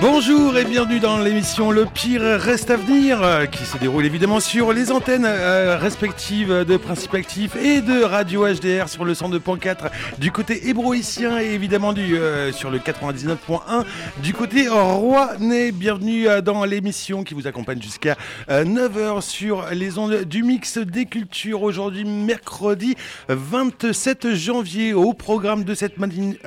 Bonjour 0.00 0.56
et 0.56 0.64
bienvenue 0.64 0.98
dans 0.98 1.18
l'émission 1.18 1.70
Le 1.70 1.84
Pire 1.84 2.22
reste 2.22 2.70
à 2.70 2.76
venir, 2.76 3.22
euh, 3.22 3.44
qui 3.44 3.66
se 3.66 3.76
déroule 3.76 4.06
évidemment 4.06 4.40
sur 4.40 4.72
les 4.72 4.92
antennes 4.92 5.26
euh, 5.26 5.76
respectives 5.76 6.64
de 6.64 6.76
Principe 6.78 7.12
Actif 7.12 7.54
et 7.54 7.82
de 7.82 8.02
Radio 8.02 8.46
HDR 8.46 8.88
sur 8.88 9.04
le 9.04 9.12
102.4 9.12 9.90
du 10.16 10.32
côté 10.32 10.68
hébroïcien 10.68 11.38
et 11.38 11.50
évidemment 11.50 11.92
du, 11.92 12.16
euh, 12.16 12.50
sur 12.50 12.70
le 12.70 12.78
99.1 12.78 13.84
du 14.22 14.32
côté 14.32 14.68
rouennais. 14.70 15.70
Bienvenue 15.70 16.28
dans 16.42 16.64
l'émission 16.64 17.22
qui 17.22 17.34
vous 17.34 17.46
accompagne 17.46 17.82
jusqu'à 17.82 18.16
9h 18.48 19.20
sur 19.20 19.66
les 19.70 19.98
ondes 19.98 20.24
du 20.24 20.42
mix 20.42 20.78
des 20.78 21.04
cultures. 21.04 21.62
Aujourd'hui, 21.62 22.06
mercredi 22.06 22.96
27 23.28 24.34
janvier, 24.34 24.94
au 24.94 25.12
programme 25.12 25.64
de 25.64 25.74
cette 25.74 25.98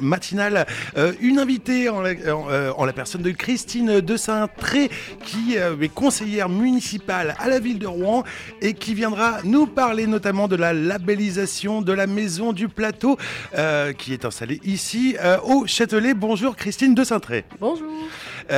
matinale, 0.02 0.66
une 1.22 1.38
invitée 1.38 1.90
en 1.90 2.02
la, 2.02 2.14
en 2.76 2.86
la 2.86 2.94
personne 2.94 3.22
de 3.22 3.30
Christine 3.44 4.00
de 4.00 4.16
Saint-Tré, 4.16 4.90
qui 5.26 5.58
euh, 5.58 5.76
est 5.82 5.90
conseillère 5.90 6.48
municipale 6.48 7.36
à 7.40 7.50
la 7.50 7.60
ville 7.60 7.78
de 7.78 7.86
Rouen 7.86 8.24
et 8.62 8.74
qui 8.74 8.94
viendra 8.94 9.40
nous 9.44 9.68
parler 9.68 10.08
notamment 10.08 10.48
de 10.48 10.56
la 10.56 10.72
labellisation 10.72 11.82
de 11.82 11.92
la 11.92 12.08
maison 12.08 12.54
du 12.54 12.70
plateau 12.70 13.18
euh, 13.58 13.92
qui 13.92 14.14
est 14.14 14.24
installée 14.24 14.62
ici 14.64 15.18
euh, 15.20 15.40
au 15.44 15.68
Châtelet. 15.68 16.14
Bonjour 16.14 16.56
Christine 16.56 16.96
de 16.96 17.04
Saint-Tré. 17.04 17.44
Bonjour. 17.60 17.92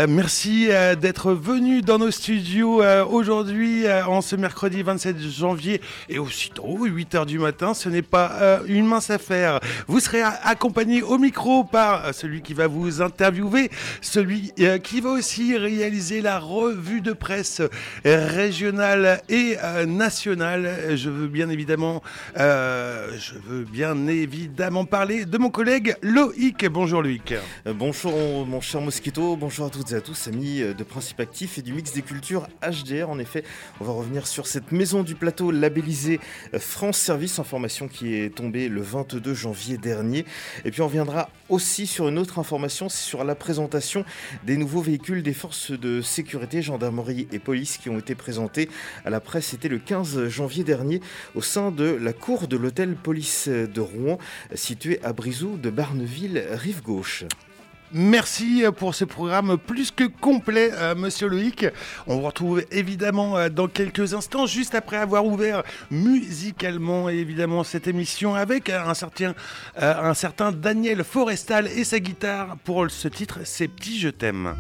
Merci 0.07 0.67
d'être 0.99 1.34
venue 1.34 1.81
dans 1.81 1.98
nos 1.98 2.12
studios 2.12 2.81
aujourd'hui 3.09 3.85
en 4.07 4.21
ce 4.21 4.35
mercredi 4.35 4.81
27 4.84 5.20
janvier 5.20 5.81
et 6.09 6.20
aussitôt 6.20 6.88
8h 6.88 7.26
du 7.26 7.39
matin. 7.39 7.73
Ce 7.73 7.90
n'est 7.90 8.02
pas 8.02 8.62
une 8.67 8.85
mince 8.85 9.09
affaire. 9.09 9.59
Vous 9.88 9.99
serez 9.99 10.21
accompagné 10.21 11.02
au 11.02 11.17
micro 11.17 11.63
par 11.63 12.13
celui 12.13 12.41
qui 12.41 12.53
va 12.53 12.67
vous 12.67 13.02
interviewer, 13.02 13.70
celui 14.02 14.53
qui 14.84 15.02
va 15.02 15.09
aussi 15.12 15.57
réaliser 15.57 16.21
la 16.21 16.40
revue 16.40 17.01
de 17.01 17.13
presse 17.13 17.62
régionale 18.04 19.21
et 19.29 19.57
euh, 19.63 19.85
nationale. 19.85 20.95
Je 20.95 21.10
veux 21.10 21.27
bien 21.27 21.49
évidemment, 21.49 22.01
euh, 22.38 23.10
je 23.17 23.34
veux 23.48 23.63
bien 23.63 24.07
évidemment 24.07 24.85
parler 24.85 25.26
de 25.26 25.38
mon 25.38 25.49
collègue 25.49 25.95
Loïc. 26.01 26.65
Bonjour 26.65 27.01
Loïc. 27.01 27.34
Euh, 27.67 27.73
bonjour 27.73 28.45
mon 28.45 28.62
cher 28.62 28.82
Mosquito, 28.82 29.35
bonjour 29.35 29.67
à 29.67 29.70
à 29.76 30.01
tous, 30.01 30.29
amis 30.29 30.59
de 30.59 30.84
Principe 30.84 31.20
Actif 31.20 31.57
et 31.57 31.62
du 31.62 31.73
mix 31.73 31.91
des 31.91 32.01
cultures 32.01 32.48
HDR. 32.62 33.09
En 33.09 33.20
effet, 33.20 33.43
on 33.82 33.84
va 33.84 33.91
revenir 33.91 34.26
sur 34.26 34.48
cette 34.48 34.71
maison 34.71 35.04
du 35.04 35.15
plateau 35.15 35.51
labellisée 35.51 36.21
France 36.57 36.98
Service, 36.98 37.40
information 37.40 37.90
qui 37.90 38.15
est 38.15 38.34
tombée 38.34 38.70
le 38.70 38.82
22 38.82 39.34
janvier 39.34 39.77
dernier. 39.77 40.26
Et 40.63 40.71
puis 40.71 40.82
on 40.82 40.87
reviendra 40.87 41.29
aussi 41.49 41.87
sur 41.87 42.07
une 42.07 42.17
autre 42.17 42.40
information, 42.40 42.87
c'est 42.87 43.04
sur 43.04 43.26
la 43.26 43.35
présentation 43.35 44.05
des 44.45 44.55
nouveaux 44.55 44.82
véhicules 44.82 45.21
des 45.23 45.34
forces 45.34 45.71
de 45.71 46.01
sécurité, 46.01 46.62
gendarmerie 46.62 47.27
et 47.34 47.39
police 47.39 47.77
qui 47.77 47.89
ont 47.89 47.99
été 47.99 48.15
présentés 48.15 48.70
à 49.04 49.10
la 49.10 49.20
presse. 49.20 49.48
C'était 49.48 49.70
le 49.70 49.79
15 49.79 50.29
janvier 50.29 50.63
dernier 50.63 51.01
au 51.35 51.41
sein 51.41 51.71
de 51.71 51.85
la 51.85 52.13
cour 52.13 52.48
de 52.48 52.55
l'hôtel 52.55 52.95
police 52.95 53.49
de 53.49 53.82
Rouen, 53.82 54.20
situé 54.54 55.04
à 55.04 55.12
Brizou 55.12 55.57
de 55.57 55.70
Barneville, 55.70 56.43
rive 56.51 56.82
gauche. 56.82 57.26
Merci 57.98 58.65
pour 58.76 58.93
ce 58.93 59.05
programme 59.05 59.57
plus 59.57 59.90
que 59.90 60.04
complet, 60.04 60.70
euh, 60.74 60.96
monsieur 60.96 61.29
Loïc. 61.29 61.65
On 62.07 62.18
vous 62.18 62.24
retrouve 62.24 62.62
évidemment 62.70 63.38
euh, 63.38 63.48
dans 63.48 63.70
quelques 63.70 64.13
instants, 64.13 64.47
juste 64.47 64.75
après 64.75 64.97
avoir 64.97 65.25
ouvert 65.25 65.63
musicalement 65.91 67.07
évidemment 67.07 67.63
cette 67.63 67.88
émission 67.88 68.35
avec 68.35 68.69
un 68.69 68.94
certain, 68.96 69.34
euh, 69.81 69.94
un 69.97 70.13
certain 70.13 70.51
Daniel 70.51 71.06
Forestal 71.06 71.68
et 71.68 71.85
sa 71.85 72.01
guitare 72.01 72.57
pour 72.66 72.91
ce 72.91 73.07
titre, 73.07 73.40
C'est 73.46 73.69
Petit 73.69 73.97
Je 73.97 74.09
t'aime. 74.09 74.56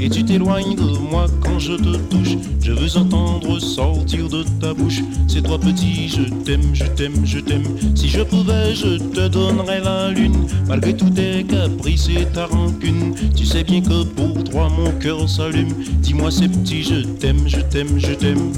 Et 0.00 0.08
tu 0.08 0.24
t'éloignes 0.24 0.74
de 0.74 0.98
moi 1.10 1.26
quand 1.42 1.58
je 1.58 1.72
te 1.72 1.96
touche. 1.96 2.36
Je 2.62 2.72
veux 2.72 2.96
entendre 2.96 3.58
sortir 3.58 4.28
de 4.28 4.44
ta 4.60 4.74
bouche 4.74 5.00
C'est 5.28 5.42
toi 5.42 5.58
petit, 5.58 6.08
je 6.08 6.22
t'aime, 6.44 6.74
je 6.74 6.84
t'aime, 6.84 7.24
je 7.24 7.38
t'aime. 7.38 7.64
Si 7.94 8.08
je 8.08 8.22
pouvais, 8.22 8.74
je 8.74 8.98
te 8.98 9.28
donnerais 9.28 9.80
la 9.80 10.10
lune, 10.10 10.46
malgré 10.68 10.94
tous 10.94 11.10
tes 11.10 11.44
caprices 11.44 12.08
et 12.08 12.26
ta 12.26 12.46
rancune. 12.46 13.14
Tu 13.36 13.44
sais 13.44 13.64
bien 13.64 13.80
que 13.80 14.04
pour 14.04 14.42
toi 14.44 14.68
mon 14.68 14.90
cœur 14.92 15.28
s'allume. 15.28 15.72
Dis-moi 16.00 16.30
c'est 16.30 16.48
petit, 16.48 16.82
je 16.82 17.02
t'aime, 17.06 17.46
je 17.46 17.60
t'aime, 17.60 17.98
je 17.98 18.12
t'aime. 18.12 18.52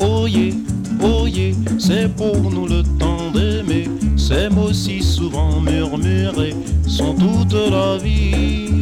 Oh 0.00 0.26
yeah, 0.26 0.54
oh 1.02 1.26
yeah, 1.26 1.54
c'est 1.78 2.14
pour 2.14 2.36
nous 2.50 2.66
le 2.66 2.82
temps 2.98 3.30
d'aimer. 3.32 3.88
Ces 4.16 4.48
mots 4.48 4.72
si 4.72 5.02
souvent 5.02 5.60
murmurés 5.60 6.54
sont 6.86 7.14
toute 7.14 7.52
la 7.52 7.98
vie. 7.98 8.80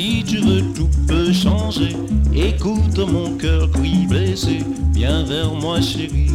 Si 0.00 0.24
tu 0.24 0.38
veux 0.38 0.62
tout 0.74 0.88
peut 1.06 1.30
changer. 1.30 1.94
Écoute 2.34 2.98
mon 2.98 3.36
cœur 3.36 3.68
qui 3.70 4.06
blessé, 4.06 4.60
viens 4.94 5.24
vers 5.24 5.52
moi 5.52 5.80
chérie. 5.82 6.30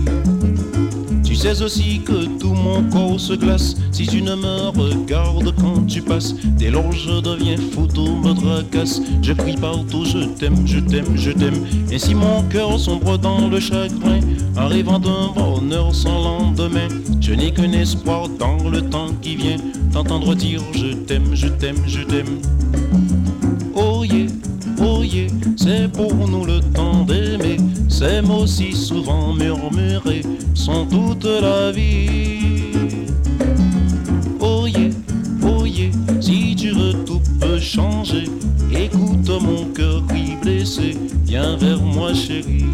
Tu 1.24 1.36
sais 1.36 1.59
aussi 1.64 2.00
que 2.06 2.28
tout 2.40 2.53
mon 2.53 2.84
corps 2.92 3.20
se 3.20 3.34
glace 3.34 3.76
si 3.92 4.06
tu 4.06 4.22
ne 4.22 4.36
me 4.36 4.70
regardes 4.70 5.52
quand 5.59 5.84
tu 5.88 6.02
passes. 6.03 6.36
Dès 6.59 6.70
lors 6.70 6.92
je 6.92 7.20
deviens 7.22 7.58
fou, 7.58 7.88
tout 7.88 8.16
me 8.18 8.34
tracasse. 8.34 9.02
Je 9.24 9.34
crie 9.34 9.58
partout, 9.58 10.06
je 10.06 10.26
t'aime, 10.38 10.68
je 10.68 10.80
t'aime, 10.80 11.18
je 11.18 11.32
t'aime. 11.32 11.66
Et 11.92 11.97
si 11.97 12.14
mon 12.14 12.44
cœur 12.44 12.80
sombre 12.80 13.18
dans 13.18 13.47
le 13.47 13.59
chagrin, 13.59 14.20
arrivant 14.56 15.00
d'un 15.00 15.30
bonheur 15.36 15.94
sans 15.96 16.24
lendemain, 16.24 16.88
je 17.20 17.34
n'ai 17.34 17.52
qu'un 17.52 17.72
espoir 17.72 18.30
dans 18.30 18.70
le 18.70 18.82
temps 18.84 19.09
qui 19.24 19.36
vient, 19.36 19.58
t'entendre 19.92 20.36
dire 20.36 20.62
je 20.74 20.94
t'aime, 20.94 21.34
je 21.34 21.47
t'aime, 21.47 21.82
je 21.88 22.03
t'aime. 22.03 22.40
C'est 25.55 25.91
pour 25.91 26.13
nous 26.27 26.45
le 26.45 26.59
temps 26.59 27.03
d'aimer. 27.03 27.57
Ces 27.89 28.21
mots 28.21 28.47
si 28.47 28.73
souvent 28.73 29.33
murmurés 29.33 30.23
sont 30.53 30.85
toute 30.88 31.25
la 31.25 31.71
vie. 31.71 32.71
Oh 34.39 34.66
yeah, 34.67 34.89
si 36.19 36.55
tu 36.55 36.71
veux 36.71 36.93
tout 37.05 37.21
peut 37.39 37.59
changer. 37.59 38.25
Écoute 38.71 39.29
mon 39.29 39.66
cœur 39.73 40.01
qui 40.07 40.35
blessé, 40.41 40.97
viens 41.23 41.55
vers 41.55 41.81
moi 41.81 42.13
chérie. 42.13 42.66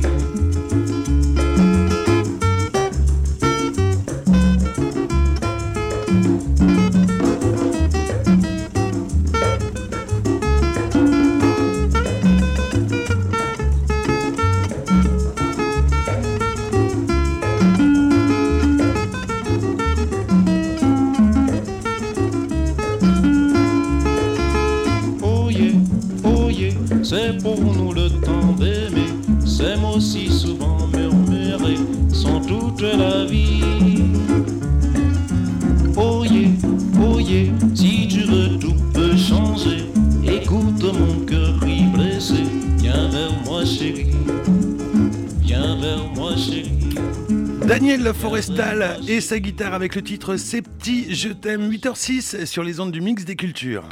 Forestal 48.14 49.00
et 49.08 49.22
sa 49.22 49.40
guitare 49.40 49.74
avec 49.74 49.96
le 49.96 50.02
titre 50.02 50.36
C'est 50.38 50.62
petit, 50.62 51.14
je 51.14 51.30
t'aime 51.30 51.70
8h06 51.70 52.46
sur 52.46 52.64
les 52.64 52.80
ondes 52.80 52.92
du 52.92 53.02
mix 53.02 53.26
des 53.26 53.36
cultures. 53.36 53.84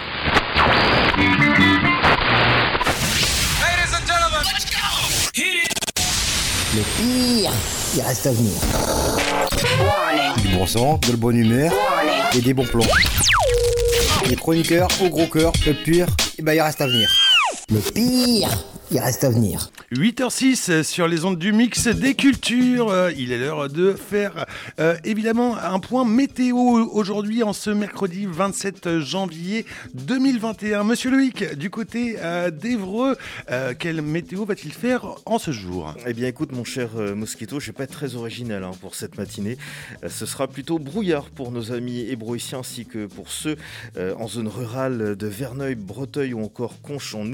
Le 6.75 6.81
pire, 6.97 7.51
il 7.95 8.01
reste 8.01 8.27
à 8.27 8.31
venir. 8.31 8.53
Du 10.41 10.55
bon 10.55 10.65
sang, 10.65 10.99
de 11.05 11.11
la 11.11 11.17
bonne 11.17 11.37
humeur 11.37 11.73
et 12.35 12.41
des 12.41 12.53
bons 12.53 12.65
plans. 12.65 12.85
Les 14.27 14.35
chroniqueurs 14.35 14.89
au 15.01 15.09
gros 15.09 15.27
cœur, 15.27 15.51
le 15.65 15.73
pire, 15.73 16.07
et 16.07 16.39
eh 16.39 16.41
ben 16.41 16.53
il 16.53 16.61
reste 16.61 16.81
à 16.81 16.87
venir. 16.87 17.09
Le 17.71 17.79
pire, 17.79 18.49
il 18.91 18.99
reste 18.99 19.23
à 19.23 19.29
venir. 19.29 19.71
8h06 19.91 20.83
sur 20.83 21.07
les 21.07 21.25
ondes 21.25 21.39
du 21.39 21.51
mix 21.51 21.87
des 21.87 22.13
cultures. 22.13 22.89
Euh, 22.89 23.11
il 23.17 23.31
est 23.31 23.39
l'heure 23.39 23.69
de 23.69 23.93
faire 23.93 24.45
euh, 24.79 24.95
évidemment 25.03 25.57
un 25.57 25.79
point 25.79 26.05
météo 26.05 26.57
aujourd'hui 26.57 27.41
en 27.41 27.53
ce 27.53 27.71
mercredi 27.71 28.27
27 28.27 28.99
janvier 28.99 29.65
2021. 29.95 30.83
Monsieur 30.83 31.09
Loïc, 31.09 31.55
du 31.55 31.71
côté 31.71 32.17
euh, 32.19 32.51
d'Evreux, 32.51 33.17
quelle 33.79 34.03
météo 34.03 34.45
va-t-il 34.45 34.73
faire 34.73 35.07
en 35.25 35.39
ce 35.39 35.49
jour? 35.49 35.95
Eh 36.05 36.13
bien 36.13 36.27
écoute 36.27 36.51
mon 36.51 36.63
cher 36.63 36.89
Mosquito, 37.15 37.59
je 37.59 37.67
vais 37.67 37.73
pas 37.73 37.85
être 37.85 37.91
très 37.91 38.13
original 38.13 38.63
hein, 38.63 38.71
pour 38.81 38.93
cette 38.93 39.17
matinée. 39.17 39.57
ce 40.07 40.27
sera 40.27 40.47
plutôt 40.47 40.77
brouillard 40.77 41.31
pour 41.31 41.51
nos 41.51 41.71
amis 41.71 42.01
hébroïciens 42.01 42.59
ainsi 42.59 42.85
que 42.85 43.07
pour 43.07 43.31
ceux 43.31 43.57
en 43.97 44.27
zone 44.27 44.47
rurale 44.47 45.15
de 45.15 45.27
Verneuil, 45.27 45.73
Breteuil 45.73 46.33
ou 46.33 46.43
encore 46.43 46.79
Conche 46.81 47.15
en 47.15 47.25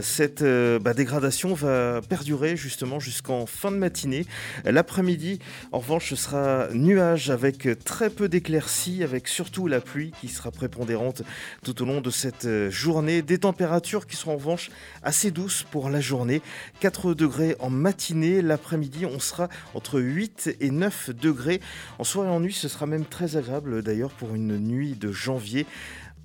cette 0.00 0.42
bah, 0.42 0.94
dégradation 0.94 1.49
va 1.54 2.00
perdurer 2.02 2.56
justement 2.56 3.00
jusqu'en 3.00 3.46
fin 3.46 3.70
de 3.70 3.76
matinée. 3.76 4.26
L'après-midi, 4.64 5.38
en 5.72 5.78
revanche, 5.78 6.10
ce 6.10 6.16
sera 6.16 6.68
nuage 6.72 7.30
avec 7.30 7.68
très 7.84 8.10
peu 8.10 8.28
d'éclaircies, 8.28 9.02
avec 9.02 9.28
surtout 9.28 9.66
la 9.66 9.80
pluie 9.80 10.12
qui 10.20 10.28
sera 10.28 10.50
prépondérante 10.50 11.22
tout 11.64 11.82
au 11.82 11.84
long 11.84 12.00
de 12.00 12.10
cette 12.10 12.48
journée. 12.70 13.22
Des 13.22 13.38
températures 13.38 14.06
qui 14.06 14.16
seront 14.16 14.32
en 14.32 14.36
revanche 14.36 14.70
assez 15.02 15.30
douces 15.30 15.64
pour 15.70 15.90
la 15.90 16.00
journée. 16.00 16.42
4 16.80 17.14
degrés 17.14 17.56
en 17.58 17.70
matinée. 17.70 18.42
L'après-midi, 18.42 19.06
on 19.06 19.18
sera 19.18 19.48
entre 19.74 20.00
8 20.00 20.56
et 20.60 20.70
9 20.70 21.10
degrés. 21.10 21.60
En 21.98 22.04
soirée 22.04 22.28
et 22.28 22.32
en 22.32 22.40
nuit, 22.40 22.54
ce 22.54 22.68
sera 22.68 22.86
même 22.86 23.04
très 23.04 23.36
agréable 23.36 23.82
d'ailleurs 23.82 24.10
pour 24.10 24.34
une 24.34 24.58
nuit 24.58 24.94
de 24.94 25.12
janvier 25.12 25.66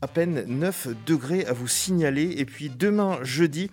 à 0.02 0.08
peine 0.08 0.44
9 0.48 0.90
degrés 1.06 1.46
à 1.46 1.54
vous 1.54 1.68
signaler. 1.68 2.36
Et 2.38 2.46
puis 2.46 2.70
demain, 2.70 3.20
jeudi, 3.24 3.70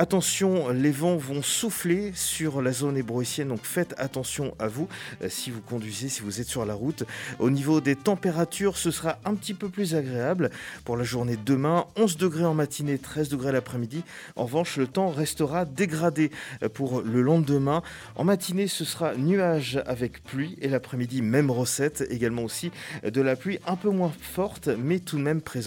Attention, 0.00 0.70
les 0.70 0.92
vents 0.92 1.18
vont 1.18 1.42
souffler 1.42 2.12
sur 2.14 2.62
la 2.62 2.72
zone 2.72 2.96
hébroïcienne, 2.96 3.48
donc 3.48 3.64
faites 3.64 3.94
attention 3.98 4.54
à 4.58 4.66
vous 4.66 4.88
euh, 5.20 5.28
si 5.28 5.50
vous 5.50 5.60
conduisez, 5.60 6.08
si 6.08 6.22
vous 6.22 6.40
êtes 6.40 6.46
sur 6.46 6.64
la 6.64 6.72
route. 6.72 7.04
Au 7.38 7.50
niveau 7.50 7.82
des 7.82 7.96
températures, 7.96 8.78
ce 8.78 8.90
sera 8.92 9.18
un 9.26 9.34
petit 9.34 9.52
peu 9.52 9.68
plus 9.68 9.94
agréable 9.94 10.48
pour 10.86 10.96
la 10.96 11.04
journée 11.04 11.36
de 11.36 11.42
demain. 11.44 11.84
11 11.96 12.16
degrés 12.16 12.46
en 12.46 12.54
matinée, 12.54 12.96
13 12.96 13.28
degrés 13.28 13.52
l'après-midi. 13.52 14.02
En 14.36 14.44
revanche, 14.44 14.78
le 14.78 14.86
temps 14.86 15.10
restera 15.10 15.66
dégradé 15.66 16.30
euh, 16.62 16.70
pour 16.70 17.02
le 17.02 17.20
lendemain. 17.20 17.82
En 18.16 18.24
matinée, 18.24 18.68
ce 18.68 18.86
sera 18.86 19.14
nuage 19.16 19.82
avec 19.84 20.24
pluie 20.24 20.56
et 20.62 20.68
l'après-midi, 20.68 21.20
même 21.20 21.50
recette. 21.50 22.06
Également 22.08 22.44
aussi 22.44 22.70
euh, 23.04 23.10
de 23.10 23.20
la 23.20 23.36
pluie 23.36 23.58
un 23.66 23.76
peu 23.76 23.90
moins 23.90 24.12
forte, 24.18 24.68
mais 24.68 24.98
tout 25.00 25.18
de 25.18 25.22
même 25.22 25.42
présente 25.42 25.59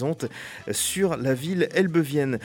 sur 0.70 1.16
la 1.16 1.34
ville 1.34 1.68
elbevienne. 1.74 2.38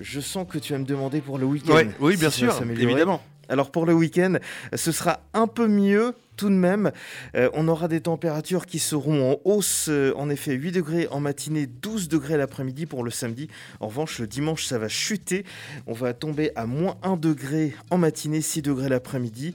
Je 0.00 0.20
sens 0.20 0.46
que 0.48 0.58
tu 0.58 0.72
vas 0.72 0.78
me 0.78 0.84
demander 0.84 1.20
pour 1.20 1.38
le 1.38 1.46
week-end. 1.46 1.84
oui, 2.00 2.16
bien 2.16 2.30
sûr, 2.30 2.54
évidemment. 2.62 3.22
Alors 3.48 3.70
pour 3.70 3.86
le 3.86 3.92
week-end, 3.92 4.36
ce 4.74 4.92
sera 4.92 5.20
un 5.34 5.46
peu 5.46 5.66
mieux 5.68 6.14
tout 6.36 6.48
de 6.48 6.54
même. 6.54 6.92
Euh, 7.34 7.50
on 7.54 7.68
aura 7.68 7.88
des 7.88 8.00
températures 8.00 8.66
qui 8.66 8.78
seront 8.78 9.32
en 9.32 9.36
hausse, 9.44 9.86
euh, 9.88 10.12
en 10.16 10.30
effet 10.30 10.52
8 10.52 10.72
degrés 10.72 11.08
en 11.08 11.20
matinée, 11.20 11.66
12 11.66 12.08
degrés 12.08 12.36
l'après-midi 12.36 12.86
pour 12.86 13.04
le 13.04 13.10
samedi. 13.10 13.48
En 13.80 13.88
revanche, 13.88 14.18
le 14.18 14.26
dimanche, 14.26 14.64
ça 14.64 14.78
va 14.78 14.88
chuter. 14.88 15.44
On 15.86 15.92
va 15.92 16.14
tomber 16.14 16.52
à 16.56 16.66
moins 16.66 16.96
1 17.02 17.16
degré 17.16 17.74
en 17.90 17.98
matinée, 17.98 18.40
6 18.40 18.62
degrés 18.62 18.88
l'après-midi. 18.88 19.54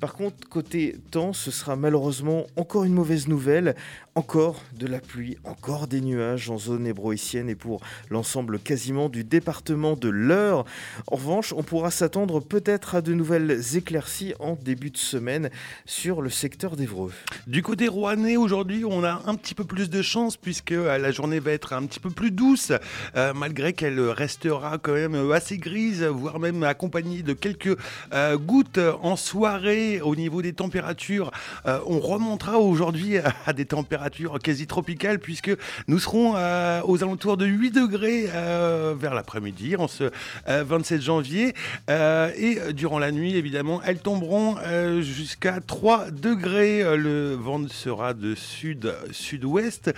Par 0.00 0.14
contre, 0.14 0.46
côté 0.48 0.96
temps, 1.10 1.32
ce 1.32 1.50
sera 1.50 1.74
malheureusement 1.74 2.46
encore 2.56 2.84
une 2.84 2.92
mauvaise 2.92 3.28
nouvelle. 3.28 3.74
Encore 4.14 4.62
de 4.74 4.86
la 4.86 4.98
pluie, 4.98 5.36
encore 5.44 5.86
des 5.88 6.00
nuages 6.00 6.48
en 6.48 6.58
zone 6.58 6.86
hébroïcienne 6.86 7.50
et 7.50 7.54
pour 7.54 7.80
l'ensemble 8.10 8.58
quasiment 8.58 9.08
du 9.10 9.24
département 9.24 9.94
de 9.94 10.08
l'Eure. 10.08 10.64
En 11.10 11.16
revanche, 11.16 11.52
on 11.52 11.62
pourra 11.62 11.90
s'attendre 11.90 12.40
peut-être 12.40 12.94
à 12.94 13.02
de 13.02 13.12
nouvelles 13.12 13.76
éclaircies 13.76 14.34
en 14.38 14.54
début 14.54 14.90
de 14.90 14.96
semaine 14.96 15.50
sur 15.84 16.15
le 16.22 16.30
secteur 16.30 16.76
d'Evreux. 16.76 17.12
Du 17.46 17.62
côté 17.62 17.88
rouennais, 17.88 18.36
aujourd'hui, 18.36 18.84
on 18.84 19.04
a 19.04 19.22
un 19.26 19.34
petit 19.34 19.54
peu 19.54 19.64
plus 19.64 19.90
de 19.90 20.02
chance 20.02 20.36
puisque 20.36 20.72
euh, 20.72 20.98
la 20.98 21.10
journée 21.10 21.40
va 21.40 21.52
être 21.52 21.72
un 21.72 21.84
petit 21.86 22.00
peu 22.00 22.10
plus 22.10 22.30
douce, 22.30 22.72
euh, 23.16 23.32
malgré 23.34 23.72
qu'elle 23.72 24.00
restera 24.00 24.78
quand 24.78 24.94
même 24.94 25.30
assez 25.32 25.58
grise, 25.58 26.02
voire 26.02 26.38
même 26.38 26.62
accompagnée 26.62 27.22
de 27.22 27.32
quelques 27.32 27.76
euh, 28.12 28.36
gouttes 28.36 28.80
en 29.02 29.16
soirée 29.16 30.00
au 30.00 30.16
niveau 30.16 30.42
des 30.42 30.52
températures. 30.52 31.30
on 31.64 32.00
remontera 32.00 32.58
aujourd'hui 32.58 33.18
à 33.18 33.52
des 33.52 33.66
températures 33.66 34.38
quasi 34.42 34.66
tropicale 34.66 35.18
puisque 35.18 35.50
nous 35.88 35.98
serons 35.98 36.34
euh, 36.36 36.80
aux 36.84 37.02
alentours 37.02 37.36
de 37.36 37.46
8 37.46 37.70
degrés 37.70 38.26
euh, 38.34 38.94
vers 38.98 39.14
l'après-midi 39.14 39.76
en 39.76 39.88
ce 39.88 40.10
27 40.46 40.98
euh, 40.98 41.02
janvier 41.02 41.54
et 41.88 42.58
durant 42.72 42.98
la 42.98 43.12
nuit 43.12 43.36
évidemment 43.36 43.80
elles 43.84 43.98
tomberont 43.98 44.56
jusqu'à 45.00 45.60
3 45.60 46.05
degrés. 46.10 46.96
Le 46.96 47.34
vent 47.34 47.66
sera 47.68 48.14
de 48.14 48.34
sud-sud-ouest 48.34 49.92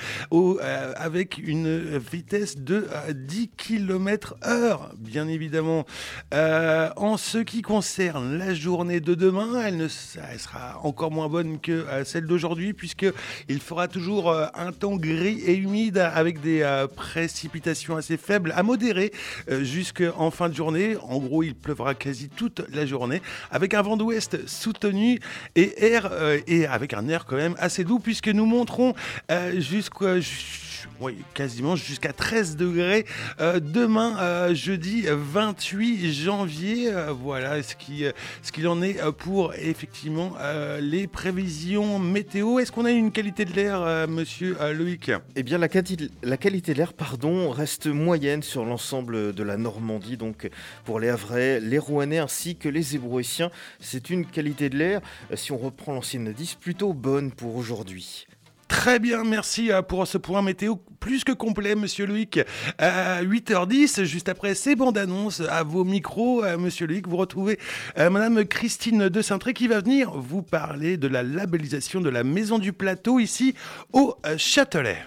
avec 0.96 1.38
une 1.38 1.98
vitesse 1.98 2.58
de 2.58 2.86
10 3.10 3.50
km 3.56 4.36
heure 4.46 4.90
bien 4.98 5.28
évidemment. 5.28 5.84
en 6.32 7.16
ce 7.16 7.38
qui 7.38 7.62
concerne 7.62 8.38
la 8.38 8.54
journée 8.54 9.00
de 9.00 9.14
demain, 9.14 9.60
elle, 9.64 9.76
ne, 9.76 9.88
elle 10.30 10.38
sera 10.38 10.80
encore 10.82 11.10
moins 11.10 11.28
bonne 11.28 11.60
que 11.60 11.84
celle 12.04 12.26
d'aujourd'hui 12.26 12.72
puisque 12.72 13.06
il 13.48 13.60
fera 13.60 13.88
toujours 13.88 14.30
euh, 14.30 14.46
un 14.54 14.72
temps 14.72 14.96
gris 14.96 15.40
et 15.46 15.54
humide 15.54 15.98
avec 15.98 16.40
des 16.40 16.62
euh, 16.62 16.86
précipitations 16.86 17.96
assez 17.96 18.16
faibles 18.16 18.52
à 18.56 18.62
modérées 18.62 19.12
euh, 19.50 19.62
jusqu'en 19.62 20.30
fin 20.30 20.48
de 20.48 20.54
journée. 20.54 20.96
En 21.02 21.18
gros, 21.18 21.42
il 21.42 21.54
pleuvra 21.54 21.94
quasi 21.94 22.28
toute 22.28 22.62
la 22.72 22.86
journée 22.86 23.22
avec 23.50 23.74
un 23.74 23.82
vent 23.82 23.96
d'ouest 23.96 24.46
soutenu 24.46 25.20
et 25.54 25.84
air 25.98 26.10
et 26.46 26.66
avec 26.66 26.94
un 26.94 27.08
air 27.08 27.24
quand 27.26 27.36
même 27.36 27.54
assez 27.58 27.84
doux 27.84 27.98
puisque 27.98 28.28
nous 28.28 28.46
monterons 28.46 28.94
jusqu'à 29.56 30.16
quasiment 31.34 31.76
jusqu'à 31.76 32.12
13 32.12 32.56
degrés 32.56 33.06
euh, 33.40 33.60
demain, 33.60 34.16
euh, 34.20 34.54
jeudi 34.54 35.04
28 35.08 36.12
janvier. 36.12 36.92
Euh, 36.92 37.12
voilà 37.12 37.62
ce 37.62 37.74
qu'il 37.76 38.68
en 38.68 38.82
est 38.82 38.98
pour 39.18 39.54
effectivement 39.54 40.34
les 40.80 41.06
prévisions 41.06 41.98
météo. 41.98 42.58
Est-ce 42.58 42.72
qu'on 42.72 42.84
a 42.84 42.90
une 42.90 43.12
qualité 43.12 43.44
de 43.44 43.52
l'air, 43.52 44.08
monsieur 44.08 44.56
Loïc? 44.72 45.10
Eh 45.36 45.42
bien, 45.42 45.58
la, 45.58 45.68
qualité 45.68 46.72
de 46.72 46.78
l'air 46.78 46.92
pardon, 46.92 47.50
reste 47.50 47.86
moyenne 47.86 48.42
sur 48.42 48.64
l'ensemble 48.64 49.34
de 49.34 49.42
la 49.42 49.56
Normandie. 49.56 50.16
Donc, 50.16 50.48
pour 50.84 51.00
les 51.00 51.08
Havrais, 51.08 51.60
les 51.60 51.78
Rouennais 51.78 52.18
ainsi 52.18 52.56
que 52.56 52.68
les 52.68 52.94
Hébroïciens, 52.94 53.50
c'est 53.80 54.10
une 54.10 54.26
qualité 54.26 54.68
de 54.68 54.76
l'air, 54.76 55.00
si 55.34 55.52
on 55.52 55.58
reprend 55.58 55.92
l'ancienne 55.92 56.28
indice, 56.28 56.54
plutôt 56.54 56.92
bonne 56.92 57.30
pour 57.32 57.56
aujourd'hui. 57.56 58.26
Très 58.68 58.98
bien, 58.98 59.24
merci 59.24 59.72
euh, 59.72 59.80
pour 59.80 60.06
ce 60.06 60.18
point 60.18 60.42
météo 60.42 60.76
plus 61.00 61.24
que 61.24 61.32
complet, 61.32 61.74
monsieur 61.74 62.06
Loïc. 62.06 62.40
8h10, 62.78 64.04
juste 64.04 64.28
après 64.28 64.54
ces 64.54 64.76
bandes 64.76 64.98
annonces 64.98 65.40
à 65.48 65.62
vos 65.62 65.84
micros, 65.84 66.44
euh, 66.44 66.58
monsieur 66.58 66.86
Loïc, 66.86 67.08
vous 67.08 67.16
retrouvez 67.16 67.58
euh, 67.98 68.10
madame 68.10 68.44
Christine 68.44 69.08
de 69.08 69.22
Saintré 69.22 69.54
qui 69.54 69.68
va 69.68 69.80
venir 69.80 70.12
vous 70.12 70.42
parler 70.42 70.96
de 70.98 71.08
la 71.08 71.22
labellisation 71.22 72.00
de 72.00 72.10
la 72.10 72.24
Maison 72.24 72.58
du 72.58 72.72
Plateau 72.72 73.18
ici 73.18 73.54
au 73.92 74.16
Châtelet. 74.36 74.98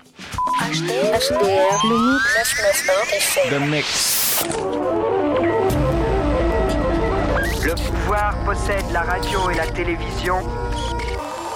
le 3.51 3.59
mix. 3.69 4.43
Le 7.63 7.75
pouvoir 7.75 8.43
possède 8.43 8.85
la 8.91 9.01
radio 9.01 9.49
et 9.51 9.55
la 9.55 9.67
télévision 9.67 10.37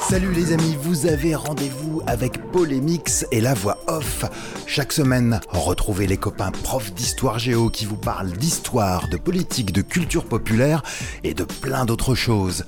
Salut 0.08 0.34
les 0.34 0.54
amis, 0.54 0.78
vous 0.80 1.08
avez 1.08 1.34
rendez-vous 1.34 2.00
avec 2.06 2.52
Polémix 2.52 3.26
et 3.32 3.42
la 3.42 3.56
voix 3.56 3.80
off. 3.88 4.24
Chaque 4.68 4.94
semaine, 4.94 5.42
retrouvez 5.50 6.06
les 6.06 6.18
copains 6.18 6.52
profs 6.52 6.94
d'histoire 6.94 7.40
géo 7.40 7.72
qui 7.72 7.86
vous 7.86 7.98
parlent 7.98 8.32
d'histoire, 8.32 9.08
de 9.08 9.18
politique, 9.18 9.72
de 9.74 9.82
culture 9.82 10.26
populaire 10.26 10.84
et 11.24 11.34
de 11.34 11.44
plein 11.44 11.86
d'autres 11.86 12.14
choses. 12.14 12.66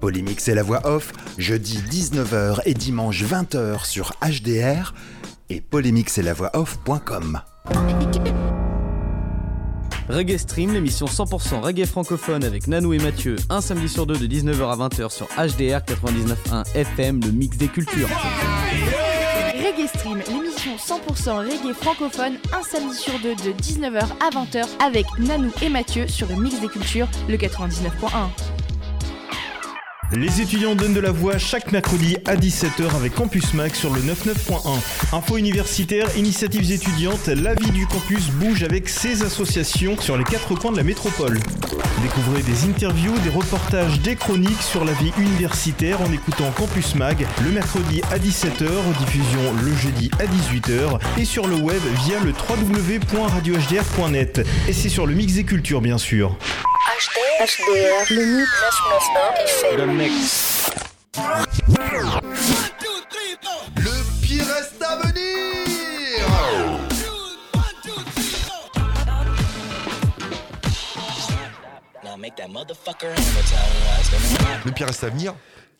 Polémix 0.00 0.46
et 0.48 0.54
la 0.54 0.62
voix 0.62 0.86
off, 0.86 1.12
jeudi 1.38 1.78
19h 1.90 2.60
et 2.66 2.74
dimanche 2.74 3.24
20h 3.24 3.86
sur 3.86 4.12
HDR 4.20 4.92
et 5.48 5.62
polémixetlavoixoff.com. 5.62 7.40
Reggae 10.08 10.36
Stream, 10.36 10.74
l'émission 10.74 11.06
100% 11.06 11.60
reggae 11.60 11.86
francophone 11.86 12.44
avec 12.44 12.66
Nanou 12.66 12.92
et 12.92 12.98
Mathieu, 12.98 13.36
un 13.48 13.62
samedi 13.62 13.88
sur 13.88 14.06
deux 14.06 14.18
de 14.18 14.26
19h 14.26 14.70
à 14.70 14.76
20h 14.76 15.10
sur 15.10 15.26
HDR 15.28 15.80
99.1 15.80 16.76
FM, 16.76 17.20
le 17.24 17.32
mix 17.32 17.56
des 17.56 17.68
cultures. 17.68 18.08
Reggae 19.54 19.88
Stream, 19.88 20.22
l'émission 20.28 20.76
100% 20.76 21.38
reggae 21.38 21.74
francophone, 21.74 22.34
un 22.52 22.62
samedi 22.62 22.96
sur 22.96 23.18
deux 23.20 23.34
de 23.34 23.52
19h 23.52 24.02
à 24.20 24.30
20h 24.30 24.66
avec 24.84 25.06
Nanou 25.18 25.50
et 25.62 25.70
Mathieu 25.70 26.06
sur 26.06 26.28
le 26.28 26.36
mix 26.36 26.60
des 26.60 26.68
cultures, 26.68 27.08
le 27.28 27.36
99.1. 27.36 28.63
Les 30.12 30.40
étudiants 30.40 30.74
donnent 30.74 30.94
de 30.94 31.00
la 31.00 31.10
voix 31.10 31.38
chaque 31.38 31.72
mercredi 31.72 32.16
à 32.26 32.36
17h 32.36 32.94
avec 32.94 33.14
Campus 33.14 33.54
Mag 33.54 33.74
sur 33.74 33.92
le 33.92 34.00
99.1. 34.00 34.78
Info 35.12 35.36
universitaire, 35.36 36.06
initiatives 36.16 36.70
étudiantes, 36.70 37.26
la 37.28 37.54
vie 37.54 37.70
du 37.70 37.86
campus 37.86 38.30
bouge 38.30 38.62
avec 38.62 38.88
ses 38.88 39.22
associations 39.22 39.98
sur 39.98 40.16
les 40.16 40.24
quatre 40.24 40.54
coins 40.54 40.72
de 40.72 40.76
la 40.76 40.84
métropole. 40.84 41.40
Découvrez 42.02 42.42
des 42.42 42.64
interviews, 42.68 43.18
des 43.20 43.30
reportages, 43.30 44.00
des 44.00 44.14
chroniques 44.14 44.62
sur 44.62 44.84
la 44.84 44.92
vie 44.92 45.12
universitaire 45.18 46.00
en 46.02 46.12
écoutant 46.12 46.50
Campus 46.52 46.94
Mag 46.94 47.26
le 47.42 47.50
mercredi 47.50 48.02
à 48.12 48.18
17h, 48.18 48.68
diffusion 48.98 49.40
le 49.64 49.74
jeudi 49.74 50.10
à 50.20 50.26
18h 50.26 51.00
et 51.18 51.24
sur 51.24 51.46
le 51.46 51.56
web 51.56 51.80
via 52.04 52.20
le 52.20 52.32
www.radiohdr.net. 52.32 54.46
Et 54.68 54.72
c'est 54.72 54.90
sur 54.90 55.06
le 55.06 55.14
mix 55.14 55.34
des 55.34 55.44
cultures 55.44 55.80
bien 55.80 55.98
sûr. 55.98 56.36
HDR, 56.86 58.04
le 58.10 58.24
mix, 58.26 58.50
le 59.74 59.86
mix. 59.86 60.70
Le 63.76 63.92
pire 64.20 64.46
reste 64.46 64.82
à 64.82 64.96
venir. 64.96 65.24
Le 74.64 74.70
pire 74.70 74.86
reste 74.86 75.04
à 75.04 75.08
venir 75.08 75.34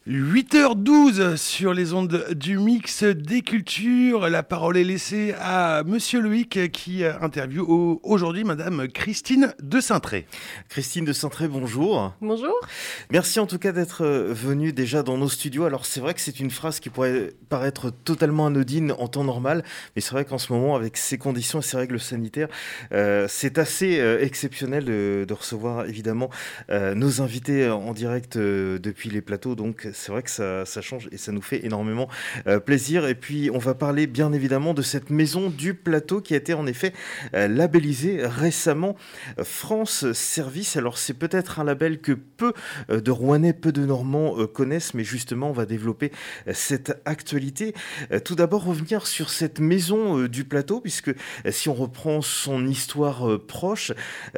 8h12 0.07 1.39
sur 1.39 1.73
les 1.73 1.95
ondes 1.95 2.27
du 2.37 2.59
mix 2.59 3.05
des 3.05 3.41
cultures. 3.41 4.29
La 4.29 4.43
parole 4.43 4.77
est 4.77 4.85
laissée 4.85 5.35
à 5.41 5.83
Monsieur 5.83 6.21
Loïc 6.21 6.71
qui 6.73 7.07
interviewe 7.07 8.01
aujourd'hui 8.03 8.45
Madame 8.45 8.87
Christine 8.89 9.55
de 9.63 9.81
Saintré. 9.81 10.27
Christine 10.69 11.07
de 11.07 11.15
Saintré, 11.15 11.49
bonjour. 11.49 12.13
Bonjour. 12.21 12.55
Merci 13.09 13.41
en 13.41 13.47
tout 13.47 13.57
cas 13.57 13.73
d'être 13.73 14.05
venue 14.05 14.75
déjà 14.75 15.03
dans 15.03 15.17
nos 15.17 15.31
studios. 15.31 15.65
Alors 15.65 15.87
c'est 15.87 16.01
vrai 16.01 16.13
que 16.13 16.21
c'est 16.21 16.39
une 16.39 16.51
phrase 16.51 16.81
qui 16.81 16.91
pourrait 16.91 17.31
paraître 17.49 17.89
totalement 17.89 18.45
anodine 18.45 18.93
en 18.99 19.09
temps 19.09 19.25
normal, 19.25 19.65
mais 19.97 20.03
c'est 20.03 20.11
vrai 20.11 20.27
qu'en 20.27 20.37
ce 20.37 20.53
moment 20.53 20.77
avec 20.77 20.99
ces 20.99 21.17
conditions 21.17 21.61
et 21.61 21.63
ces 21.63 21.79
règles 21.79 21.99
sanitaires, 21.99 22.49
euh, 22.93 23.25
c'est 23.27 23.57
assez 23.57 24.01
euh, 24.01 24.23
exceptionnel 24.23 24.85
de, 24.85 25.25
de, 25.27 25.33
recevoir 25.33 25.87
évidemment 25.87 26.29
euh, 26.69 26.95
nos 26.95 27.23
invités 27.23 27.71
en 27.71 27.95
direct 27.95 28.37
depuis 28.37 29.09
les 29.09 29.23
plateaux. 29.23 29.55
Donc 29.55 29.89
c'est 29.95 30.13
vrai 30.13 30.23
que 30.23 30.31
ça, 30.31 30.65
change 30.83 31.09
et 31.13 31.17
ça 31.17 31.33
nous 31.33 31.41
fait 31.41 31.65
énormément 31.65 32.09
euh, 32.47 32.61
plaisir. 32.61 33.07
Et 33.07 33.15
puis, 33.15 33.51
on 33.53 33.59
va 33.59 33.75
parler 33.75 34.07
bien 34.07 34.33
évidemment 34.33 34.75
de 34.75 34.83
cette 34.83 35.11
maison 35.11 35.49
du 35.49 35.75
plateau 35.75 36.21
qui 36.21 36.35
a 36.35 36.37
été 36.37 36.53
en 36.53 36.67
effet 36.67 36.93
euh, 37.35 37.49
labellisée 37.49 38.27
récemment 38.27 38.97
France 39.43 40.13
Service. 40.13 40.77
Alors, 40.77 40.99
c'est 40.99 41.15
peut-être 41.15 41.61
un 41.61 41.65
label 41.65 42.01
que 42.01 42.13
peu 42.13 42.53
euh, 42.91 43.01
de 43.01 43.11
Rouennais, 43.11 43.53
peu 43.53 43.73
de 43.73 43.85
Normands 43.85 44.35
connaissent, 44.47 44.95
mais 44.95 45.05
justement, 45.05 45.51
on 45.51 45.53
va 45.53 45.67
développer 45.67 46.11
cette 46.53 47.01
actualité. 47.05 47.75
tout 48.25 48.35
d'abord, 48.35 48.65
revenir 48.65 49.07
sur 49.07 49.31
cette 49.31 49.61
maison 49.61 50.25
du 50.27 50.45
plateau, 50.45 50.81
puisque 50.81 51.13
si 51.51 51.69
on 51.69 51.75
reprend 51.75 52.23
son 52.23 52.67
histoire 52.67 53.39
proche, 53.47 53.93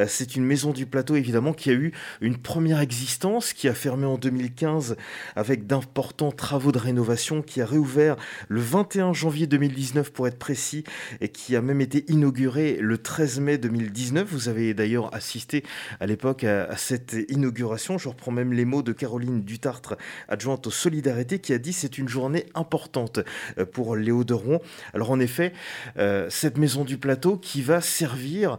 c'est 0.06 0.36
une 0.36 0.44
maison 0.44 0.72
du 0.72 0.86
plateau 0.86 1.16
évidemment 1.16 1.52
qui 1.52 1.70
a 1.70 1.72
eu 1.72 1.92
une 2.20 2.36
première 2.36 2.80
existence, 2.80 3.52
qui 3.52 3.68
a 3.68 3.74
fermé 3.74 4.06
en 4.06 4.18
2015 4.18 4.96
avec 5.34 5.45
avec 5.46 5.68
d'importants 5.68 6.32
travaux 6.32 6.72
de 6.72 6.78
rénovation 6.78 7.40
qui 7.40 7.60
a 7.60 7.66
réouvert 7.66 8.16
le 8.48 8.60
21 8.60 9.12
janvier 9.12 9.46
2019 9.46 10.12
pour 10.12 10.26
être 10.26 10.40
précis 10.40 10.82
et 11.20 11.28
qui 11.28 11.54
a 11.54 11.62
même 11.62 11.80
été 11.80 12.04
inauguré 12.08 12.78
le 12.80 12.98
13 12.98 13.38
mai 13.38 13.56
2019. 13.56 14.26
Vous 14.28 14.48
avez 14.48 14.74
d'ailleurs 14.74 15.14
assisté 15.14 15.62
à 16.00 16.06
l'époque 16.06 16.42
à, 16.42 16.76
cette 16.76 17.16
inauguration. 17.28 17.96
Je 17.96 18.08
reprends 18.08 18.32
même 18.32 18.52
les 18.52 18.64
mots 18.64 18.82
de 18.82 18.90
Caroline 18.92 19.42
Dutartre, 19.42 19.94
adjointe 20.26 20.66
aux 20.66 20.72
solidarités, 20.72 21.38
qui 21.38 21.52
a 21.52 21.58
dit 21.58 21.72
c'est 21.72 21.96
une 21.96 22.08
journée 22.08 22.46
importante 22.56 23.20
euh, 23.58 23.64
pour 23.64 23.94
Léo 23.94 24.24
de 24.24 24.34
Rouen. 24.34 24.60
Alors 24.94 25.12
en 25.12 25.20
effet, 25.20 25.52
euh, 25.96 26.26
cette 26.28 26.58
maison 26.58 26.84
du 26.84 26.98
plateau 26.98 27.36
qui 27.36 27.62
va 27.62 27.80
servir 27.80 28.58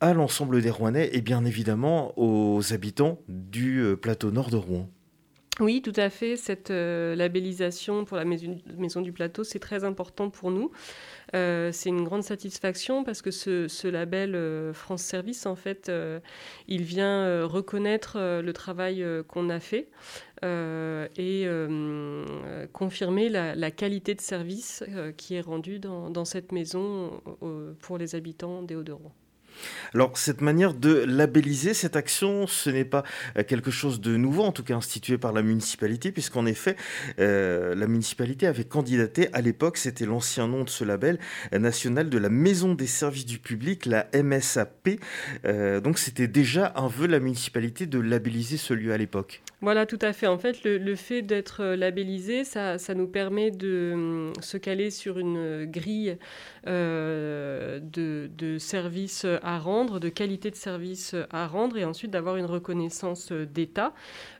à 0.00 0.14
l'ensemble 0.14 0.62
des 0.62 0.70
Rouennais 0.70 1.10
et 1.12 1.20
bien 1.20 1.44
évidemment 1.44 2.12
aux 2.16 2.72
habitants 2.72 3.18
du 3.26 3.80
euh, 3.80 3.96
plateau 3.96 4.30
nord 4.30 4.50
de 4.50 4.56
Rouen. 4.56 4.88
Oui, 5.60 5.82
tout 5.82 5.92
à 5.96 6.08
fait. 6.08 6.36
Cette 6.36 6.70
euh, 6.70 7.16
labellisation 7.16 8.04
pour 8.04 8.16
la 8.16 8.24
maison, 8.24 9.00
du 9.00 9.12
plateau, 9.12 9.42
c'est 9.42 9.58
très 9.58 9.82
important 9.82 10.30
pour 10.30 10.52
nous. 10.52 10.70
Euh, 11.34 11.72
c'est 11.72 11.88
une 11.88 12.04
grande 12.04 12.22
satisfaction 12.22 13.02
parce 13.02 13.22
que 13.22 13.32
ce, 13.32 13.88
label 13.88 14.36
euh, 14.36 14.72
France 14.72 15.02
Service, 15.02 15.46
en 15.46 15.56
fait, 15.56 15.90
il 16.68 16.82
vient 16.82 17.44
reconnaître 17.44 18.18
le 18.18 18.52
travail 18.52 19.04
qu'on 19.26 19.50
a 19.50 19.58
fait 19.58 19.88
et 20.42 21.48
confirmer 22.72 23.28
la, 23.28 23.70
qualité 23.70 24.14
de 24.14 24.20
service 24.20 24.84
qui 25.16 25.34
est 25.34 25.40
rendue 25.40 25.80
dans, 25.80 26.10
dans 26.10 26.24
cette 26.24 26.52
maison 26.52 27.20
pour 27.80 27.98
les 27.98 28.14
habitants 28.14 28.62
des 28.62 28.76
Hauts-de-Rouen. 28.76 29.12
Alors, 29.94 30.16
cette 30.18 30.40
manière 30.40 30.74
de 30.74 31.04
labelliser 31.06 31.74
cette 31.74 31.96
action, 31.96 32.46
ce 32.46 32.70
n'est 32.70 32.84
pas 32.84 33.04
euh, 33.36 33.42
quelque 33.44 33.70
chose 33.70 34.00
de 34.00 34.16
nouveau, 34.16 34.42
en 34.42 34.52
tout 34.52 34.62
cas 34.62 34.74
institué 34.74 35.18
par 35.18 35.32
la 35.32 35.42
municipalité, 35.42 36.12
puisqu'en 36.12 36.46
effet, 36.46 36.76
euh, 37.18 37.74
la 37.74 37.86
municipalité 37.86 38.46
avait 38.46 38.64
candidaté 38.64 39.28
à 39.32 39.40
l'époque, 39.40 39.76
c'était 39.76 40.06
l'ancien 40.06 40.46
nom 40.46 40.64
de 40.64 40.70
ce 40.70 40.84
label 40.84 41.18
euh, 41.52 41.58
national 41.58 42.10
de 42.10 42.18
la 42.18 42.28
Maison 42.28 42.74
des 42.74 42.86
services 42.86 43.26
du 43.26 43.38
public, 43.38 43.86
la 43.86 44.06
MSAP. 44.14 44.88
Donc, 45.82 45.98
c'était 45.98 46.28
déjà 46.28 46.72
un 46.76 46.88
vœu 46.88 47.06
de 47.06 47.12
la 47.12 47.20
municipalité 47.20 47.86
de 47.86 47.98
labelliser 47.98 48.56
ce 48.56 48.74
lieu 48.74 48.92
à 48.92 48.96
l'époque. 48.96 49.42
Voilà, 49.60 49.86
tout 49.86 49.98
à 50.02 50.12
fait. 50.12 50.28
En 50.28 50.38
fait, 50.38 50.62
le, 50.62 50.94
fait 50.94 51.20
d'être 51.20 51.64
labellisé, 51.64 52.44
ça, 52.44 52.76
nous 52.94 53.08
permet 53.08 53.50
de 53.50 53.90
um, 53.92 54.32
se 54.40 54.56
caler 54.56 54.90
sur 54.92 55.18
une 55.18 55.64
grille 55.64 56.16
euh, 56.68 57.80
de, 57.80 58.58
services 58.58 59.26
à 59.42 59.58
rendre, 59.58 59.98
de 59.98 60.08
qualité 60.08 60.52
de 60.52 60.56
service 60.56 61.16
à 61.30 61.48
rendre 61.48 61.76
et 61.76 61.84
ensuite 61.84 62.12
d'avoir 62.12 62.36
une 62.36 62.44
reconnaissance 62.46 63.32
d'État. 63.32 63.94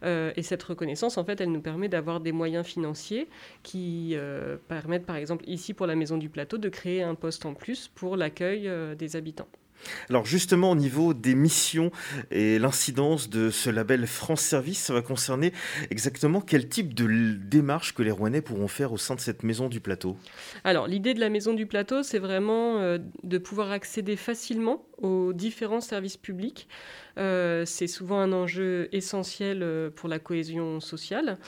Euh, 0.05 0.33
et 0.37 0.43
cette 0.43 0.63
reconnaissance, 0.63 1.19
en 1.19 1.25
fait, 1.25 1.41
elle 1.41 1.51
nous 1.51 1.63
permet 1.63 1.89
d'avoir 1.89 2.21
des 2.21 2.33
moyens 2.33 2.65
financiers 2.65 3.29
qui 3.65 4.13
euh, 4.15 4.57
permettent, 4.69 5.07
par 5.07 5.17
exemple, 5.17 5.45
ici 5.49 5.75
pour 5.75 5.87
la 5.87 5.97
Maison 5.97 6.17
du 6.17 6.29
Plateau, 6.29 6.59
de 6.59 6.69
créer 6.69 7.03
un 7.03 7.17
poste 7.17 7.45
en 7.45 7.55
plus 7.55 7.89
pour 7.89 8.17
l'accueil 8.17 8.69
euh, 8.69 8.95
des 8.95 9.17
habitants. 9.17 9.49
Alors 10.11 10.27
justement 10.27 10.71
au 10.71 10.75
niveau 10.75 11.15
des 11.15 11.35
missions 11.35 11.91
et 12.31 12.59
l'incidence 12.59 13.29
de 13.31 13.51
ce 13.51 13.71
label 13.71 14.07
France 14.07 14.41
Service, 14.41 14.79
ça 14.79 14.93
va 14.93 15.03
concerner 15.03 15.53
exactement 15.91 16.41
quel 16.41 16.69
type 16.69 16.95
de 16.95 17.35
démarche 17.35 17.95
que 17.95 18.03
les 18.03 18.11
Rouennais 18.11 18.41
pourront 18.41 18.69
faire 18.69 18.93
au 18.93 18.99
sein 18.99 19.15
de 19.15 19.21
cette 19.21 19.43
maison 19.43 19.69
du 19.69 19.81
plateau? 19.81 20.17
Alors 20.65 20.87
l'idée 20.87 21.15
de 21.15 21.21
la 21.21 21.31
maison 21.31 21.55
du 21.55 21.67
plateau, 21.67 22.03
c'est 22.03 22.19
vraiment 22.19 22.79
euh, 22.79 22.99
de 23.23 23.39
pouvoir 23.39 23.71
accéder 23.71 24.17
facilement 24.17 24.85
aux 24.99 25.33
différents 25.33 25.81
services 25.81 26.17
publics. 26.17 26.69
Euh, 27.19 27.65
c'est 27.67 27.89
souvent 27.89 28.21
un 28.21 28.33
enjeu 28.33 28.89
essentiel 28.93 29.63
euh, 29.63 29.91
pour 29.91 30.09
la 30.09 30.19
cohésion 30.19 30.81
sociale. 30.81 31.39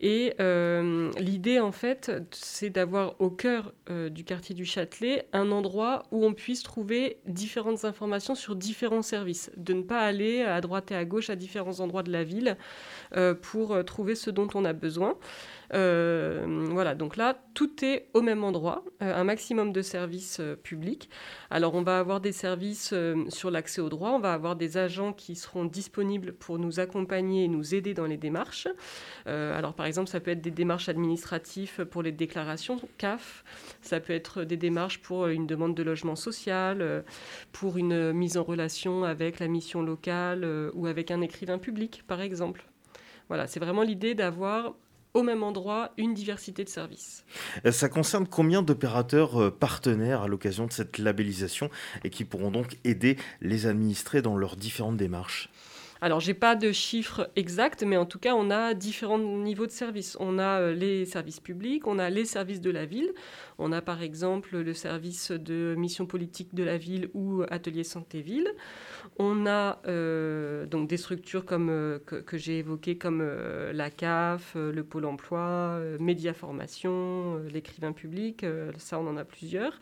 Et 0.00 0.34
euh, 0.40 1.10
l'idée, 1.18 1.60
en 1.60 1.72
fait, 1.72 2.12
c'est 2.30 2.68
d'avoir 2.68 3.20
au 3.20 3.30
cœur 3.30 3.72
du 4.10 4.24
quartier 4.24 4.54
du 4.54 4.64
Châtelet 4.64 5.28
un 5.32 5.50
endroit 5.50 6.04
où 6.10 6.24
on 6.24 6.32
puisse 6.32 6.62
trouver 6.62 7.18
différentes 7.26 7.84
informations 7.84 8.34
sur 8.34 8.56
différents 8.56 9.02
services, 9.02 9.50
de 9.56 9.72
ne 9.72 9.82
pas 9.82 10.00
aller 10.00 10.42
à 10.42 10.60
droite 10.60 10.90
et 10.90 10.96
à 10.96 11.04
gauche 11.04 11.30
à 11.30 11.36
différents 11.36 11.80
endroits 11.80 12.02
de 12.02 12.10
la 12.10 12.24
ville 12.24 12.56
pour 13.42 13.84
trouver 13.84 14.14
ce 14.14 14.30
dont 14.30 14.48
on 14.54 14.64
a 14.64 14.72
besoin. 14.72 15.16
Euh, 15.74 16.68
voilà, 16.70 16.94
donc 16.94 17.16
là, 17.16 17.36
tout 17.54 17.84
est 17.84 18.06
au 18.14 18.22
même 18.22 18.44
endroit, 18.44 18.84
euh, 19.02 19.14
un 19.14 19.24
maximum 19.24 19.72
de 19.72 19.82
services 19.82 20.38
euh, 20.40 20.54
publics. 20.54 21.10
Alors, 21.50 21.74
on 21.74 21.82
va 21.82 21.98
avoir 21.98 22.20
des 22.20 22.32
services 22.32 22.94
sur 23.28 23.50
l'accès 23.50 23.80
au 23.80 23.88
droit, 23.88 24.10
on 24.10 24.20
va 24.20 24.32
avoir 24.32 24.56
des 24.56 24.76
agents 24.76 25.12
qui 25.12 25.34
seront 25.34 25.64
disponibles 25.64 26.32
pour 26.32 26.58
nous 26.58 26.80
accompagner 26.80 27.44
et 27.44 27.48
nous 27.48 27.74
aider 27.74 27.94
dans 27.94 28.06
les 28.06 28.16
démarches. 28.16 28.68
Alors, 29.26 29.74
par 29.74 29.86
exemple, 29.86 30.08
ça 30.08 30.20
peut 30.20 30.30
être 30.30 30.40
des 30.40 30.50
démarches 30.50 30.88
administratives 30.88 31.84
pour 31.86 32.02
les 32.02 32.12
déclarations 32.12 32.80
CAF, 32.98 33.44
ça 33.82 34.00
peut 34.00 34.12
être 34.12 34.44
des 34.44 34.56
démarches 34.56 35.00
pour 35.00 35.26
une 35.28 35.46
demande 35.46 35.74
de 35.74 35.82
logement 35.82 36.16
social, 36.16 37.04
pour 37.52 37.78
une 37.78 38.12
mise 38.12 38.36
en 38.36 38.42
relation 38.42 39.04
avec 39.04 39.38
la 39.38 39.48
mission 39.48 39.82
locale 39.82 40.46
ou 40.74 40.86
avec 40.86 41.10
un 41.10 41.20
écrivain 41.20 41.58
public, 41.58 42.02
par 42.06 42.20
exemple. 42.20 42.64
Voilà, 43.28 43.46
c'est 43.46 43.60
vraiment 43.60 43.82
l'idée 43.82 44.14
d'avoir 44.14 44.74
au 45.14 45.22
même 45.22 45.42
endroit 45.42 45.92
une 45.96 46.12
diversité 46.12 46.64
de 46.64 46.68
services. 46.68 47.24
Euh, 47.64 47.72
Ça 47.72 47.88
concerne 47.88 48.26
combien 48.26 48.62
d'opérateurs 48.62 49.40
euh, 49.40 49.50
partenaires 49.50 50.22
à 50.22 50.28
l'occasion 50.28 50.66
de 50.66 50.72
cette 50.72 50.98
labellisation 50.98 51.70
et 52.02 52.10
qui 52.10 52.24
pourront 52.24 52.50
donc 52.50 52.78
aider 52.84 53.16
les 53.40 53.66
administrés 53.66 54.22
dans 54.22 54.36
leurs 54.36 54.56
différentes 54.56 54.96
démarches? 54.96 55.48
Alors, 56.00 56.20
j'ai 56.20 56.34
pas 56.34 56.56
de 56.56 56.72
chiffres 56.72 57.30
exacts, 57.36 57.82
mais 57.82 57.96
en 57.96 58.04
tout 58.04 58.18
cas, 58.18 58.34
on 58.34 58.50
a 58.50 58.74
différents 58.74 59.18
niveaux 59.18 59.66
de 59.66 59.70
services. 59.70 60.16
On 60.20 60.38
a 60.38 60.60
euh, 60.60 60.74
les 60.74 61.06
services 61.06 61.40
publics, 61.40 61.86
on 61.86 61.98
a 61.98 62.10
les 62.10 62.24
services 62.24 62.60
de 62.60 62.70
la 62.70 62.84
ville. 62.84 63.12
On 63.58 63.72
a 63.72 63.80
par 63.80 64.02
exemple 64.02 64.58
le 64.58 64.74
service 64.74 65.30
de 65.30 65.74
mission 65.78 66.06
politique 66.06 66.54
de 66.54 66.64
la 66.64 66.76
ville 66.76 67.08
ou 67.14 67.42
atelier 67.48 67.84
santé-ville. 67.84 68.48
On 69.18 69.46
a 69.46 69.80
euh, 69.86 70.66
donc 70.66 70.88
des 70.88 70.96
structures 70.96 71.44
comme, 71.44 71.70
euh, 71.70 71.98
que, 72.00 72.36
j'ai 72.36 72.58
évoquées 72.58 72.98
comme 72.98 73.24
la 73.72 73.90
CAF, 73.90 74.56
le 74.56 74.82
Pôle 74.82 75.06
emploi, 75.06 75.78
Média 76.00 76.34
Formation, 76.34 77.38
l'écrivain 77.52 77.92
public, 77.92 78.44
ça 78.76 78.98
on 78.98 79.06
en 79.06 79.16
a 79.16 79.24
plusieurs. 79.24 79.78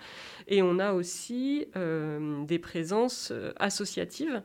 Et 0.48 0.62
on 0.62 0.78
a 0.78 0.92
aussi 0.92 1.66
des 1.74 2.58
présences 2.58 3.32
associatives. 3.56 4.42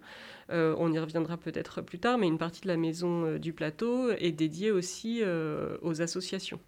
Euh, 0.49 0.75
on 0.77 0.91
y 0.91 0.99
reviendra 0.99 1.37
peut-être 1.37 1.81
plus 1.81 1.99
tard, 1.99 2.17
mais 2.17 2.27
une 2.27 2.37
partie 2.37 2.61
de 2.61 2.67
la 2.67 2.77
maison 2.77 3.25
euh, 3.25 3.39
du 3.39 3.53
plateau 3.53 4.11
est 4.11 4.31
dédiée 4.31 4.71
aussi 4.71 5.19
euh, 5.21 5.77
aux 5.81 6.01
associations. 6.01 6.59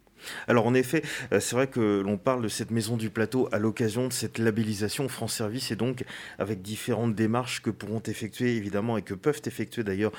Alors 0.50 0.68
en 0.68 0.74
effet, 0.74 1.02
c'est 1.32 1.54
vrai 1.54 1.68
que 1.68 2.02
l'on 2.02 2.18
parle 2.18 2.44
de 2.44 2.50
cette 2.50 2.72
maison 2.72 2.98
du 2.98 3.10
plateau 3.10 3.48
à 3.54 3.58
l'occasion 3.58 4.10
de 4.10 4.12
cette 4.12 4.38
labellisation 4.38 5.08
France 5.08 5.34
Service 5.34 5.72
et 5.72 5.78
donc 5.78 6.04
avec 6.40 6.62
différentes 6.62 7.16
démarches 7.16 7.62
que 7.62 7.70
pourront 7.70 8.02
effectuer 8.06 8.58
évidemment 8.58 8.98
et 8.98 9.02
que 9.02 9.14
peuvent 9.14 9.42
effectuer 9.46 9.86
d'ailleurs 9.86 10.12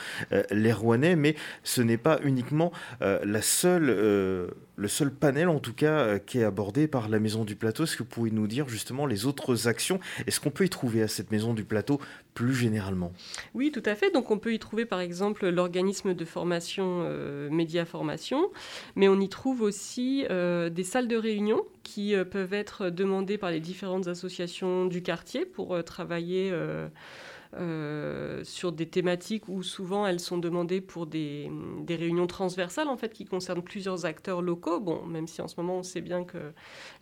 les 0.51 0.73
Rouennais, 0.73 1.17
mais 1.17 1.37
ce 1.65 1.83
n'est 1.83 1.99
pas 1.99 2.19
uniquement 2.25 2.73
la 3.01 3.43
seule 3.43 3.91
le 4.81 4.89
seul 4.89 5.11
panel 5.13 5.51
en 5.51 5.61
tout 5.61 5.75
cas 5.75 6.19
qui 6.19 6.39
est 6.39 6.45
abordé 6.45 6.89
par 6.89 7.11
la 7.11 7.19
Maison 7.21 7.45
du 7.45 7.55
Plateau. 7.55 7.85
Est-ce 7.85 7.99
que 7.99 8.03
vous 8.03 8.09
pouvez 8.09 8.31
nous 8.31 8.47
dire 8.47 8.71
justement 8.71 9.05
les 9.05 9.27
autres 9.27 9.69
actions? 9.69 10.01
Est-ce 10.27 10.41
qu'on 10.41 10.51
peut 10.51 10.65
y 10.65 10.71
trouver 10.71 11.03
à 11.03 11.09
cette 11.09 11.31
Maison 11.31 11.53
du 11.53 11.65
Plateau 11.65 12.01
plus 12.35 12.55
généralement 12.55 13.13
Oui, 13.55 13.73
tout 13.73 13.83
à 13.85 13.95
fait. 13.95 14.11
Donc 14.13 14.31
on 14.31 14.39
peut 14.39 14.53
y 14.53 14.59
trouver 14.59 14.87
par 14.87 15.01
exemple 15.01 15.49
l'organisme 15.49 16.15
de 16.15 16.25
formation 16.25 17.03
euh, 17.05 17.51
Média 17.51 17.85
Formation, 17.85 18.51
mais 18.97 19.09
on 19.09 19.21
y 19.21 19.29
trouve 19.29 19.63
aussi 19.63 20.25
euh, 20.31 20.71
des 20.71 20.85
salles 20.85 21.09
de 21.09 21.17
réunion 21.17 21.63
qui 21.83 22.15
peuvent 22.31 22.55
être 22.55 22.91
demandées 22.91 23.39
par 23.39 23.51
les 23.51 23.59
différentes 23.59 24.07
associations 24.07 24.87
du 24.87 25.03
quartier 25.03 25.45
pour 25.45 25.83
travailler 25.83 26.53
euh, 27.57 28.45
sur 28.45 28.71
des 28.71 28.87
thématiques 28.87 29.49
où 29.49 29.65
souvent 29.65 30.07
elles 30.07 30.21
sont 30.21 30.39
demandées 30.39 30.81
pour 30.81 31.07
des, 31.07 31.51
réunions 31.89 32.29
transversales 32.29 32.87
en 32.87 32.97
fait 32.97 33.13
qui 33.13 33.25
concernent 33.25 33.63
plusieurs 33.63 34.07
acteurs 34.07 34.41
locaux. 34.41 34.79
Bon, 34.79 35.05
même 35.05 35.27
si 35.27 35.43
en 35.43 35.49
ce 35.49 35.57
moment 35.59 35.79
on 35.79 35.83
sait 35.83 36.01
bien 36.01 36.23
que 36.23 36.53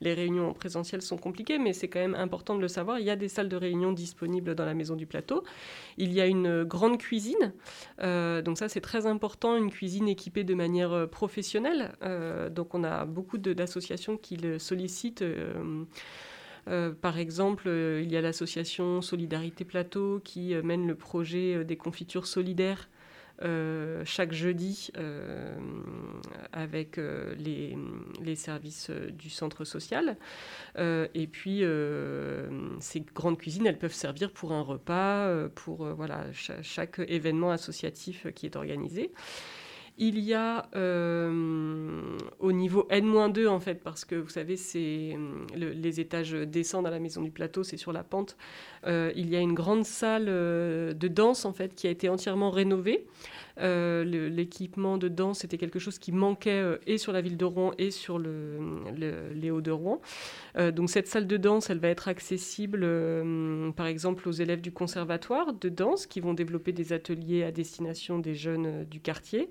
les 0.00 0.14
réunions 0.14 0.48
en 0.48 0.54
présentiel 0.54 1.02
sont 1.02 1.18
compliquées, 1.18 1.58
mais 1.58 1.74
c'est 1.74 1.88
quand 1.88 2.00
même 2.00 2.14
important 2.14 2.56
de 2.56 2.62
le 2.62 2.68
savoir. 2.68 2.98
Il 2.98 3.04
y 3.04 3.10
a 3.10 3.16
des 3.16 3.28
salles 3.28 3.50
de 3.50 3.56
réunion 3.56 3.92
disponibles 3.92 4.54
dans 4.54 4.64
la 4.64 4.72
maison 4.72 4.96
du 4.96 5.06
plateau. 5.06 5.44
Il 5.98 6.12
y 6.14 6.20
a 6.22 6.26
une 6.26 6.64
grande 6.64 6.96
cuisine, 6.96 7.52
euh, 8.00 8.40
donc 8.40 8.56
ça 8.56 8.70
c'est 8.70 8.80
très 8.80 9.06
important, 9.06 9.54
une 9.56 9.70
cuisine 9.70 10.08
équipée 10.08 10.44
de 10.44 10.54
manière 10.54 10.92
euh, 10.92 11.06
professionnelle. 11.06 11.92
donc 12.52 12.74
on 12.74 12.84
a 12.84 13.04
beaucoup 13.04 13.36
d'associations 13.36 14.16
qui 14.16 14.36
le 14.36 14.58
sollicitent. 14.58 15.24
Euh, 16.68 16.92
par 16.92 17.18
exemple, 17.18 17.64
euh, 17.66 18.02
il 18.02 18.10
y 18.12 18.16
a 18.16 18.20
l'association 18.20 19.00
Solidarité 19.00 19.64
Plateau 19.64 20.20
qui 20.22 20.54
euh, 20.54 20.62
mène 20.62 20.86
le 20.86 20.94
projet 20.94 21.64
des 21.64 21.76
confitures 21.76 22.26
solidaires 22.26 22.88
chaque 24.04 24.32
jeudi 24.32 24.90
avec 26.52 26.98
les, 27.38 28.34
services 28.34 28.90
du 28.90 29.30
centre 29.30 29.64
social. 29.64 30.16
et 30.76 31.28
puis, 31.30 31.62
ces 32.80 33.00
grandes 33.14 33.38
cuisines, 33.38 33.64
elles 33.68 33.78
peuvent 33.78 33.94
servir 33.94 34.32
pour 34.32 34.50
un 34.50 34.62
repas, 34.62 35.48
pour 35.54 35.86
voilà, 35.94 36.24
chaque 36.62 36.98
événement 37.06 37.52
associatif 37.52 38.26
qui 38.34 38.46
est 38.46 38.56
organisé. 38.56 39.12
Il 40.00 40.20
y 40.20 40.32
a 40.32 40.68
euh, 40.76 42.16
au 42.38 42.52
niveau 42.52 42.86
N-2 42.88 43.48
en 43.48 43.58
fait, 43.58 43.82
parce 43.82 44.04
que 44.04 44.14
vous 44.14 44.28
savez, 44.28 44.54
les 45.56 46.00
étages 46.00 46.32
descendent 46.32 46.86
à 46.86 46.90
la 46.90 47.00
maison 47.00 47.20
du 47.20 47.32
plateau, 47.32 47.64
c'est 47.64 47.76
sur 47.76 47.92
la 47.92 48.04
pente. 48.04 48.36
Euh, 48.86 49.10
il 49.16 49.28
y 49.28 49.34
a 49.34 49.40
une 49.40 49.54
grande 49.54 49.84
salle 49.84 50.26
euh, 50.28 50.92
de 50.92 51.08
danse 51.08 51.48
qui 51.74 51.88
a 51.88 51.90
été 51.90 52.08
entièrement 52.08 52.52
rénovée. 52.52 53.06
L'équipement 53.60 54.98
de 54.98 55.08
danse 55.08 55.44
était 55.44 55.58
quelque 55.58 55.78
chose 55.78 55.98
qui 55.98 56.12
manquait 56.12 56.78
et 56.86 56.98
sur 56.98 57.12
la 57.12 57.20
ville 57.20 57.36
de 57.36 57.44
Rouen 57.44 57.72
et 57.78 57.90
sur 57.90 58.18
le, 58.18 58.84
les 59.34 59.50
Hauts 59.50 59.60
de 59.60 59.70
Rouen. 59.70 60.00
donc 60.56 60.90
cette 60.90 61.08
salle 61.08 61.26
de 61.26 61.36
danse, 61.36 61.70
elle 61.70 61.78
va 61.78 61.88
être 61.88 62.08
accessible 62.08 62.86
par 63.76 63.86
exemple 63.86 64.28
aux 64.28 64.32
élèves 64.32 64.60
du 64.60 64.72
conservatoire 64.72 65.52
de 65.52 65.68
danse 65.68 66.06
qui 66.06 66.20
vont 66.20 66.34
développer 66.34 66.72
des 66.72 66.92
ateliers 66.92 67.44
à 67.44 67.52
destination 67.52 68.18
des 68.18 68.34
jeunes 68.34 68.84
du 68.84 69.00
quartier. 69.00 69.48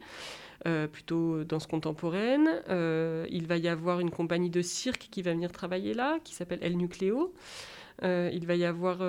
Euh, 0.66 0.88
plutôt 0.88 1.44
danse 1.44 1.68
contemporaine. 1.68 2.50
Euh, 2.70 3.28
il 3.30 3.46
va 3.46 3.58
y 3.58 3.68
avoir 3.68 4.00
une 4.00 4.10
compagnie 4.10 4.50
de 4.50 4.64
cirque 4.64 5.08
qui 5.12 5.22
va 5.22 5.32
venir 5.32 5.52
travailler 5.52 5.94
là, 5.94 6.18
qui 6.24 6.34
s'appelle 6.34 6.60
El 6.62 6.78
Nucleo. 6.78 7.34
Euh, 8.04 8.30
il 8.32 8.46
va 8.46 8.56
y 8.56 8.66
avoir 8.66 9.00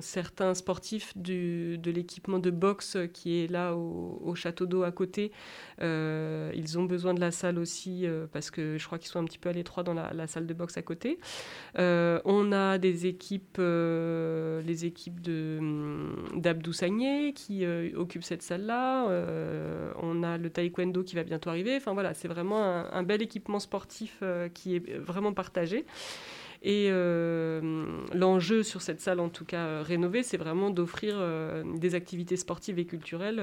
certains 0.00 0.54
sportifs 0.54 1.16
de 1.16 1.90
l'équipement 1.90 2.38
de 2.38 2.50
boxe 2.50 2.96
qui 3.12 3.42
est 3.42 3.50
là 3.50 3.74
au, 3.74 4.34
château 4.34 4.66
d'eau 4.66 4.82
à 4.82 4.92
côté. 4.92 5.32
ils 5.80 6.78
ont 6.78 6.84
besoin 6.84 7.14
de 7.14 7.20
la 7.20 7.30
salle 7.30 7.58
aussi 7.58 8.06
parce 8.32 8.50
que 8.50 8.78
je 8.78 8.86
crois 8.86 8.98
qu'ils 8.98 9.10
sont 9.10 9.20
un 9.20 9.24
petit 9.24 9.38
peu 9.38 9.48
à 9.48 9.52
l'étroit 9.52 9.82
dans 9.82 9.94
la, 9.94 10.26
salle 10.26 10.46
de 10.46 10.54
boxe 10.54 10.76
à 10.76 10.82
côté. 10.82 11.18
on 11.76 12.52
a 12.52 12.78
des 12.78 13.06
équipes, 13.06 13.58
les 13.58 14.84
équipes 14.84 15.20
d'Abdou 15.20 16.72
Sagné 16.72 17.32
qui 17.32 17.64
occupent 17.96 18.24
cette 18.24 18.42
salle-là. 18.42 19.06
on 20.00 20.22
a 20.22 20.38
le 20.38 20.50
taekwondo 20.50 21.02
qui 21.02 21.14
va 21.14 21.24
bientôt 21.24 21.50
arriver. 21.50 21.76
Enfin 21.76 21.92
voilà, 21.94 22.14
c'est 22.14 22.28
vraiment 22.28 22.62
un, 22.92 23.02
bel 23.02 23.22
équipement 23.22 23.58
sportif 23.58 24.18
euh, 24.22 24.48
qui 24.48 24.76
est 24.76 24.98
vraiment 24.98 25.32
partagé. 25.32 25.84
Et 26.64 26.88
euh, 26.90 27.60
l'enjeu 28.14 28.62
sur 28.62 28.82
cette 28.82 29.00
salle, 29.00 29.18
en 29.18 29.28
tout 29.28 29.44
cas 29.44 29.66
euh, 29.66 29.82
rénovée, 29.82 30.22
c'est 30.22 30.36
vraiment 30.36 30.70
d'offrir 30.70 31.20
des 31.64 31.94
activités 31.94 32.36
sportives 32.36 32.78
et 32.78 32.86
culturelles 32.86 33.42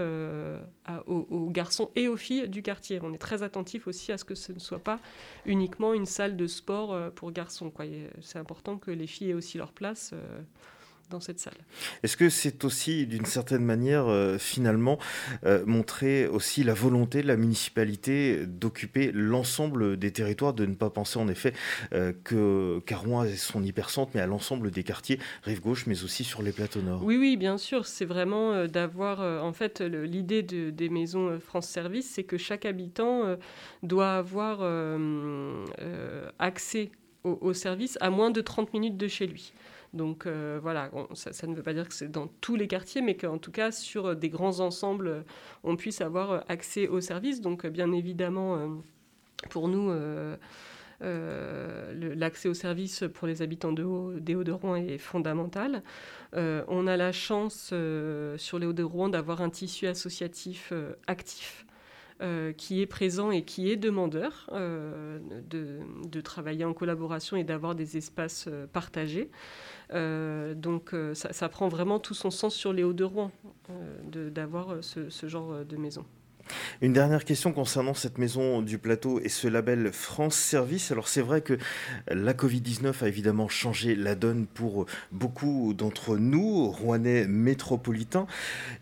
aux, 1.08 1.50
garçons 1.50 1.92
et 1.96 2.08
aux 2.08 2.18
filles 2.18 2.48
du 2.48 2.62
quartier. 2.62 3.00
On 3.04 3.14
est 3.14 3.18
très 3.18 3.44
attentif 3.44 3.88
aussi 3.88 4.12
à 4.12 4.18
ce 4.18 4.24
que 4.24 4.36
ce 4.36 4.54
ne 4.54 4.60
soit 4.60 4.80
pas 4.80 5.00
uniquement 5.46 5.94
une 5.94 6.06
salle 6.06 6.38
de 6.38 6.48
sport 6.48 7.12
pour 7.12 7.32
garçons. 7.32 7.72
C'est 8.22 8.40
important 8.40 8.78
que 8.78 8.92
les 8.92 9.08
filles 9.08 9.32
aient 9.32 9.36
aussi 9.36 9.58
leur 9.58 9.74
place 9.74 10.14
dans 11.10 11.20
cette 11.20 11.40
salle. 11.40 11.58
Est-ce 12.04 12.18
que 12.18 12.30
c'est 12.30 12.64
aussi 12.64 13.08
d'une 13.08 13.26
certaine 13.26 13.64
manière 13.64 14.08
euh, 14.08 14.38
finalement 14.38 15.00
euh, 15.46 15.66
montrer 15.66 16.28
aussi 16.28 16.64
la 16.64 16.74
volonté 16.74 17.22
de 17.22 17.28
la 17.28 17.36
municipalité 17.36 18.46
d'occuper 18.46 19.12
l'ensemble 19.14 19.98
des 19.98 20.12
territoires, 20.12 20.54
de 20.54 20.66
ne 20.66 20.76
pas 20.76 20.90
penser 20.90 21.20
en 21.20 21.28
effet 21.28 21.54
euh, 21.94 22.14
que 22.24 22.80
Carouin 22.86 23.26
est 23.26 23.36
son 23.36 23.64
hypercentre, 23.64 24.12
mais 24.14 24.22
à 24.22 24.28
l'ensemble 24.28 24.72
des 24.72 24.84
quartiers 24.84 25.20
rive 25.44 25.62
gauche, 25.62 25.88
mais 25.88 26.04
aussi 26.04 26.24
sur 26.24 26.42
les 26.42 26.52
plateaux 26.52 26.82
nord? 26.82 27.04
Oui, 27.04 27.18
oui, 27.18 27.38
bien 27.38 27.58
sûr. 27.58 27.86
C'est 27.86 28.06
vraiment 28.06 28.66
d'avoir 28.68 29.20
en 29.44 29.54
fait 29.54 29.82
l'idée 29.82 30.44
de, 30.44 30.70
des 30.70 30.90
maisons 30.90 31.40
France 31.40 31.68
Service, 31.68 32.10
c'est 32.10 32.24
que 32.24 32.38
chaque 32.38 32.66
habitant 32.66 33.38
doit 33.84 34.14
avoir 34.14 34.60
accès 36.40 36.92
au, 37.24 37.54
service 37.54 37.98
à 38.02 38.10
moins 38.10 38.32
de 38.32 38.42
30 38.42 38.74
minutes 38.74 38.98
de 38.98 39.08
chez 39.08 39.28
lui. 39.28 39.54
Donc 39.94 40.28
euh, 40.28 40.60
voilà, 40.62 40.92
ça, 41.14 41.48
ne 41.48 41.56
veut 41.56 41.64
pas 41.64 41.74
dire 41.74 41.88
que 41.88 41.94
c'est 41.94 42.12
dans 42.12 42.28
tous 42.42 42.56
les 42.56 42.68
quartiers, 42.68 43.02
mais 43.02 43.16
qu'en 43.16 43.38
tout 43.38 43.52
cas 43.52 43.72
sur 43.72 44.08
euh, 44.08 44.16
des 44.16 44.30
grands 44.30 44.60
ensembles, 44.60 45.26
on 45.64 45.76
puisse 45.76 46.02
avoir 46.02 46.32
euh, 46.32 46.40
accès 46.48 46.88
aux 46.88 47.02
services. 47.02 47.42
Donc 47.42 47.66
bien 47.66 47.92
évidemment, 47.92 48.82
pour 49.50 49.68
nous, 49.68 49.92
l'accès 51.02 52.50
aux 52.50 52.54
services 52.54 53.04
pour 53.14 53.28
les 53.28 53.42
habitants 53.42 53.72
de 53.72 54.20
des 54.20 54.36
Hauts-de-Rouen 54.36 54.76
est 54.76 54.98
fondamental. 54.98 55.82
on 56.34 56.88
a 56.88 56.98
la 56.98 57.12
chance 57.12 57.74
sur 58.38 58.60
les 58.60 58.66
Hauts-de-Rouen 58.68 59.10
d'avoir 59.10 59.42
un 59.42 59.50
tissu 59.50 59.88
associatif 59.88 60.74
actif. 61.08 61.66
Qui 62.58 62.82
est 62.82 62.86
présent 62.86 63.32
et 63.32 63.44
qui 63.44 63.72
est 63.72 63.78
demandeur 63.78 64.50
de, 64.52 66.22
travailler 66.22 66.66
en 66.66 66.74
collaboration 66.74 67.38
et 67.38 67.44
d'avoir 67.44 67.76
des 67.76 67.98
espaces 67.98 68.50
partagés. 68.74 69.30
Euh, 69.94 70.54
donc 70.54 70.94
euh, 70.94 71.14
ça, 71.16 71.50
prend 71.50 71.68
vraiment 71.68 72.00
tout 72.00 72.14
son 72.14 72.30
sens 72.30 72.54
sur 72.54 72.74
les 72.74 72.84
Hauts-de-Rouen 72.84 73.32
euh, 73.70 74.30
d'avoir 74.30 74.84
ce, 74.84 75.28
genre 75.28 75.66
de 75.66 75.78
maison. 75.78 76.06
Une 76.82 76.94
dernière 76.94 77.26
question 77.26 77.52
concernant 77.52 77.94
cette 77.94 78.18
maison 78.18 78.62
du 78.62 78.78
plateau 78.78 79.20
et 79.20 79.30
ce 79.30 79.48
label 79.48 79.92
France 79.92 80.36
Service. 80.36 80.92
Alors 80.92 81.08
c'est 81.08 81.22
vrai 81.22 81.42
que 81.42 81.58
la 82.08 82.34
Covid-19 82.34 83.04
a 83.04 83.08
évidemment 83.08 83.48
changé 83.50 83.96
la 83.96 84.16
donne 84.16 84.46
pour 84.48 84.86
beaucoup 85.12 85.74
d'entre 85.74 86.18
nous, 86.18 86.70
Rouennais 86.70 87.28
métropolitains, 87.28 88.28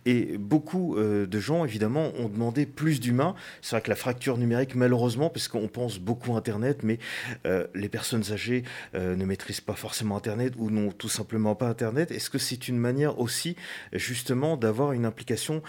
et 0.06 0.38
beaucoup 0.38 0.96
euh, 0.96 1.26
de 1.26 1.40
gens 1.40 1.66
évidemment 1.66 2.12
ont 2.20 2.30
demandé 2.30 2.66
plus 2.66 3.00
d'humains. 3.00 3.36
C'est 3.62 3.72
vrai 3.72 3.82
que 3.82 3.90
la 3.90 3.96
fracture 3.96 4.38
numérique, 4.38 4.76
malheureusement, 4.76 5.30
parce 5.30 5.48
qu'on 5.48 5.68
pense 5.68 6.00
beaucoup 6.00 6.36
Internet, 6.36 6.84
mais 6.84 7.00
euh, 7.46 7.66
les 7.74 7.90
personnes 7.90 8.32
âgées 8.32 8.64
euh, 8.96 9.16
ne 9.16 9.26
maîtrisent 9.26 9.62
pas 9.62 9.74
forcément 9.74 10.18
Internet 10.18 10.54
ou 10.58 10.70
n'ont 10.70 10.92
tout 10.92 11.10
simplement 11.10 11.56
pas 11.56 11.68
Internet. 11.68 12.12
Est-ce 12.12 12.30
que 12.30 12.38
c'est 12.38 12.68
une 12.68 12.78
manière 12.78 13.20
aussi 13.20 13.56
justement 13.94 14.58
d'avoir 14.58 14.94
une 14.94 15.06
implication 15.06 15.62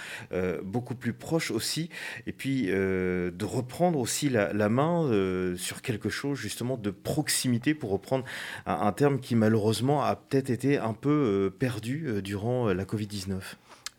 beaucoup 0.63 0.95
plus 0.95 1.13
proche 1.13 1.51
aussi 1.51 1.88
et 2.27 2.33
puis 2.33 2.67
euh, 2.69 3.31
de 3.31 3.45
reprendre 3.45 3.99
aussi 3.99 4.29
la, 4.29 4.69
main 4.69 5.05
euh, 5.05 5.57
sur 5.57 5.83
quelque 5.83 6.09
chose 6.09 6.39
justement 6.39 6.77
de 6.77 6.91
proximité 6.91 7.75
pour 7.75 7.91
reprendre 7.91 8.25
un, 8.67 8.93
terme 8.93 9.21
qui 9.21 9.35
malheureusement 9.35 10.03
a 10.03 10.17
peut-être 10.17 10.51
été 10.51 10.79
un 10.79 10.95
peu 10.95 11.11
euh, 11.11 11.51
perdu 11.51 12.23
durant 12.23 12.73
la 12.73 12.85
Covid-19. 12.85 13.41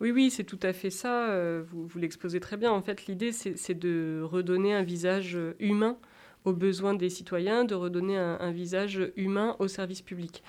Oui, 0.01 0.11
oui, 0.11 0.29
c'est 0.29 0.45
tout 0.45 0.59
à 0.63 0.71
fait 0.71 0.89
ça. 0.89 1.35
Vous, 1.71 1.89
l'exposez 1.99 2.39
très 2.39 2.55
bien. 2.55 2.71
En 2.71 2.81
fait, 2.81 3.07
l'idée, 3.07 3.33
c'est 3.33 3.77
de 3.77 4.21
redonner 4.23 4.73
un 4.73 4.83
visage 4.83 5.37
humain 5.59 5.97
aux 6.45 6.53
besoins 6.53 6.93
des 6.93 7.09
citoyens, 7.09 7.65
de 7.65 7.75
redonner 7.75 8.17
un, 8.17 8.51
visage 8.51 9.11
humain 9.17 9.57
au 9.59 9.67
service 9.67 10.01
public. 10.01 10.41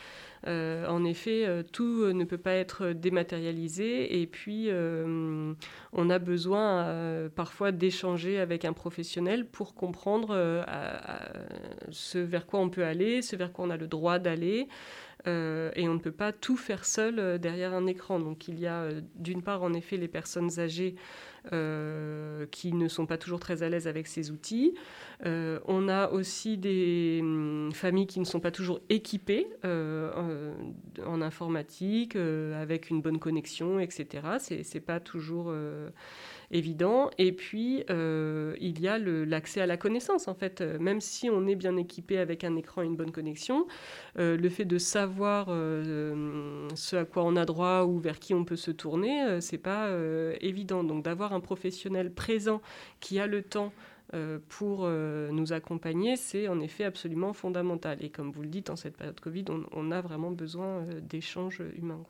Euh, 0.47 0.87
en 0.87 1.05
effet, 1.05 1.45
euh, 1.47 1.63
tout 1.63 2.13
ne 2.13 2.25
peut 2.25 2.39
pas 2.39 2.55
être 2.55 2.93
dématérialisé 2.93 4.21
et 4.21 4.27
puis 4.27 4.67
euh, 4.71 5.53
on 5.93 6.11
a 6.11 6.19
besoin 6.19 7.31
parfois 7.35 7.73
d'échanger 7.73 8.39
avec 8.39 8.65
un 8.65 8.73
professionnel 8.73 9.47
pour 9.47 9.75
comprendre 9.75 10.65
ce 11.91 12.19
vers 12.19 12.47
quoi 12.47 12.61
on 12.61 12.71
peut 12.71 12.85
aller, 12.85 13.23
ce 13.23 13.37
vers 13.37 13.53
quoi 13.53 13.67
on 13.67 13.71
a 13.71 13.77
le 13.77 13.87
droit 13.87 14.19
d'aller. 14.19 14.69
et 15.27 15.89
on 15.89 15.95
ne 15.95 15.99
peut 15.99 16.13
pas 16.13 16.33
tout 16.33 16.57
faire 16.57 16.85
seul 16.85 17.39
derrière 17.39 17.75
un 17.75 17.87
écran. 17.87 18.19
Donc 18.19 18.49
il 18.49 18.59
y 18.59 18.67
a 18.67 18.89
d'une 19.17 19.43
part 19.43 19.63
en 19.63 19.73
effet 19.73 19.97
les 19.97 20.09
personnes 20.09 20.59
âgées 20.59 20.95
euh, 21.53 22.45
qui 22.51 22.75
ne 22.75 22.87
sont 22.87 23.07
pas 23.07 23.17
toujours 23.17 23.41
très 23.41 23.63
à 23.63 23.71
l'aise 23.71 23.89
avec 23.89 24.07
ces 24.07 24.31
outils. 24.31 24.75
Euh, 25.25 25.59
on 25.67 25.89
a 25.89 26.11
aussi 26.11 26.59
des 26.59 27.21
hum, 27.23 27.71
familles 27.73 28.07
qui 28.07 28.21
ne 28.21 28.27
sont 28.27 28.41
pas 28.41 28.51
toujours 28.51 28.81
équipées 28.91 29.47
euh, 29.65 30.53
en, 31.07 31.23
informatique, 31.23 32.17
avec 32.17 32.91
une 32.91 33.01
bonne 33.01 33.19
connexion, 33.19 33.81
etc. 33.81 34.23
C'est 34.39 34.81
pas 34.81 35.01
toujours 35.01 35.53
évident. 36.51 37.11
Et 37.19 37.33
puis, 37.33 37.85
il 37.89 38.81
y 38.81 38.89
a 38.89 38.99
l'accès 38.99 39.61
à 39.61 39.67
la 39.67 39.77
connaissance, 39.77 40.29
en 40.29 40.35
fait. 40.35 40.61
Même 40.61 41.01
si 41.01 41.31
on 41.31 41.47
est 41.47 41.57
bien 41.57 41.77
équipé 41.77 42.19
avec 42.19 42.45
un 42.45 42.57
écran 42.57 42.83
et 42.83 42.87
une 42.87 42.97
bonne 42.97 43.13
connexion, 43.13 43.67
le 44.17 44.49
fait 44.49 44.65
de 44.65 44.79
savoir 44.79 45.47
ce 45.47 46.97
à 46.97 47.05
quoi 47.05 47.25
on 47.25 47.37
a 47.37 47.45
droit 47.45 47.85
ou 47.85 47.99
vers 47.99 48.19
qui 48.19 48.35
on 48.35 48.45
peut 48.45 48.57
se 48.57 48.71
tourner, 48.71 49.41
c'est 49.41 49.59
pas 49.59 49.91
évident. 50.41 50.85
Donc, 50.85 51.05
d'avoir 51.05 51.30
un 51.33 51.41
professionnel 51.41 52.13
présent 52.13 52.61
qui 53.01 53.19
a 53.19 53.27
le 53.27 53.43
temps 53.43 53.73
pour 54.49 54.89
nous 54.89 55.53
accompagner, 55.53 56.17
c'est 56.17 56.49
en 56.49 56.59
effet 56.59 56.83
absolument 56.83 57.33
fondamental. 57.33 58.03
Et 58.03 58.11
comme 58.11 58.33
vous 58.33 58.43
le 58.43 58.49
dites, 58.49 58.69
en 58.69 58.75
cette 58.75 58.97
période 58.97 59.21
Covid, 59.21 59.45
on, 59.71 59.91
a 59.93 60.01
vraiment 60.01 60.33
besoin 60.33 60.85
d'échanges 61.01 61.63
humains. 61.77 62.03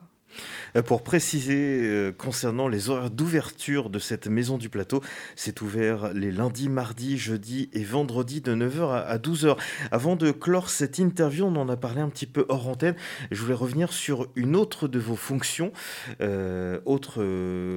Euh, 0.76 0.82
pour 0.82 1.02
préciser 1.02 1.80
euh, 1.82 2.12
concernant 2.12 2.68
les 2.68 2.90
horaires 2.90 3.10
d'ouverture 3.10 3.90
de 3.90 3.98
cette 3.98 4.26
maison 4.26 4.58
du 4.58 4.68
plateau, 4.68 5.02
c'est 5.36 5.60
ouvert 5.62 6.12
les 6.12 6.30
lundis, 6.30 6.68
mardis, 6.68 7.18
jeudis 7.18 7.68
et 7.72 7.84
vendredis 7.84 8.40
de 8.40 8.54
9h 8.54 9.04
à 9.04 9.18
12h. 9.18 9.56
Avant 9.90 10.16
de 10.16 10.30
clore 10.30 10.70
cette 10.70 10.98
interview, 10.98 11.44
on 11.44 11.56
en 11.56 11.68
a 11.68 11.76
parlé 11.76 12.00
un 12.00 12.08
petit 12.08 12.26
peu 12.26 12.46
hors 12.48 12.68
antenne. 12.68 12.94
Je 13.30 13.40
voulais 13.42 13.54
revenir 13.54 13.92
sur 13.92 14.28
une 14.36 14.56
autre 14.56 14.88
de 14.88 14.98
vos 14.98 15.16
fonctions, 15.16 15.72
euh, 16.20 16.80
autre 16.84 17.20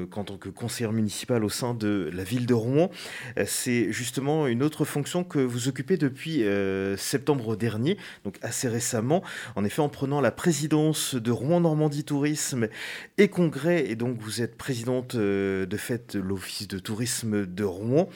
qu'en 0.10 0.24
tant 0.24 0.38
que 0.38 0.50
conseiller 0.50 0.92
municipal 0.92 1.44
au 1.44 1.50
sein 1.50 1.74
de 1.74 2.10
la 2.14 2.24
ville 2.24 2.46
de 2.46 2.54
Rouen. 2.54 2.90
c'est 3.46 3.92
justement 3.92 4.48
une 4.48 4.64
autre 4.64 4.86
fonction 4.86 5.24
que 5.24 5.40
vous 5.40 5.68
occupez 5.68 5.98
depuis 5.98 6.44
septembre 6.98 7.56
dernier, 7.56 7.98
donc 8.24 8.38
assez 8.42 8.68
récemment. 8.68 9.24
En 9.56 9.64
effet, 9.64 9.82
en 9.82 9.90
prenant 9.90 10.22
la 10.22 10.32
présidence 10.32 11.16
de 11.16 11.32
Rouen 11.32 11.62
Normandie 11.62 12.04
Tourisme 12.04 12.43
et 13.18 13.28
Congrès, 13.28 13.86
et 13.90 13.96
donc 13.96 14.20
vous 14.20 14.42
êtes 14.42 14.58
présidente 14.58 15.16
euh, 15.16 15.66
de 15.66 15.78
fait 15.78 16.16
de 16.16 16.22
l'Office 16.22 16.68
de 16.68 16.80
tourisme 16.80 17.46
de 17.46 17.64
Rouen. 17.64 18.10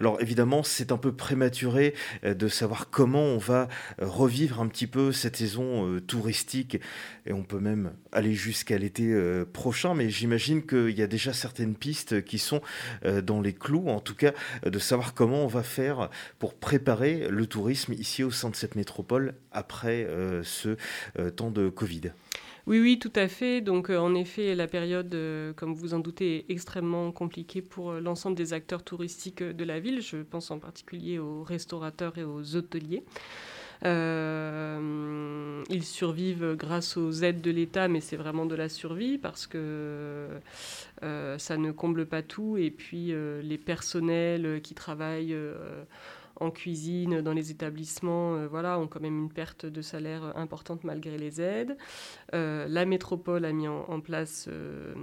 Alors 0.00 0.20
évidemment, 0.20 0.62
c'est 0.62 0.90
un 0.90 0.96
peu 0.96 1.12
prématuré 1.12 1.94
euh, 2.24 2.34
de 2.34 2.48
savoir 2.48 2.90
comment 2.90 3.22
on 3.22 3.38
va 3.38 3.68
euh, 4.00 4.06
revivre 4.06 4.60
un 4.60 4.66
petit 4.66 4.86
peu 4.86 5.12
cette 5.12 5.36
saison 5.36 6.00
touristique 6.06 6.78
et 7.26 7.32
on 7.32 7.44
peut 7.44 7.60
même 7.60 7.92
aller 8.10 8.34
jusqu'à 8.34 8.78
l'été 8.78 9.14
prochain, 9.52 9.94
mais 9.94 10.10
j'imagine 10.10 10.66
qu'il 10.66 10.90
y 10.90 11.02
a 11.02 11.06
déjà 11.06 11.32
certaines 11.32 11.74
pistes 11.74 12.24
qui 12.24 12.38
sont 12.38 12.60
dans 13.22 13.40
les 13.40 13.52
clous, 13.52 13.88
en 13.88 14.00
tout 14.00 14.14
cas 14.14 14.32
de 14.64 14.78
savoir 14.78 15.14
comment 15.14 15.44
on 15.44 15.48
va 15.48 15.62
faire 15.62 16.10
pour 16.38 16.54
préparer 16.54 17.28
le 17.28 17.46
tourisme 17.46 17.92
ici 17.92 18.24
au 18.24 18.30
sein 18.30 18.50
de 18.50 18.56
cette 18.56 18.74
métropole 18.74 19.34
après 19.52 20.06
ce 20.42 20.76
temps 21.36 21.50
de 21.50 21.68
Covid. 21.68 22.12
Oui, 22.68 22.78
oui, 22.80 22.98
tout 22.98 23.12
à 23.16 23.26
fait. 23.26 23.60
Donc, 23.60 23.90
euh, 23.90 23.98
en 23.98 24.14
effet, 24.14 24.54
la 24.54 24.68
période, 24.68 25.12
euh, 25.14 25.52
comme 25.52 25.74
vous 25.74 25.94
en 25.94 25.98
doutez, 25.98 26.38
est 26.38 26.44
extrêmement 26.48 27.10
compliquée 27.10 27.60
pour 27.60 27.90
euh, 27.90 28.00
l'ensemble 28.00 28.36
des 28.36 28.52
acteurs 28.52 28.84
touristiques 28.84 29.42
de 29.42 29.64
la 29.64 29.80
ville. 29.80 30.00
Je 30.00 30.18
pense 30.18 30.50
en 30.52 30.60
particulier 30.60 31.18
aux 31.18 31.42
restaurateurs 31.42 32.18
et 32.18 32.24
aux 32.24 32.54
hôteliers. 32.56 33.02
ils 35.70 35.84
survivent 35.84 36.54
grâce 36.56 36.96
aux 36.96 37.10
aides 37.24 37.40
de 37.40 37.50
l'État, 37.50 37.88
mais 37.88 38.00
c'est 38.00 38.16
vraiment 38.16 38.46
de 38.46 38.54
la 38.54 38.68
survie 38.68 39.18
parce 39.18 39.48
que 39.48 40.28
ça 41.00 41.56
ne 41.56 41.72
comble 41.72 42.06
pas 42.06 42.22
tout. 42.22 42.56
Et 42.56 42.70
puis, 42.70 43.12
les 43.42 43.58
personnels 43.58 44.60
qui 44.62 44.74
travaillent 44.74 45.36
en 46.42 46.50
cuisine, 46.50 47.20
dans 47.20 47.32
les 47.32 47.50
établissements, 47.50 48.34
euh, 48.34 48.48
voilà, 48.48 48.78
ont 48.78 48.88
quand 48.88 49.00
même 49.00 49.18
une 49.18 49.32
perte 49.32 49.64
de 49.64 49.80
salaire 49.80 50.36
importante 50.36 50.84
malgré 50.84 51.16
les 51.16 51.40
aides. 51.40 51.76
Euh, 52.34 52.66
la 52.68 52.84
métropole 52.84 53.44
a 53.44 53.52
mis 53.52 53.68
en, 53.68 54.00
place 54.00 54.48
euh, 54.50 54.94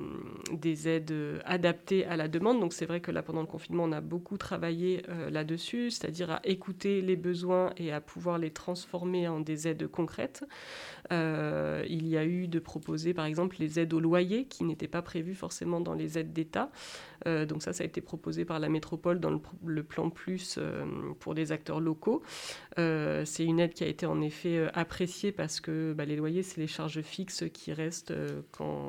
des 0.52 0.90
aides 0.90 1.14
adaptées 1.46 2.06
à 2.06 2.18
la 2.18 2.28
demande. 2.28 2.60
Donc 2.60 2.74
c'est 2.74 2.86
vrai 2.86 3.00
que 3.00 3.12
là, 3.12 3.24
pendant 3.24 3.42
le 3.42 3.48
confinement, 3.48 3.86
on 3.86 3.92
a 3.92 4.02
beaucoup 4.02 4.38
travaillé 4.38 5.04
là-dessus, 5.30 5.92
c'est-à-dire 5.92 6.32
à 6.32 6.42
écouter 6.44 7.02
les 7.02 7.16
besoins 7.16 7.72
et 7.78 7.94
à 7.94 8.02
pouvoir 8.02 8.38
les 8.38 8.52
transformer 8.52 9.28
en 9.28 9.40
des 9.40 9.68
aides 9.68 9.88
concrètes. 9.88 10.44
il 11.12 12.08
y 12.08 12.18
a 12.18 12.26
eu 12.26 12.48
de 12.48 12.60
proposer, 12.60 13.14
par 13.14 13.26
exemple, 13.26 13.56
les 13.60 13.80
aides 13.80 13.94
au 13.94 14.00
loyer 14.00 14.46
qui 14.46 14.66
n'étaient 14.66 14.88
pas 14.88 15.02
prévues 15.02 15.36
forcément 15.36 15.80
dans 15.80 15.94
les 15.94 16.18
aides 16.18 16.34
d'État. 16.34 16.72
Donc 17.26 17.62
ça, 17.64 17.74
ça 17.74 17.84
a 17.84 17.86
été 17.86 18.02
proposé 18.02 18.46
par 18.46 18.60
la 18.60 18.70
métropole 18.70 19.20
dans 19.20 19.30
le, 19.30 19.84
plan 19.84 20.10
plus 20.10 20.60
pour 21.20 21.30
pour 21.30 21.36
des 21.36 21.52
acteurs 21.52 21.80
locaux. 21.80 22.24
Euh, 22.78 23.24
c'est 23.26 23.46
une 23.46 23.60
aide 23.60 23.74
qui 23.74 23.84
a 23.84 23.88
été 23.88 24.06
en 24.06 24.22
effet 24.22 24.58
euh, 24.58 24.70
appréciée 24.74 25.32
parce 25.32 25.60
que 25.60 25.94
bah, 25.94 26.06
les 26.06 26.16
loyers, 26.16 26.44
c'est 26.44 26.60
les 26.60 26.68
charges 26.68 27.02
fixes 27.02 27.44
qui 27.54 27.74
restent 27.74 28.12
euh, 28.12 28.42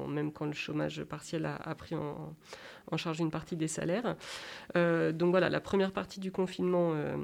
même 0.09 0.33
quand 0.33 0.47
le 0.47 0.53
chômage 0.53 1.03
partiel 1.05 1.47
a, 1.47 1.57
a 1.57 1.75
pris 1.75 1.95
en, 1.95 2.35
en 2.91 2.97
charge 2.97 3.21
une 3.21 3.31
partie 3.31 3.57
des 3.57 3.69
salaires. 3.69 4.17
Euh, 4.77 5.13
donc 5.13 5.31
voilà, 5.31 5.49
la 5.49 5.61
première 5.61 5.93
partie 5.93 6.21
du 6.21 6.33
confinement, 6.33 6.93
euh, 6.95 7.17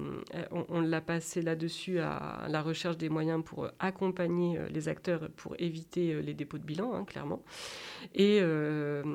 on, 0.51 0.81
l'a 0.81 1.01
passé 1.01 1.43
là-dessus 1.43 1.99
à 2.01 2.47
la 2.49 2.63
recherche 2.63 2.97
des 2.97 3.09
moyens 3.09 3.43
pour 3.45 3.69
accompagner 3.79 4.59
euh, 4.59 4.69
les 4.69 4.89
acteurs 4.89 5.29
pour 5.37 5.55
éviter 5.59 6.23
les 6.23 6.35
dépôts 6.35 6.59
de 6.59 6.65
bilan, 6.65 6.95
hein, 6.95 7.05
clairement. 7.05 7.43
Et 8.15 8.41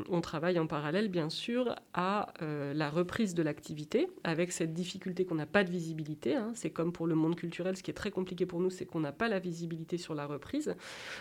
on 0.10 0.22
travaille 0.22 0.60
en 0.60 0.68
parallèle, 0.68 1.08
bien 1.08 1.30
sûr, 1.30 1.76
à 1.94 2.34
la 2.42 2.90
reprise 2.90 3.34
de 3.34 3.44
l'activité 3.44 4.10
avec 4.24 4.52
cette 4.52 4.74
difficulté 4.74 5.26
qu'on 5.26 5.36
n'a 5.36 5.46
pas 5.46 5.64
de 5.64 5.70
visibilité. 5.70 6.36
Hein. 6.36 6.52
C'est 6.56 6.70
comme 6.70 6.92
pour 6.92 7.08
le 7.08 7.16
monde 7.16 7.36
culturel, 7.36 7.78
ce 7.78 7.84
qui 7.84 7.92
est 7.92 7.96
très 7.96 8.12
compliqué 8.12 8.46
pour 8.46 8.60
nous, 8.60 8.70
c'est 8.70 8.86
qu'on 8.86 9.00
n'a 9.00 9.12
pas 9.12 9.30
la 9.30 9.40
visibilité 9.40 9.98
sur 9.98 10.14
la 10.14 10.26
reprise. 10.26 10.76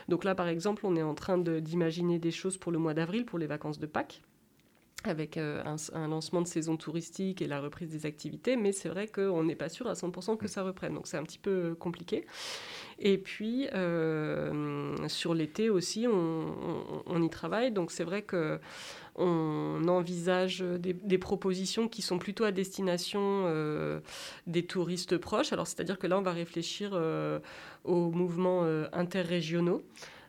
Donc 0.08 0.24
là, 0.24 0.34
par 0.34 0.48
exemple, 0.48 0.84
on 0.84 0.96
est 0.96 1.02
en 1.02 1.14
train 1.14 1.38
d'imaginer 1.38 2.18
des 2.18 2.30
choses 2.30 2.56
pour 2.58 2.72
le 2.72 2.78
mois 2.78 2.94
d'avril, 2.94 3.24
pour 3.24 3.38
les 3.38 3.46
vacances 3.46 3.78
de 3.78 3.86
Pâques 3.86 4.22
avec 5.08 5.36
euh, 5.36 5.62
un, 5.94 6.08
lancement 6.08 6.42
de 6.42 6.46
saison 6.46 6.76
touristique 6.76 7.42
et 7.42 7.46
la 7.46 7.60
reprise 7.60 7.90
des 7.90 8.06
activités, 8.06 8.56
mais 8.56 8.72
c'est 8.72 8.88
vrai 8.88 9.08
qu'on 9.08 9.44
n'est 9.44 9.56
pas 9.56 9.68
sûr 9.68 9.86
à 9.86 9.94
100% 9.94 10.36
que 10.36 10.48
ça 10.48 10.62
reprenne, 10.62 10.94
donc 10.94 11.06
c'est 11.06 11.16
un 11.16 11.22
petit 11.22 11.38
peu 11.38 11.74
compliqué. 11.78 12.26
Et 12.98 13.18
puis, 13.18 13.68
euh, 13.74 14.96
sur 15.08 15.34
l'été 15.34 15.70
aussi, 15.70 16.06
on, 16.06 17.22
y 17.22 17.30
travaille, 17.30 17.72
donc 17.72 17.90
c'est 17.90 18.04
vrai 18.04 18.22
que 18.22 18.58
on 19.16 19.86
envisage 19.88 20.60
des, 20.60 21.18
propositions 21.18 21.88
qui 21.88 22.00
sont 22.00 22.18
plutôt 22.18 22.44
à 22.44 22.52
destination 22.52 23.44
euh, 23.46 24.00
des 24.46 24.64
touristes 24.64 25.18
proches. 25.18 25.52
Alors, 25.52 25.66
c'est-à-dire 25.66 25.98
que 25.98 26.06
là, 26.06 26.18
on 26.18 26.22
va 26.22 26.32
réfléchir 26.32 26.98
aux 27.84 28.10
mouvements 28.10 28.64
interrégionaux. 28.92 29.82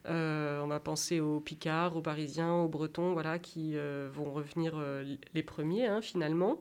On 0.08 0.68
va 0.68 0.80
penser 0.80 1.20
aux 1.20 1.40
Picards, 1.40 1.96
aux 1.96 2.02
Parisiens, 2.02 2.54
aux 2.54 2.68
Bretons, 2.68 3.14
voilà, 3.14 3.40
qui 3.40 3.76
vont 4.14 4.32
revenir 4.32 4.74
les 5.34 5.44
premiers 5.44 5.88
hein, 5.88 6.02
finalement. 6.02 6.60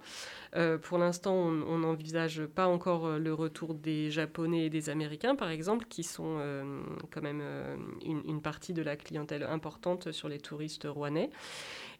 pour 0.83 0.99
l'instant, 0.99 1.35
on 1.35 1.79
n'envisage 1.79 2.45
pas 2.47 2.67
encore 2.67 3.19
le 3.19 3.35
retour 3.35 3.75
des 3.75 4.11
Japonais 4.11 4.67
et 4.67 4.71
des 4.71 4.91
Américains, 4.91 5.35
par 5.35 5.51
exemple, 5.51 5.87
qui 5.89 6.03
sont 6.03 6.39
quand 7.11 7.23
même 7.23 7.43
une, 8.05 8.41
partie 8.41 8.73
de 8.73 8.83
la 8.83 8.97
clientèle 8.97 9.43
importante 9.45 10.13
sur 10.13 10.29
les 10.29 10.39
touristes 10.39 10.87
rouennais. 10.89 11.31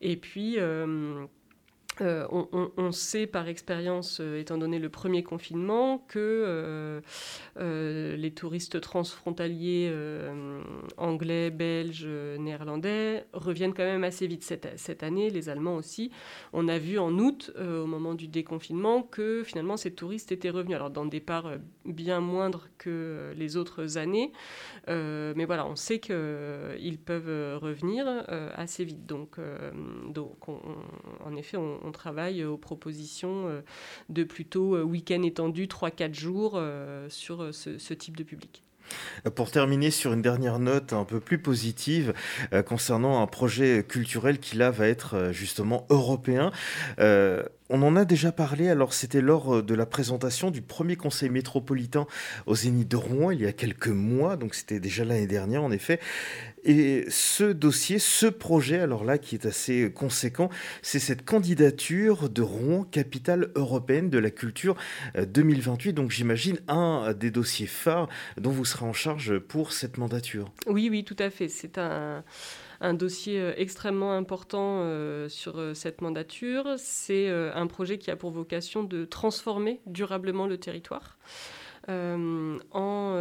Et 0.01 0.17
puis, 0.17 0.59
euh, 0.59 1.27
on, 2.01 2.93
sait 2.93 3.27
par 3.27 3.49
expérience, 3.49 4.19
euh, 4.21 4.41
étant 4.41 4.59
donné 4.59 4.79
le 4.79 4.89
premier 4.89 5.23
confinement, 5.23 5.99
que 6.09 7.01
euh, 7.59 8.17
les 8.17 8.31
touristes 8.33 8.81
transfrontaliers 8.81 9.93
anglais, 10.97 11.51
belges, 11.51 12.07
néerlandais 12.07 13.27
reviennent 13.33 13.75
quand 13.75 13.85
même 13.85 14.05
assez 14.05 14.27
vite 14.27 14.43
cette, 14.43 15.03
année, 15.03 15.31
les 15.31 15.49
Allemands 15.49 15.77
aussi. 15.77 16.11
On 16.53 16.69
a 16.69 16.79
vu 16.79 16.99
en 16.99 17.17
août, 17.19 17.53
au 17.59 17.87
moment 17.87 18.15
du 18.15 18.29
déconfinement, 18.29 19.03
que 19.03 19.43
finalement 19.45 19.77
ces 19.77 19.93
touristes 19.93 20.33
étaient 20.33 20.51
revenus, 20.51 20.77
alors 20.77 20.91
dans 20.91 21.07
des 21.07 21.21
parts 21.21 21.53
bien 21.85 22.21
moindres 22.21 22.69
que 22.79 23.33
les 23.37 23.57
autres 23.57 23.99
années, 23.99 24.33
mais 24.89 25.45
voilà, 25.45 25.67
on 25.67 25.77
sait 25.77 25.99
qu'ils 25.99 26.99
peuvent 27.05 27.59
revenir 27.59 28.07
assez 28.55 28.85
vite. 28.85 29.07
Donc, 29.07 29.37
en 31.25 31.37
effet, 31.37 31.57
on 31.57 31.90
travaille 31.93 32.45
aux 32.45 32.57
propositions 32.57 33.49
euh, 33.49 33.61
de 34.09 34.25
plutôt 34.25 34.77
euh, 34.77 34.83
week-end 34.83 35.23
étendu, 35.23 35.67
3-4 35.67 36.15
jours 36.15 36.53
euh, 36.57 37.09
sur 37.09 37.55
ce, 37.55 37.95
type 37.95 38.17
de 38.17 38.25
public. 38.25 38.63
Pour 39.37 39.53
terminer 39.53 39.91
sur 39.91 40.13
une 40.13 40.23
dernière 40.23 40.59
note 40.59 40.93
un 40.93 41.05
peu 41.05 41.21
plus 41.21 41.39
positive 41.39 42.13
concernant 42.67 43.23
un 43.23 43.29
projet 43.29 43.85
culturel 43.87 44.41
qui 44.41 44.57
là 44.57 44.73
va 44.73 44.89
être 44.89 45.31
justement 45.31 45.87
européen. 45.91 46.51
On 47.73 47.83
en 47.83 47.95
a 47.95 48.05
déjà 48.05 48.33
parlé, 48.33 48.69
alors 48.69 48.93
c'était 48.93 49.21
lors 49.21 49.59
euh, 49.59 49.63
de 49.63 49.77
la 49.77 49.87
présentation 49.87 50.51
du 50.51 50.61
premier 50.61 50.97
conseil 50.97 51.31
métropolitain 51.31 52.09
au 52.47 52.57
Zénith 52.57 52.89
de 52.89 52.97
Rouen 52.97 53.31
il 53.31 53.43
y 53.43 53.47
a 53.47 53.53
quelques 53.53 53.87
mois, 53.87 54.37
donc 54.37 54.57
c'était 54.57 54.81
déjà 54.81 55.05
l'année 55.05 55.29
dernière 55.29 55.63
en 55.63 55.71
effet. 55.71 56.01
Et 56.65 57.05
ce 57.09 57.45
dossier, 57.45 57.99
ce 57.99 58.27
projet, 58.27 58.81
alors 58.81 59.05
là 59.05 59.19
qui 59.19 59.35
est 59.35 59.47
assez 59.47 59.91
conséquent, 59.93 60.51
c'est 60.83 60.99
cette 60.99 61.25
candidature 61.25 62.29
de 62.29 62.43
Rouen, 62.43 62.85
capitale 62.85 63.51
européenne 63.55 64.11
de 64.11 64.19
la 64.19 64.31
culture 64.31 64.77
2028. 65.17 65.91
Euh, 65.91 65.93
donc 65.93 66.11
j'imagine 66.11 66.59
un 66.69 67.15
des 67.15 67.31
dossiers 67.31 67.67
phares 67.67 68.09
dont 68.37 68.51
vous 68.51 68.65
serez 68.65 68.85
en 68.85 68.93
charge 68.93 69.39
pour 69.39 69.73
cette 69.73 69.97
mandature. 69.97 70.53
Oui, 70.67 70.89
oui, 70.91 71.05
tout 71.05 71.17
à 71.19 71.31
fait. 71.31 71.49
C'est 71.49 71.79
un 71.79 72.25
un 72.83 72.95
dossier 72.95 73.39
euh, 73.39 73.53
extrêmement 73.59 74.15
important 74.15 74.81
euh, 74.81 75.29
sur 75.29 75.63
cette 75.75 76.01
mandature. 76.01 76.77
C'est 76.79 77.29
un 77.29 77.67
projet 77.67 77.99
qui 77.99 78.11
a 78.11 78.17
pour 78.17 78.31
vocation 78.31 78.85
de 78.85 79.05
transformer 79.05 79.81
durablement 79.87 80.47
le 80.47 80.57
territoire. 80.59 81.19
En 81.91 83.17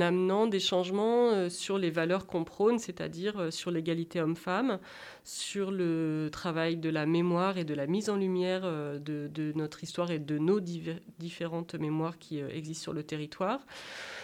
amenant 0.00 0.46
des 0.46 0.60
changements 0.60 1.48
sur 1.48 1.78
les 1.78 1.90
valeurs 1.90 2.26
qu'on 2.26 2.44
prône, 2.44 2.78
c'est-à-dire 2.78 3.52
sur 3.52 3.70
l'égalité 3.70 4.20
homme-femme, 4.20 4.78
sur 5.24 5.70
le 5.70 6.28
travail 6.32 6.76
de 6.76 6.88
la 6.88 7.06
mémoire 7.06 7.58
et 7.58 7.64
de 7.64 7.74
la 7.74 7.86
mise 7.86 8.10
en 8.10 8.16
lumière 8.16 8.62
de, 8.62 9.52
notre 9.54 9.82
histoire 9.84 10.10
et 10.10 10.18
de 10.18 10.38
nos 10.38 10.60
différentes 10.60 11.74
mémoires 11.74 12.18
qui 12.18 12.40
existent 12.40 12.82
sur 12.82 12.92
le 12.92 13.02
territoire 13.02 13.60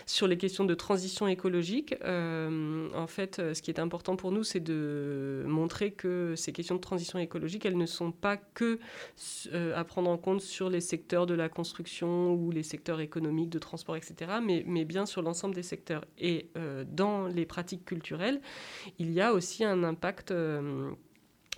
sur 0.08 0.26
les 0.26 0.38
questions 0.38 0.64
de 0.64 0.74
transition 0.74 1.28
écologique. 1.28 1.94
Euh, 2.02 2.88
en 2.94 3.06
fait, 3.06 3.38
euh, 3.38 3.52
ce 3.52 3.61
qui 3.61 3.70
est 3.70 3.78
important 3.78 4.16
pour 4.16 4.32
nous, 4.32 4.42
c'est 4.42 4.61
de 4.61 5.44
montrer 5.46 5.90
que 5.90 6.34
ces 6.34 6.52
questions 6.52 6.76
de 6.76 6.80
transition 6.80 7.18
écologique, 7.18 7.66
elles 7.66 7.76
ne 7.76 7.87
sont 7.87 8.11
pas 8.11 8.38
que 8.38 8.78
euh, 9.52 9.76
à 9.76 9.84
prendre 9.84 10.11
en 10.11 10.16
compte 10.16 10.40
sur 10.40 10.70
les 10.70 10.80
secteurs 10.80 11.26
de 11.26 11.34
la 11.34 11.50
construction 11.50 12.32
ou 12.32 12.50
les 12.50 12.62
secteurs 12.62 12.88
économiques, 12.96 13.51
de 13.51 13.59
transport, 13.59 13.96
etc., 13.96 14.33
mais, 14.42 14.64
mais 14.66 14.85
bien 14.85 15.07
sur 15.07 15.22
l'ensemble 15.22 15.55
des 15.55 15.62
secteurs. 15.62 16.05
Et 16.18 16.51
dans 16.87 17.27
les 17.27 17.46
pratiques 17.46 17.85
culturelles, 17.85 18.40
il 18.98 19.12
y 19.12 19.20
a 19.20 19.33
aussi 19.33 19.64
un 19.64 19.85
impact 19.85 20.33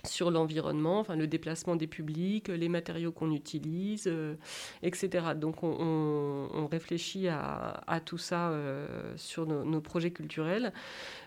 sur 0.05 0.31
l'environnement, 0.31 0.99
enfin 0.99 1.15
le 1.15 1.27
déplacement 1.27 1.75
des 1.75 1.87
publics, 1.87 2.47
les 2.47 2.69
matériaux 2.69 3.11
qu'on 3.11 3.31
utilise, 3.31 4.05
euh, 4.07 4.35
etc. 4.81 5.27
Donc 5.35 5.63
on, 5.63 6.67
réfléchit 6.71 7.27
à, 7.27 8.01
tout 8.05 8.17
ça 8.17 8.49
euh, 8.49 9.13
sur 9.17 9.45
nos, 9.45 9.81
projets 9.81 10.11
culturels. 10.11 10.71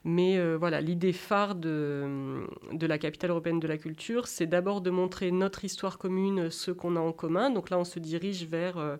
Mais 0.05 0.39
euh, 0.39 0.57
voilà, 0.57 0.81
l'idée 0.81 1.13
phare 1.13 1.55
de, 1.55 2.47
de, 2.73 2.87
la 2.87 2.99
capitale 2.99 3.31
européenne 3.31 3.61
de 3.61 3.67
la 3.67 3.77
culture, 3.77 4.27
c'est 4.27 4.47
d'abord 4.47 4.81
de 4.81 4.91
montrer 4.91 5.31
notre 5.31 5.65
histoire 5.65 5.99
commune, 5.99 6.51
ce 6.51 6.71
qu'on 6.71 6.97
a 6.97 7.01
en 7.01 7.13
commun. 7.13 7.51
Donc 7.51 7.69
là, 7.69 7.79
on 7.79 7.85
se 7.85 7.99
dirige 7.99 8.47
vers 8.47 8.99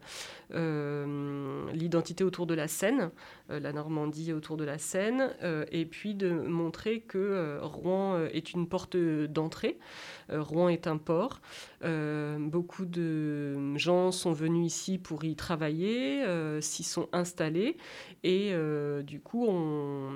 l'identité 0.55 2.25
autour 2.25 2.47
de 2.47 2.55
la 2.55 2.69
Seine, 2.69 3.11
la 3.49 3.73
Normandie 3.73 4.33
autour 4.33 4.57
de 4.57 4.65
la 4.65 4.79
Seine, 4.79 5.35
et 5.71 5.85
puis 5.85 6.15
de 6.15 6.31
montrer 6.31 7.01
que 7.01 7.59
Rouen 7.61 8.25
est 8.33 8.53
une 8.53 8.69
porte 8.69 8.97
d'entrée. 8.97 9.79
euh, 10.24 10.24
Rouen 10.31 10.69
est 10.69 10.87
un 10.87 10.97
port. 10.97 11.41
Euh, 11.85 12.39
beaucoup 12.39 12.85
de 12.87 13.77
gens 13.77 14.11
sont 14.11 14.33
venus 14.33 14.67
ici 14.67 14.99
pour 14.99 15.25
y 15.25 15.37
travailler, 15.37 16.25
euh, 16.25 16.61
s'y 16.61 16.83
sont 16.83 17.09
installés 17.13 17.77
et 18.23 18.55
du 19.03 19.21
coup 19.21 19.47
ont 19.47 20.13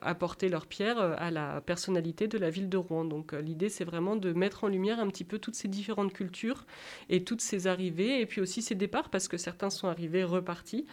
apporté 0.00 0.48
leur 0.48 0.66
pierre 0.66 0.98
à 0.98 1.30
la 1.30 1.60
personnalité 1.60 2.28
de 2.28 2.38
la 2.38 2.50
ville 2.50 2.68
de 2.68 2.76
Rouen. 2.76 3.04
Donc 3.04 3.32
l'idée 3.32 3.68
c'est 3.68 3.84
vraiment 3.84 4.16
de 4.16 4.32
mettre 4.32 4.64
en 4.64 4.68
lumière 4.68 5.00
un 5.00 5.08
petit 5.08 5.24
peu 5.24 5.38
toutes 5.38 5.54
ces 5.54 5.68
différentes 5.68 6.12
cultures 6.12 6.64
et 7.10 7.24
toutes 7.24 7.42
ces 7.42 7.66
arrivées 7.66 8.20
et 8.20 8.26
puis 8.26 8.40
aussi 8.40 8.62
ces 8.62 8.74
départs 8.74 9.10
parce 9.10 9.28
que 9.28 9.36
certains 9.36 9.70
sont 9.70 9.88
arrivés 9.88 10.24
repartis. 10.24 10.86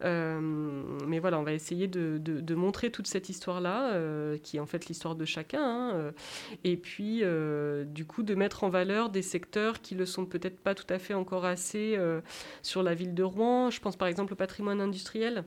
Mais 0.00 1.18
voilà, 1.18 1.38
on 1.38 1.42
va 1.42 1.52
essayer 1.52 1.88
de, 1.88 2.54
montrer 2.54 2.90
toute 2.90 3.06
cette 3.06 3.28
histoire-là, 3.28 4.36
qui 4.42 4.56
est 4.56 4.60
en 4.60 4.66
fait 4.66 4.86
l'histoire 4.86 5.14
de 5.14 5.24
chacun. 5.24 5.62
Hein, 5.62 6.12
et 6.64 6.76
puis, 6.76 7.20
euh, 7.22 7.84
du 7.84 8.04
coup, 8.04 8.22
de 8.22 8.34
mettre 8.34 8.64
en 8.64 8.68
valeur 8.68 9.10
des 9.10 9.22
secteurs 9.22 9.80
qui 9.80 9.94
le 9.94 10.06
sont 10.06 10.26
peut-être 10.26 10.58
pas 10.58 10.74
tout 10.74 10.86
à 10.88 10.98
fait 10.98 11.14
encore 11.14 11.44
assez 11.44 11.94
euh, 11.96 12.20
sur 12.62 12.82
la 12.82 12.94
ville 12.94 13.14
de 13.14 13.22
Rouen. 13.22 13.70
Je 13.70 13.80
pense 13.80 13.96
par 13.96 14.08
exemple 14.08 14.32
au 14.32 14.36
patrimoine 14.36 14.80
industriel. 14.80 15.44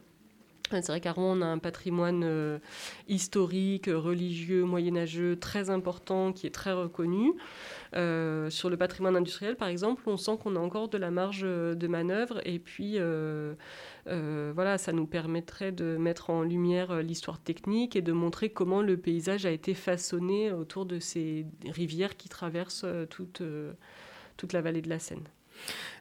C'est 0.72 0.88
vrai 0.88 1.02
qu'à 1.02 1.14
Rouen, 1.14 1.40
on 1.40 1.42
a 1.42 1.48
un 1.48 1.58
patrimoine 1.58 2.22
euh, 2.24 2.60
historique, 3.08 3.90
religieux, 3.92 4.64
moyenâgeux 4.64 5.36
très 5.36 5.72
important 5.72 6.32
qui 6.32 6.46
est 6.46 6.52
très 6.52 6.74
reconnu. 6.74 7.34
Euh, 7.96 8.50
sur 8.50 8.70
le 8.70 8.78
patrimoine 8.78 9.16
industriel, 9.16 9.56
par 9.56 9.68
exemple, 9.68 10.04
on 10.06 10.18
sent 10.18 10.38
qu'on 10.42 10.56
a 10.56 10.60
encore 10.60 10.90
de 10.90 10.98
la 10.98 11.10
marge 11.10 11.42
de 11.42 11.88
manœuvre 11.88 12.40
et 12.46 12.60
puis 12.60 12.96
euh, 12.98 13.56
voilà, 14.06 14.78
ça 14.78 14.92
nous 14.92 15.08
permettrait 15.08 15.72
de 15.72 15.98
mettre 15.98 16.30
en 16.30 16.44
lumière 16.44 17.02
l'histoire 17.02 17.40
technique 17.40 17.96
et 17.96 18.02
de 18.02 18.12
montrer 18.12 18.50
comment 18.50 18.82
le 18.82 18.98
paysage 18.98 19.46
a 19.46 19.52
été 19.52 19.74
façonné 19.74 20.52
autour 20.52 20.86
de 20.86 21.00
ces 21.00 21.46
rivières 21.66 22.18
qui 22.18 22.30
traversent 22.30 22.86
toute 23.10 23.42
la 24.54 24.62
vallée 24.62 24.82
de 24.82 24.90
la 24.90 25.00
Seine. 25.00 25.28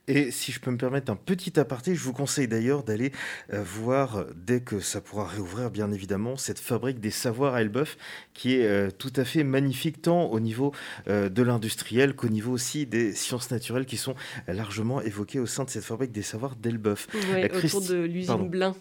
Et 0.08 0.30
si 0.30 0.52
je 0.52 0.58
peux 0.58 0.70
me 0.70 0.78
permettre 0.78 1.12
un 1.12 1.16
petit 1.16 1.60
aparté, 1.60 1.94
je 1.94 2.02
vous 2.02 2.14
conseille 2.14 2.48
d'ailleurs 2.48 2.82
d'aller 2.82 3.12
euh, 3.52 3.62
voir, 3.62 4.24
dès 4.34 4.60
que 4.60 4.80
ça 4.80 5.02
pourra 5.02 5.26
réouvrir, 5.26 5.70
bien 5.70 5.92
évidemment, 5.92 6.38
cette 6.38 6.58
fabrique 6.58 6.98
des 6.98 7.10
savoirs 7.10 7.54
à 7.54 7.60
Elbeuf, 7.60 7.98
qui 8.32 8.54
est 8.54 8.66
euh, 8.66 8.90
tout 8.90 9.12
à 9.16 9.24
fait 9.24 9.44
magnifique, 9.44 10.00
tant 10.00 10.24
au 10.24 10.40
niveau 10.40 10.72
euh, 11.08 11.28
de 11.28 11.42
l'industriel 11.42 12.14
qu'au 12.14 12.28
niveau 12.28 12.52
aussi 12.52 12.86
des 12.86 13.12
sciences 13.12 13.50
naturelles 13.50 13.84
qui 13.84 13.98
sont 13.98 14.14
largement 14.46 15.02
évoquées 15.02 15.40
au 15.40 15.46
sein 15.46 15.64
de 15.64 15.70
cette 15.70 15.84
fabrique 15.84 16.10
des 16.10 16.22
savoirs 16.22 16.56
d'Elbeuf. 16.56 17.08
Oui, 17.14 17.44
autour 17.44 17.82
de 17.82 17.96
l'usine 17.96 18.48
Blin. 18.48 18.74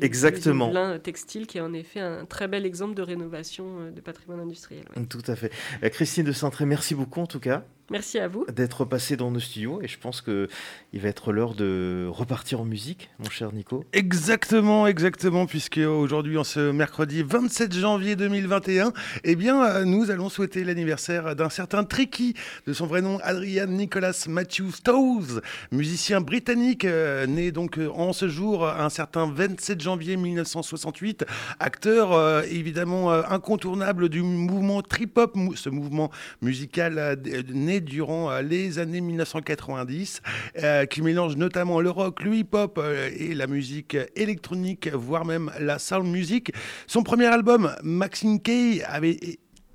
Exactement. 0.00 0.68
Blin 0.68 0.98
textile, 0.98 1.46
qui 1.46 1.58
est 1.58 1.62
en 1.62 1.72
effet 1.72 2.00
un 2.00 2.24
très 2.26 2.48
bel 2.48 2.66
exemple 2.66 2.94
de 2.94 3.02
rénovation 3.02 3.90
de 3.90 4.00
patrimoine 4.00 4.40
industriel. 4.40 4.84
Tout 5.08 5.22
à 5.28 5.36
fait. 5.36 5.52
Christine 5.90 6.24
de 6.24 6.32
Saintré, 6.32 6.66
merci 6.66 6.94
beaucoup 6.94 7.20
en 7.20 7.26
tout 7.26 7.40
cas. 7.40 7.64
Merci 7.90 8.18
à 8.18 8.28
vous. 8.28 8.46
D'être 8.46 8.84
passé 8.84 9.16
dans 9.16 9.30
nos 9.30 9.40
studios 9.40 9.80
et 9.82 9.88
je 9.88 9.98
pense 9.98 10.22
qu'il 10.22 10.48
va 10.94 11.08
être 11.08 11.32
l'heure 11.32 11.54
de 11.54 12.06
repartir 12.08 12.60
en 12.60 12.64
musique, 12.64 13.10
mon 13.18 13.28
cher 13.28 13.52
Nico. 13.52 13.84
Exactement, 13.92 14.86
exactement, 14.86 15.46
puisque 15.46 15.78
aujourd'hui, 15.78 16.38
en 16.38 16.44
ce 16.44 16.70
mercredi 16.70 17.22
27 17.22 17.74
janvier 17.74 18.16
2021, 18.16 18.92
eh 19.24 19.36
bien, 19.36 19.64
euh, 19.64 19.84
nous 19.84 20.10
allons 20.10 20.28
souhaiter 20.28 20.64
l'anniversaire 20.64 21.34
d'un 21.34 21.50
certain 21.50 21.84
Tricky, 21.84 22.34
de 22.66 22.72
son 22.72 22.86
vrai 22.86 23.02
nom 23.02 23.18
Adrian 23.22 23.66
Nicholas 23.66 24.26
Matthew 24.28 24.70
Stowes, 24.70 25.40
musicien 25.72 26.20
britannique, 26.20 26.84
euh, 26.84 27.26
né 27.26 27.50
donc 27.50 27.78
euh, 27.78 27.90
en 27.90 28.12
ce 28.12 28.28
jour, 28.28 28.66
un 28.66 28.90
certain 28.90 29.30
27 29.30 29.80
janvier 29.80 30.16
1968, 30.16 31.24
acteur 31.58 32.44
évidemment 32.44 33.10
incontournable 33.12 34.08
du 34.08 34.22
mouvement 34.22 34.82
trip-hop, 34.82 35.36
ce 35.56 35.68
mouvement 35.68 36.10
musical 36.40 37.18
né 37.52 37.71
durant 37.80 38.30
euh, 38.30 38.42
les 38.42 38.78
années 38.78 39.00
1990. 39.00 40.20
euh, 40.62 40.86
qui 40.86 41.02
mélange 41.02 41.36
notamment 41.36 41.80
le 41.80 41.90
rock, 41.90 42.22
le 42.22 42.34
hip-hop 42.34 42.78
euh, 42.78 43.10
et 43.16 43.34
la 43.34 43.46
musique 43.46 43.96
électronique, 44.16 44.88
voire 44.92 45.24
même 45.24 45.50
la 45.58 45.78
sound 45.78 46.06
music. 46.06 46.52
Son 46.86 47.02
premier 47.02 47.26
album, 47.26 47.74
Maxine 47.82 48.40
Kay, 48.40 48.82
avait 48.84 49.18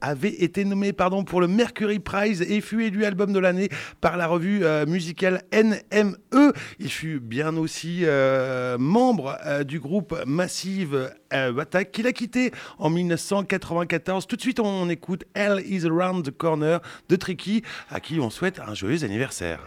avait 0.01 0.29
été 0.43 0.65
nommé 0.65 0.93
pardon, 0.93 1.23
pour 1.23 1.41
le 1.41 1.47
Mercury 1.47 1.99
Prize 1.99 2.41
et 2.41 2.61
fut 2.61 2.83
élu 2.83 3.05
album 3.05 3.33
de 3.33 3.39
l'année 3.39 3.69
par 4.01 4.17
la 4.17 4.27
revue 4.27 4.63
euh, 4.63 4.85
musicale 4.85 5.43
NME. 5.53 6.53
Il 6.79 6.89
fut 6.89 7.19
bien 7.19 7.57
aussi 7.57 8.01
euh, 8.03 8.77
membre 8.77 9.37
euh, 9.45 9.63
du 9.63 9.79
groupe 9.79 10.15
Massive 10.25 11.11
Attack 11.31 11.91
qu'il 11.91 12.07
a 12.07 12.13
quitté 12.13 12.51
en 12.79 12.89
1994. 12.89 14.27
Tout 14.27 14.35
de 14.35 14.41
suite, 14.41 14.59
on 14.59 14.89
écoute 14.89 15.25
Hell 15.35 15.61
is 15.65 15.85
Around 15.85 16.25
the 16.25 16.31
Corner 16.31 16.79
de 17.09 17.15
Tricky, 17.15 17.63
à 17.89 17.99
qui 17.99 18.19
on 18.19 18.29
souhaite 18.29 18.59
un 18.59 18.73
joyeux 18.73 19.03
anniversaire. 19.03 19.59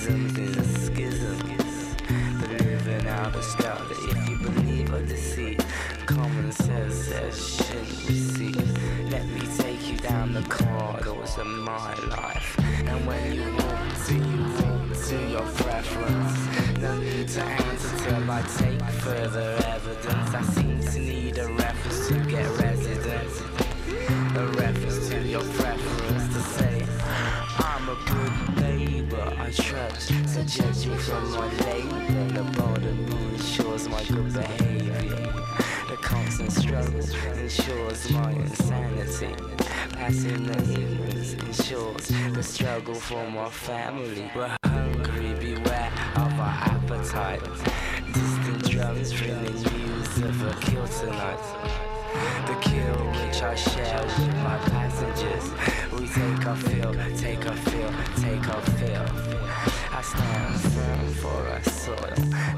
Schisms. 0.00 1.96
But 2.40 2.48
living 2.64 3.06
out 3.06 3.36
a 3.36 3.42
style 3.42 3.86
if 3.90 4.28
you 4.28 4.38
believe 4.38 4.94
or 4.94 5.02
deceit, 5.02 5.62
common 6.06 6.50
sense 6.52 6.94
says 6.94 7.56
shouldn't 7.56 8.08
receive. 8.08 9.10
Let 9.10 9.26
me 9.26 9.42
take 9.58 9.90
you 9.90 9.98
down 9.98 10.32
the 10.32 10.42
corridors 10.42 11.36
of 11.36 11.46
my 11.46 11.94
life. 12.08 12.58
And 12.86 13.06
when 13.06 13.34
you 13.34 13.44
walk 13.52 14.06
to, 14.06 14.14
you 14.14 14.42
walk 14.62 14.96
to 15.08 15.16
your 15.28 15.46
preference. 15.64 16.78
No 16.78 16.98
need 16.98 17.28
to 17.28 17.42
answer 17.42 18.04
till 18.04 18.30
I 18.30 18.42
take 18.56 18.82
further 19.04 19.58
evidence. 19.66 20.34
I 20.34 20.42
seem 20.54 20.80
to 20.80 20.98
need 20.98 21.36
a 21.36 21.46
reference 21.52 22.08
to 22.08 22.14
get 22.24 22.48
residence. 22.58 23.42
A 24.34 24.46
reference 24.56 25.08
to 25.10 25.20
your 25.28 25.42
preference 25.42 26.34
to 26.34 26.40
say, 26.56 26.86
I'm 27.58 27.88
a 27.88 27.96
good 28.06 28.60
I 29.50 29.52
trust 29.52 30.08
to 30.10 30.44
judge 30.44 30.86
me 30.86 30.96
from 30.96 31.32
my 31.32 31.48
label. 31.64 31.98
The 32.34 32.42
border 32.56 32.90
ensures 33.32 33.88
my 33.88 34.04
good 34.04 34.32
behavior. 34.32 35.32
The 35.88 35.96
constant 35.96 36.52
struggle 36.52 37.00
ensures 37.36 38.10
my 38.12 38.30
insanity. 38.30 39.34
Passing 39.90 40.46
the 40.46 40.56
ignorance 40.72 41.32
ensures 41.32 42.12
the 42.32 42.42
struggle 42.44 42.94
for 42.94 43.28
my 43.28 43.48
family. 43.48 44.30
We're 44.36 44.56
hungry, 44.66 45.34
beware 45.34 45.92
of 46.14 46.32
our 46.38 46.56
appetite. 46.70 47.42
Distant 48.12 48.70
drums 48.70 49.20
ringing 49.20 49.62
news 49.64 50.16
of 50.18 50.42
a 50.46 50.54
kill 50.60 50.86
tonight. 50.86 51.42
The 52.46 52.54
kill 52.60 53.04
which 53.26 53.42
I 53.42 53.56
share 53.56 54.00
with 54.04 54.36
my 54.44 54.58
passengers. 54.58 55.89
Take 56.12 56.44
a 56.44 56.56
fill, 56.56 56.92
take 57.16 57.44
a 57.44 57.54
fill, 57.54 57.92
take 58.16 58.48
our 58.48 58.60
fill. 58.62 59.06
I 59.92 60.02
stand 60.02 60.60
firm 60.60 61.14
for 61.14 61.48
our 61.48 61.62
soil. 61.62 62.14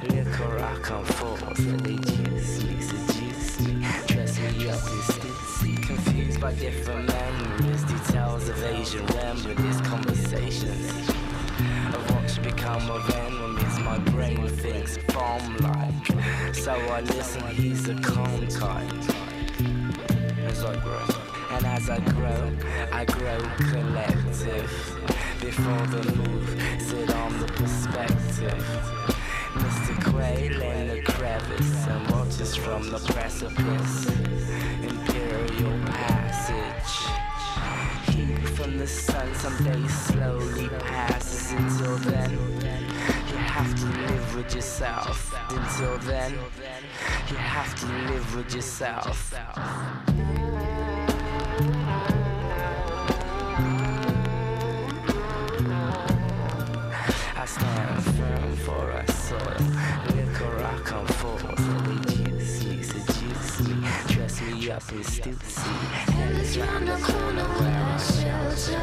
Liquor 0.09 0.59
I 0.59 0.75
come 0.81 1.05
forth, 1.05 1.57
juice 1.57 2.65
me, 2.65 2.81
seduce 2.81 3.61
me, 3.61 3.87
dress 4.07 4.39
me 4.39 4.71
up 4.71 4.81
in 4.81 5.03
stitzy. 5.13 5.87
Confused 5.87 6.41
by 6.41 6.55
different 6.55 7.07
memories, 7.09 7.85
details 7.85 8.49
of 8.49 8.63
Asian 8.65 9.05
remedies, 9.07 9.81
conversations 9.83 11.11
of 11.95 12.11
what 12.11 12.31
should 12.31 12.45
become 12.45 12.91
of 12.91 13.11
enemies. 13.11 13.79
My 13.81 13.99
brain 13.99 14.49
thinks 14.49 14.97
bomb 15.13 15.59
like, 15.59 16.55
so 16.55 16.73
I 16.73 17.03
listen. 17.03 17.47
He's 17.49 17.87
a 17.87 17.95
calm 17.97 18.47
type 18.49 18.91
as 20.47 20.65
I 20.65 20.75
grow. 20.81 21.32
And 21.53 21.67
as 21.67 21.91
I 21.91 21.99
grow, 22.01 22.51
I 22.91 23.05
grow 23.05 23.39
collective. 23.71 24.71
Before 25.39 25.87
the 25.89 26.13
move, 26.17 26.49
sit 26.81 27.15
on 27.15 27.39
the 27.41 27.47
perspective. 27.47 28.65
Mr. 29.53 30.11
Quail 30.11 30.63
in 30.63 30.89
the 30.89 31.03
crevice 31.03 31.87
and 31.87 32.11
watches 32.11 32.57
from 32.57 32.89
the 32.89 32.99
precipice. 33.01 34.07
Imperial 34.83 35.79
passage. 35.85 36.95
Heat 38.15 38.49
from 38.57 38.79
the 38.79 38.87
sun 38.87 39.35
someday 39.35 39.87
slowly 39.89 40.69
passes 40.69 41.53
until 41.53 41.97
then. 41.99 42.31
You 42.31 43.37
have 43.37 43.75
to 43.75 43.87
live 43.87 44.37
with 44.37 44.55
yourself. 44.55 45.35
Until 45.51 45.99
then, 45.99 46.33
you 47.29 47.37
have 47.37 47.75
to 47.81 47.87
live 48.11 48.37
with 48.37 48.55
yourself. 48.55 49.35
For 58.63 58.91
a 58.91 59.13
soil. 59.13 59.63
Liquor 60.15 60.57
I 60.63 60.79
come 60.85 61.07
forth, 61.07 61.43
seduce 61.59 62.65
me, 62.65 62.83
seduce 62.83 63.61
me, 63.61 63.75
dress 64.07 64.41
me 64.41 64.71
up 64.71 64.93
in. 64.93 65.03
And 66.15 66.39
it's 66.39 66.57
round 66.57 66.87
the 66.87 66.97
corner 66.97 67.49
where 67.59 67.83
I 67.83 67.99
shelter, 67.99 68.83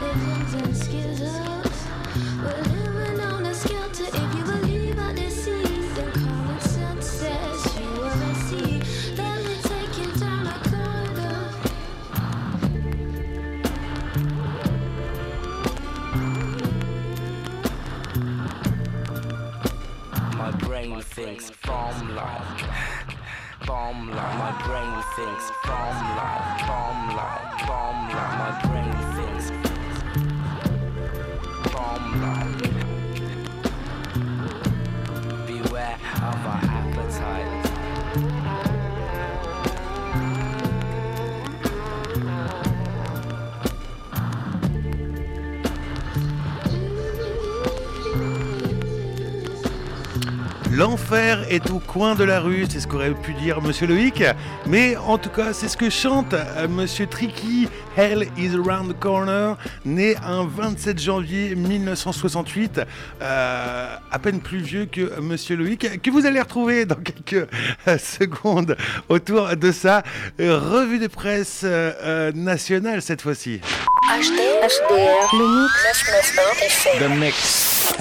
living 0.00 0.60
in 0.60 0.74
scissors. 0.74 1.78
We're 2.42 2.62
living 2.62 3.20
on 3.20 3.46
a 3.46 3.54
skelter 3.54 4.06
if 4.06 4.34
you 4.36 4.57
thinks 21.24 21.50
bomb 21.66 22.14
like, 22.14 22.62
bomb 23.66 24.08
like. 24.08 24.38
My 24.38 24.52
brain 24.64 25.02
thinks 25.16 25.50
bomb 25.66 26.16
like, 26.16 26.66
bomb 26.68 27.16
like, 27.16 27.66
bomb 27.66 28.08
like. 28.14 28.34
My 28.38 28.50
brain 28.62 28.92
thinks 29.16 29.46
bomb 31.72 32.04
like. 32.22 32.67
L'enfer 50.78 51.44
est 51.50 51.70
au 51.70 51.80
coin 51.80 52.14
de 52.14 52.22
la 52.22 52.38
rue, 52.38 52.64
c'est 52.70 52.78
ce 52.78 52.86
qu'aurait 52.86 53.10
pu 53.10 53.34
dire 53.34 53.60
Monsieur 53.60 53.88
Loïc. 53.88 54.22
Mais 54.64 54.96
en 54.96 55.18
tout 55.18 55.28
cas, 55.28 55.52
c'est 55.52 55.66
ce 55.66 55.76
que 55.76 55.90
chante 55.90 56.34
euh, 56.34 56.68
Monsieur 56.68 57.08
Tricky. 57.08 57.68
Hell 57.96 58.28
is 58.38 58.54
around 58.54 58.88
the 58.88 58.96
corner, 59.00 59.56
né 59.84 60.14
un 60.24 60.46
27 60.46 61.00
janvier 61.00 61.56
1968, 61.56 62.82
euh, 63.20 63.96
à 64.08 64.18
peine 64.20 64.38
plus 64.38 64.58
vieux 64.60 64.86
que 64.86 65.18
Monsieur 65.18 65.56
Loïc, 65.56 66.00
que 66.00 66.10
vous 66.12 66.26
allez 66.26 66.40
retrouver 66.40 66.84
dans 66.84 66.94
quelques 66.94 67.48
euh, 67.88 67.98
secondes 67.98 68.76
autour 69.08 69.56
de 69.56 69.72
sa 69.72 70.04
revue 70.38 71.00
de 71.00 71.08
presse 71.08 71.62
euh, 71.64 72.30
nationale 72.36 73.02
cette 73.02 73.22
fois-ci. 73.22 73.60
HD, 74.08 74.38
HDR, 74.62 75.34
le 75.34 75.64
mix, 75.64 76.78
The 77.00 77.18
Mix. 77.18 77.97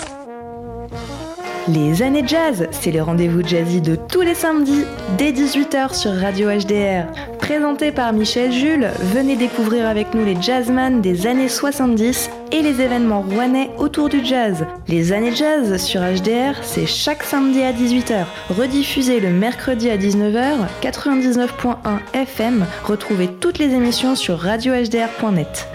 Les 1.69 2.01
années 2.01 2.25
jazz, 2.25 2.65
c'est 2.71 2.91
le 2.91 3.01
rendez-vous 3.01 3.45
jazzy 3.45 3.82
de 3.82 3.97
tous 3.97 4.21
les 4.21 4.36
samedis 4.36 4.86
dès 5.17 5.34
18h 5.34 5.93
sur 5.93 6.13
Radio 6.13 6.47
HDR. 6.47 7.12
Présenté 7.39 7.91
par 7.91 8.13
Michel 8.13 8.53
Jules, 8.53 8.89
venez 9.13 9.36
découvrir 9.36 9.86
avec 9.86 10.13
nous 10.13 10.23
les 10.23 10.41
jazzman 10.41 11.01
des 11.01 11.27
années 11.27 11.49
70 11.49 12.30
et 12.53 12.62
les 12.62 12.80
événements 12.80 13.21
rouennais 13.21 13.69
autour 13.80 14.08
du 14.08 14.23
jazz. 14.23 14.65
Les 14.88 15.12
années 15.12 15.36
jazz 15.36 15.75
sur 15.75 15.99
HDR, 15.99 16.56
c'est 16.62 16.86
chaque 16.86 17.23
samedi 17.23 17.62
à 17.62 17.73
18h. 17.73 18.23
Rediffusé 18.49 19.19
le 19.19 19.32
mercredi 19.32 19.89
à 19.89 19.97
19h, 19.97 20.67
99.1 20.82 21.75
FM. 22.13 22.65
Retrouvez 22.86 23.27
toutes 23.27 23.60
les 23.60 23.73
émissions 23.73 24.15
sur 24.15 24.39
radiohdr.net. 24.39 25.67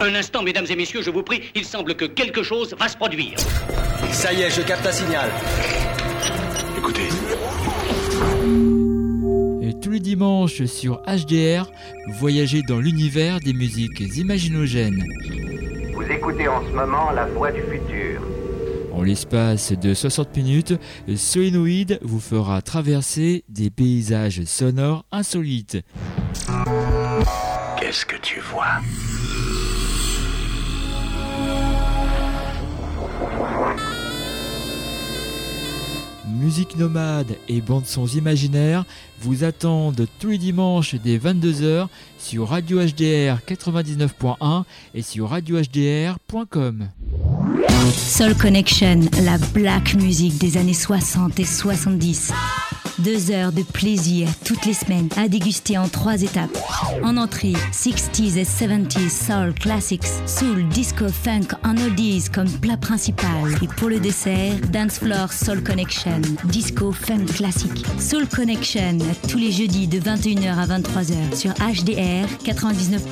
Un 0.00 0.14
instant, 0.14 0.42
mesdames 0.42 0.66
et 0.68 0.76
messieurs, 0.76 1.02
je 1.02 1.10
vous 1.10 1.22
prie, 1.22 1.40
il 1.54 1.64
semble 1.64 1.94
que 1.94 2.04
quelque 2.04 2.42
chose 2.42 2.74
va 2.78 2.88
se 2.88 2.96
produire. 2.96 3.38
Ça 4.12 4.32
y 4.32 4.42
est, 4.42 4.50
je 4.50 4.60
capte 4.60 4.86
un 4.86 4.92
signal. 4.92 5.30
Écoutez. 6.76 7.08
Et 9.62 9.80
tous 9.80 9.90
les 9.90 10.00
dimanches 10.00 10.64
sur 10.64 11.02
HDR, 11.06 11.70
voyagez 12.18 12.62
dans 12.62 12.78
l'univers 12.78 13.40
des 13.40 13.54
musiques 13.54 14.00
imaginogènes. 14.16 15.02
Vous 15.94 16.02
écoutez 16.02 16.46
en 16.46 16.62
ce 16.62 16.70
moment 16.72 17.10
la 17.12 17.24
voix 17.26 17.50
du 17.50 17.62
futur. 17.62 18.20
En 18.92 19.02
l'espace 19.02 19.72
de 19.72 19.94
60 19.94 20.36
minutes, 20.36 20.74
Solenoid 21.16 21.98
vous 22.02 22.20
fera 22.20 22.60
traverser 22.62 23.44
des 23.48 23.70
paysages 23.70 24.44
sonores 24.44 25.04
insolites. 25.10 25.78
Qu'est-ce 27.78 28.06
que 28.06 28.16
tu 28.16 28.40
vois? 28.40 28.80
Musique 36.38 36.76
nomade 36.76 37.36
et 37.48 37.60
bandes-sons 37.60 38.06
imaginaires 38.06 38.84
vous 39.20 39.44
attendent 39.44 40.06
tous 40.18 40.30
les 40.30 40.38
dimanches 40.38 40.94
dès 40.94 41.18
22h 41.18 41.88
sur 42.18 42.48
Radio 42.48 42.78
HDR 42.78 43.38
99.1 43.46 44.64
et 44.94 45.02
sur 45.02 45.30
radiohdr.com. 45.30 46.88
Soul 47.92 48.34
Connection, 48.34 49.00
la 49.24 49.38
black 49.54 49.94
music 49.94 50.38
des 50.38 50.58
années 50.58 50.74
60 50.74 51.40
et 51.40 51.44
70. 51.44 52.32
Deux 52.98 53.30
heures 53.30 53.52
de 53.52 53.62
plaisir 53.62 54.26
toutes 54.44 54.64
les 54.64 54.72
semaines 54.72 55.10
à 55.18 55.28
déguster 55.28 55.76
en 55.76 55.86
trois 55.86 56.22
étapes. 56.22 56.56
En 57.02 57.18
entrée, 57.18 57.52
60s 57.72 58.38
et 58.38 58.44
70s 58.44 59.26
soul 59.26 59.52
classics, 59.52 60.06
soul, 60.26 60.66
disco, 60.68 61.06
funk 61.08 61.48
en 61.62 61.76
oldies 61.76 62.24
comme 62.32 62.48
plat 62.48 62.78
principal. 62.78 63.54
Et 63.62 63.68
pour 63.68 63.90
le 63.90 64.00
dessert, 64.00 64.54
dance 64.72 64.98
floor 64.98 65.30
soul 65.30 65.62
connection, 65.62 66.22
disco, 66.44 66.90
funk 66.90 67.26
classique. 67.34 67.84
Soul 67.98 68.26
Connection 68.28 68.98
tous 69.28 69.38
les 69.38 69.52
jeudis 69.52 69.88
de 69.88 69.98
21h 69.98 70.56
à 70.56 70.66
23h 70.66 71.36
sur 71.36 71.52
HDR 71.52 72.26
99. 72.44 73.02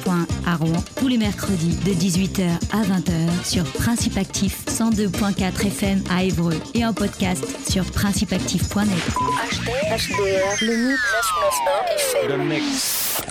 à 0.46 0.56
Rouen. 0.56 0.82
Tous 0.96 1.08
les 1.08 1.18
mercredis 1.18 1.76
de 1.84 1.92
18h 1.92 2.48
à 2.72 2.82
20h 2.82 3.44
sur 3.44 3.64
Principe 3.64 4.16
Actif 4.16 4.64
102.4 4.66 5.66
FM 5.66 6.02
à 6.10 6.24
Évreux 6.24 6.58
et 6.74 6.86
en 6.86 6.94
podcast 6.94 7.44
sur 7.68 7.84
principeactif.net. 7.84 9.73
HDR, 9.74 10.62
le 10.62 10.76
mix, 10.76 11.00
Le 12.28 12.36
mix. 12.36 13.22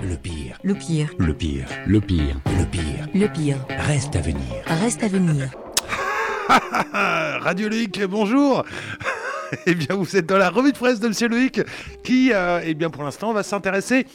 Le 0.00 0.16
pire. 0.16 0.58
Le 0.64 0.74
pire. 0.74 1.08
Le 1.16 1.32
pire. 1.32 1.66
Le 1.86 2.00
pire. 2.00 2.40
Le 2.58 2.66
pire. 2.66 3.08
Le 3.14 3.28
pire. 3.28 3.56
Reste 3.86 4.16
à 4.16 4.20
venir. 4.20 4.64
Reste 4.66 5.04
à 5.04 5.08
venir. 5.08 5.50
Radio 7.40 7.68
Loïc, 7.68 8.02
bonjour 8.04 8.64
Eh 9.66 9.76
bien, 9.76 9.94
vous 9.94 10.16
êtes 10.16 10.26
dans 10.26 10.38
la 10.38 10.50
revue 10.50 10.72
de 10.72 10.76
presse 10.78 10.98
de 10.98 11.06
Monsieur 11.06 11.28
Loïc, 11.28 11.60
qui, 12.02 12.32
euh, 12.32 12.60
eh 12.64 12.74
bien, 12.74 12.90
pour 12.90 13.04
l'instant, 13.04 13.32
va 13.32 13.44
s'intéresser 13.44 14.06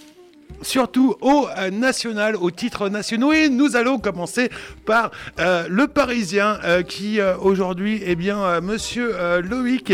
surtout 0.61 1.15
au 1.21 1.47
euh, 1.57 1.69
national, 1.71 2.35
aux 2.35 2.51
titres 2.51 2.89
nationaux. 2.89 3.31
Et 3.31 3.49
nous 3.49 3.75
allons 3.75 3.99
commencer 3.99 4.49
par 4.85 5.11
euh, 5.39 5.65
le 5.69 5.87
Parisien, 5.87 6.59
euh, 6.63 6.83
qui 6.83 7.19
euh, 7.19 7.35
aujourd'hui, 7.37 8.01
eh 8.05 8.15
bien, 8.15 8.61
Monsieur 8.61 9.13
Loïc 9.41 9.93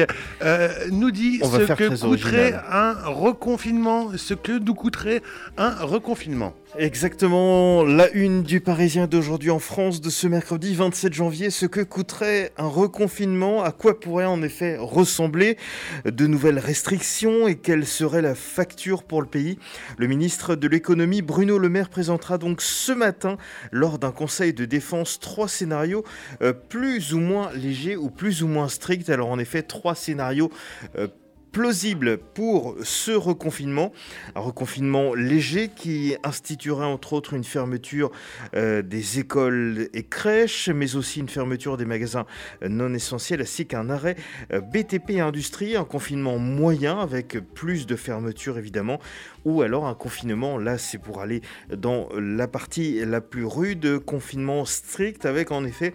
nous 0.91 1.11
dit 1.11 1.39
On 1.41 1.49
ce 1.49 1.73
que 1.73 1.89
coûterait 1.99 2.53
original. 2.53 2.63
un 2.71 2.93
reconfinement, 3.07 4.11
ce 4.15 4.33
que 4.33 4.57
nous 4.59 4.73
coûterait 4.73 5.21
un 5.57 5.71
reconfinement. 5.83 6.53
Exactement, 6.77 7.85
la 7.85 8.11
une 8.11 8.43
du 8.43 8.59
Parisien 8.59 9.07
d'aujourd'hui 9.07 9.49
en 9.49 9.59
France 9.59 10.01
de 10.01 10.09
ce 10.09 10.27
mercredi 10.27 10.75
27 10.75 11.13
janvier, 11.13 11.49
ce 11.49 11.65
que 11.65 11.79
coûterait 11.79 12.51
un 12.57 12.67
reconfinement, 12.67 13.63
à 13.63 13.71
quoi 13.71 13.97
pourrait 13.97 14.25
en 14.25 14.41
effet 14.41 14.75
ressembler 14.77 15.57
de 16.03 16.27
nouvelles 16.27 16.59
restrictions 16.59 17.47
et 17.47 17.55
quelle 17.55 17.85
serait 17.85 18.21
la 18.21 18.35
facture 18.35 19.03
pour 19.03 19.21
le 19.21 19.27
pays? 19.27 19.57
Le 19.97 20.07
ministre 20.07 20.55
de 20.55 20.67
l'économie 20.67 21.21
Bruno 21.21 21.57
Le 21.59 21.69
Maire 21.69 21.89
présentera 21.89 22.37
donc 22.37 22.61
ce 22.61 22.91
matin 22.91 23.37
lors 23.71 23.97
d'un 23.97 24.11
conseil 24.11 24.53
de 24.53 24.65
défense 24.65 25.21
trois 25.21 25.47
scénarios 25.47 26.03
euh, 26.41 26.51
plus 26.51 27.13
ou 27.13 27.19
moins 27.19 27.53
légers 27.53 27.95
ou 27.95 28.09
plus 28.09 28.43
ou 28.43 28.47
moins 28.47 28.67
stricts. 28.67 29.09
Alors 29.09 29.29
en 29.29 29.39
effet, 29.39 29.61
trois 29.61 29.95
scénarios 29.95 30.51
euh, 30.97 31.07
plausible 31.55 32.17
pour 32.17 32.75
ce 32.83 33.13
reconfinement. 33.13 33.93
Un 34.35 34.41
reconfinement 34.41 35.13
léger 35.13 35.69
qui 35.69 36.17
instituerait 36.21 36.85
entre 36.85 37.13
autres 37.13 37.33
une 37.33 37.45
fermeture 37.45 38.11
euh, 38.57 38.81
des 38.81 39.19
écoles 39.19 39.87
et 39.93 40.03
crèches, 40.03 40.67
mais 40.67 40.97
aussi 40.97 41.21
une 41.21 41.29
fermeture 41.29 41.77
des 41.77 41.85
magasins 41.85 42.25
euh, 42.61 42.67
non 42.67 42.93
essentiels, 42.93 43.39
ainsi 43.39 43.65
qu'un 43.67 43.89
arrêt 43.89 44.17
euh, 44.51 44.59
BTP 44.59 45.21
industrie, 45.21 45.77
un 45.77 45.85
confinement 45.85 46.39
moyen 46.39 46.99
avec 46.99 47.39
plus 47.53 47.85
de 47.85 47.95
fermetures 47.95 48.57
évidemment, 48.57 48.99
ou 49.45 49.61
alors 49.61 49.85
un 49.85 49.93
confinement, 49.93 50.57
là 50.57 50.77
c'est 50.77 50.97
pour 50.97 51.21
aller 51.21 51.41
dans 51.69 52.09
la 52.17 52.47
partie 52.47 53.03
la 53.05 53.21
plus 53.21 53.45
rude, 53.45 53.99
confinement 53.99 54.65
strict 54.65 55.25
avec 55.25 55.51
en 55.51 55.63
effet 55.63 55.93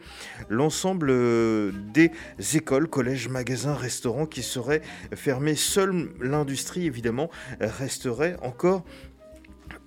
l'ensemble 0.49 1.09
euh, 1.11 1.73
des 1.93 2.13
écoles, 2.55 2.89
collèges, 2.89 3.29
magasins, 3.29 3.75
restaurants 3.75 4.27
qui 4.27 4.43
seraient 4.43 4.83
fermés. 5.15 5.57
Seule 5.57 6.11
l'industrie 6.21 6.87
évidemment 6.87 7.31
resterait 7.61 8.37
encore 8.43 8.85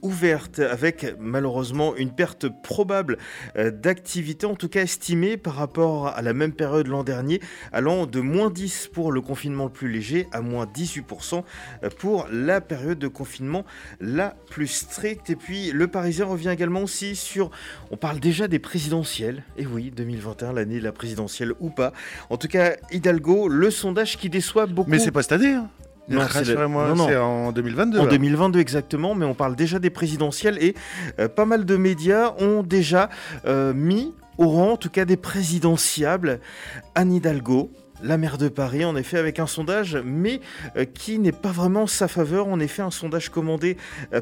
ouverte 0.04 0.60
avec 0.60 1.16
malheureusement 1.20 1.96
une 1.96 2.12
perte 2.12 2.48
probable 2.62 3.18
euh, 3.58 3.72
d'activité, 3.72 4.46
en 4.46 4.56
tout 4.56 4.70
cas 4.70 4.84
estimée 4.84 5.38
par 5.38 5.56
rapport 5.56 6.08
à 6.08 6.22
la 6.22 6.34
même 6.34 6.54
période 6.54 6.88
l'an 6.88 7.04
dernier, 7.04 7.40
allant 7.72 8.06
de 8.06 8.20
moins 8.20 8.50
10 8.50 8.90
pour 8.94 9.12
le 9.12 9.22
confinement 9.22 9.66
le 9.66 9.72
plus 9.72 9.90
léger 9.90 10.28
à 10.32 10.42
moins 10.42 10.66
18% 10.66 11.44
pour 11.98 12.28
la 12.32 12.62
période 12.62 13.00
de 13.00 13.08
confinement 13.08 13.66
la 14.00 14.36
plus 14.50 14.68
stricte. 14.68 15.30
Et 15.30 15.36
puis 15.36 15.72
le 15.72 15.88
Parisien 15.88 16.26
revient 16.26 16.50
également 16.50 16.82
aussi 16.82 17.16
sur, 17.16 17.50
on 17.92 17.98
parle 17.98 18.20
déjà 18.20 18.48
des 18.48 18.60
présidentielles, 18.60 19.44
et 19.58 19.66
oui, 19.66 19.92
2021, 19.92 20.54
l'année 20.54 20.80
de 20.80 20.84
la 20.84 20.92
présidentielle 20.92 21.54
ou 21.60 21.70
pas. 21.70 21.94
En 22.30 22.38
tout 22.38 22.48
cas, 22.48 22.76
Hidalgo, 22.92 23.48
le 23.48 23.72
sondage 23.72 24.18
qui 24.18 24.30
déçoit 24.30 24.66
beaucoup. 24.66 24.90
Mais 24.90 25.00
c'est 25.00 25.12
pas 25.12 25.24
cette 25.24 25.34
année, 25.34 25.54
hein. 25.54 25.70
Non, 26.10 26.22
c'est 26.30 26.40
le- 26.46 26.52
Rassurez-moi, 26.54 26.94
c'est 27.08 27.16
en 27.18 27.52
2022. 27.52 28.00
En 28.00 28.04
là. 28.06 28.10
2022 28.12 28.60
exactement, 28.60 29.16
mais 29.16 29.26
on 29.26 29.34
parle 29.34 29.56
déjà 29.56 29.80
des 29.80 29.90
présidentielles 29.90 30.58
et 30.62 30.76
euh, 31.20 31.28
pas 31.30 31.46
mal 31.46 31.66
de 31.66 31.78
médias 31.78 32.34
ont 32.40 32.62
déjà 32.64 33.10
euh, 33.46 33.74
mis 33.74 34.14
au 34.38 34.48
rang, 34.50 34.72
en 34.72 34.78
tout 34.78 34.90
cas 34.90 35.06
des 35.06 35.18
présidentiables, 35.18 36.40
Anne 36.96 37.14
Hidalgo. 37.14 37.72
La 38.06 38.18
maire 38.18 38.38
de 38.38 38.50
Paris, 38.50 38.84
en 38.84 38.98
effet, 38.98 39.18
avec 39.18 39.40
un 39.40 39.48
sondage, 39.48 39.98
mais 40.04 40.42
euh, 40.76 40.84
qui 40.84 41.20
n'est 41.20 41.32
pas 41.32 41.54
vraiment 41.54 41.88
sa 41.88 42.10
faveur. 42.10 42.48
En 42.50 42.60
effet, 42.60 42.82
un 42.82 42.92
sondage 42.92 43.30
commandé 43.30 43.78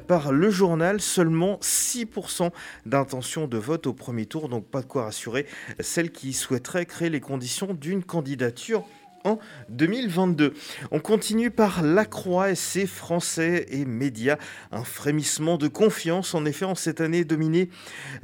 par 0.07 0.32
le 0.32 0.51
journal, 0.51 1.01
seulement 1.01 1.57
6% 1.63 2.51
d'intention 2.86 3.47
de 3.47 3.57
vote 3.57 3.88
au 3.88 3.93
premier 3.93 4.27
tour, 4.27 4.49
donc 4.49 4.65
pas 4.65 4.82
de 4.82 4.86
quoi 4.86 5.05
rassurer 5.05 5.47
celles 5.79 6.11
qui 6.11 6.34
souhaiteraient 6.34 6.86
créer 6.86 7.09
les 7.09 7.21
conditions 7.21 7.73
d'une 7.73 8.03
candidature 8.03 8.84
en 9.24 9.39
2022. 9.69 10.53
On 10.91 10.99
continue 10.99 11.51
par 11.51 11.82
La 11.82 12.05
Croix 12.05 12.51
et 12.51 12.55
ses 12.55 12.86
Français 12.86 13.65
et 13.69 13.86
médias. 13.86 14.38
Un 14.72 14.84
frémissement 14.84 15.57
de 15.57 15.67
confiance, 15.67 16.34
en 16.34 16.45
effet, 16.45 16.65
en 16.65 16.76
cette 16.76 17.01
année 17.01 17.24
dominée 17.24 17.69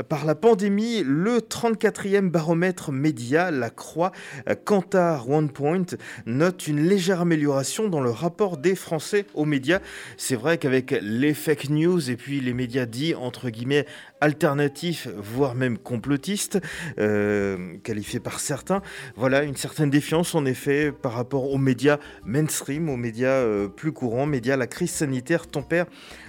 par 0.09 0.25
la 0.25 0.35
pandémie. 0.35 1.03
Le 1.05 1.39
34e 1.39 2.29
baromètre 2.29 2.91
média, 2.91 3.51
La 3.51 3.69
Croix, 3.69 4.11
euh, 4.49 4.55
Kantar 4.55 5.29
One 5.29 5.49
Point, 5.49 5.85
note 6.25 6.67
une 6.67 6.87
légère 6.87 7.21
amélioration 7.21 7.89
dans 7.89 8.01
le 8.01 8.09
rapport 8.09 8.57
des 8.57 8.75
Français 8.75 9.25
aux 9.33 9.45
médias. 9.45 9.79
C'est 10.17 10.35
vrai 10.35 10.57
qu'avec 10.57 10.95
les 11.01 11.33
fake 11.33 11.69
news 11.69 12.09
et 12.09 12.15
puis 12.15 12.39
les 12.39 12.53
médias 12.53 12.85
dits, 12.85 13.15
entre 13.15 13.49
guillemets, 13.49 13.85
alternatifs, 14.21 15.07
voire 15.15 15.55
même 15.55 15.77
complotistes, 15.77 16.59
euh, 16.99 17.77
qualifiés 17.83 18.19
par 18.19 18.39
certains, 18.39 18.81
voilà, 19.15 19.43
une 19.43 19.55
certaine 19.55 19.89
défiance 19.89 20.35
en 20.35 20.45
effet 20.45 20.91
par 20.91 21.13
rapport 21.13 21.51
aux 21.51 21.57
médias 21.57 21.97
mainstream, 22.25 22.89
aux 22.89 22.97
médias 22.97 23.29
euh, 23.29 23.67
plus 23.67 23.91
courants, 23.91 24.25
médias, 24.25 24.57
la 24.57 24.67
crise 24.67 24.91
sanitaire 24.91 25.47
tempère 25.47 25.85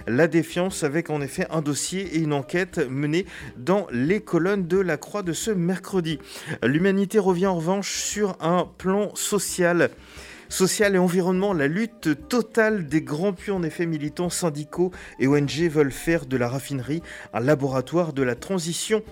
la 0.07 0.27
défiance 0.27 0.83
avec 0.83 1.09
en 1.09 1.21
effet 1.21 1.45
un 1.49 1.61
dossier 1.61 2.15
et 2.15 2.19
une 2.19 2.33
enquête 2.33 2.79
menée 2.89 3.25
dans 3.57 3.87
les 3.91 4.21
colonnes 4.21 4.67
de 4.67 4.79
la 4.79 4.97
Croix 4.97 5.23
de 5.23 5.33
ce 5.33 5.51
mercredi. 5.51 6.19
L'humanité 6.63 7.19
revient 7.19 7.47
en 7.47 7.55
revanche 7.55 8.01
sur 8.01 8.35
un 8.41 8.67
plan 8.77 9.13
social. 9.15 9.89
Social 10.49 10.95
et 10.95 10.97
environnement, 10.97 11.53
la 11.53 11.67
lutte 11.67 12.27
totale 12.27 12.87
des 12.87 13.01
grands 13.01 13.33
puits 13.33 13.51
en 13.51 13.61
effet 13.63 13.85
militants, 13.85 14.29
syndicaux 14.29 14.91
et 15.19 15.27
ONG 15.27 15.69
veulent 15.69 15.91
faire 15.91 16.25
de 16.25 16.37
la 16.37 16.49
raffinerie 16.49 17.03
un 17.33 17.39
laboratoire 17.39 18.13
de 18.13 18.23
la 18.23 18.35
transition 18.35 19.03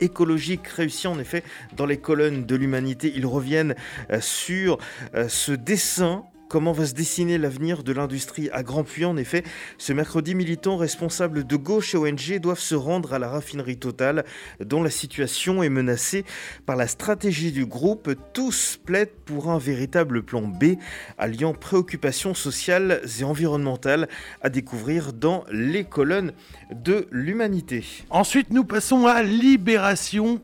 écologique 0.00 0.66
réussi 0.68 1.06
en 1.06 1.18
effet 1.18 1.42
dans 1.76 1.86
les 1.86 1.98
colonnes 1.98 2.44
de 2.44 2.56
l'humanité. 2.56 3.12
Ils 3.14 3.26
reviennent 3.26 3.74
euh, 4.10 4.20
sur 4.20 4.78
euh, 5.14 5.28
ce 5.28 5.52
dessin 5.52 6.24
Comment 6.52 6.72
va 6.72 6.84
se 6.84 6.92
dessiner 6.92 7.38
l'avenir 7.38 7.82
de 7.82 7.94
l'industrie 7.94 8.50
à 8.52 8.62
Grand 8.62 8.84
Puy 8.84 9.06
En 9.06 9.16
effet, 9.16 9.42
ce 9.78 9.94
mercredi, 9.94 10.34
militants 10.34 10.76
responsables 10.76 11.46
de 11.46 11.56
gauche 11.56 11.94
et 11.94 11.96
ONG 11.96 12.38
doivent 12.40 12.58
se 12.58 12.74
rendre 12.74 13.14
à 13.14 13.18
la 13.18 13.30
raffinerie 13.30 13.78
totale, 13.78 14.26
dont 14.60 14.82
la 14.82 14.90
situation 14.90 15.62
est 15.62 15.70
menacée 15.70 16.26
par 16.66 16.76
la 16.76 16.88
stratégie 16.88 17.52
du 17.52 17.64
groupe. 17.64 18.10
Tous 18.34 18.78
plaident 18.84 19.14
pour 19.24 19.50
un 19.50 19.56
véritable 19.56 20.22
plan 20.22 20.42
B, 20.42 20.74
alliant 21.16 21.54
préoccupations 21.54 22.34
sociales 22.34 23.00
et 23.18 23.24
environnementales 23.24 24.06
à 24.42 24.50
découvrir 24.50 25.14
dans 25.14 25.46
les 25.50 25.84
colonnes 25.84 26.34
de 26.70 27.08
l'humanité. 27.10 27.82
Ensuite, 28.10 28.50
nous 28.50 28.64
passons 28.64 29.06
à 29.06 29.22
Libération. 29.22 30.42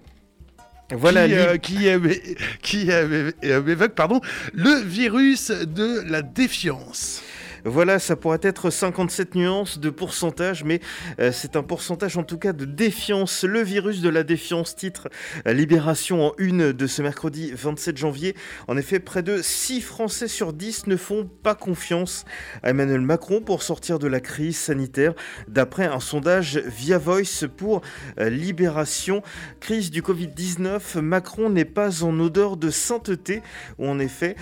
Voilà, 0.91 1.28
qui, 1.28 1.34
euh, 1.34 1.57
qui, 1.59 1.89
euh, 1.89 2.14
qui, 2.62 2.91
euh, 2.91 3.30
euh, 3.45 3.66
évoque 3.66 3.95
pardon, 3.95 4.20
le 4.55 4.80
virus 4.82 5.51
de 5.51 6.03
la 6.09 6.22
défiance. 6.22 7.22
Voilà, 7.65 7.99
ça 7.99 8.17
pourrait 8.17 8.39
être 8.43 8.71
57 8.71 9.35
nuances 9.35 9.79
de 9.79 9.91
pourcentage, 9.91 10.65
mais 10.65 10.81
euh, 11.19 11.33
c'est 11.33 11.57
un 11.57 11.63
pourcentage 11.63 12.17
en 12.17 12.23
tout 12.23 12.39
cas 12.39 12.53
de 12.53 12.65
défiance. 12.65 13.45
Le 13.45 13.63
virus 13.63 14.01
de 14.01 14.09
la 14.09 14.23
défiance, 14.23 14.77
titre 14.77 15.09
euh, 15.47 15.53
Libération 15.53 16.29
en 16.29 16.33
une 16.39 16.73
de 16.73 16.87
ce 16.87 17.03
mercredi 17.03 17.53
27 17.53 17.97
janvier. 17.97 18.35
En 18.69 18.77
effet, 18.77 19.01
près 19.01 19.23
de 19.23 19.43
6 19.43 19.81
Français 19.81 20.29
sur 20.29 20.53
10 20.53 20.87
ne 20.87 20.97
font 20.97 21.29
pas 21.43 21.55
confiance 21.55 22.25
à 22.63 22.71
Emmanuel 22.71 23.01
Macron 23.01 23.41
pour 23.41 23.63
sortir 23.63 23.99
de 23.99 24.07
la 24.07 24.21
crise 24.21 24.57
sanitaire, 24.57 25.15
d'après 25.49 25.87
un 25.87 26.01
sondage 26.01 26.59
via 26.59 26.99
Voice 26.99 27.47
pour 27.57 27.83
euh, 28.21 28.31
Libération. 28.31 29.23
Crise 29.61 29.91
du 29.91 30.03
Covid-19, 30.03 31.01
Macron 31.01 31.51
n'est 31.51 31.65
pas 31.65 32.05
en 32.05 32.19
odeur 32.21 32.57
de 32.57 32.71
sainteté, 32.71 33.43
ou 33.79 33.89
en 33.89 33.99
effet, 33.99 34.37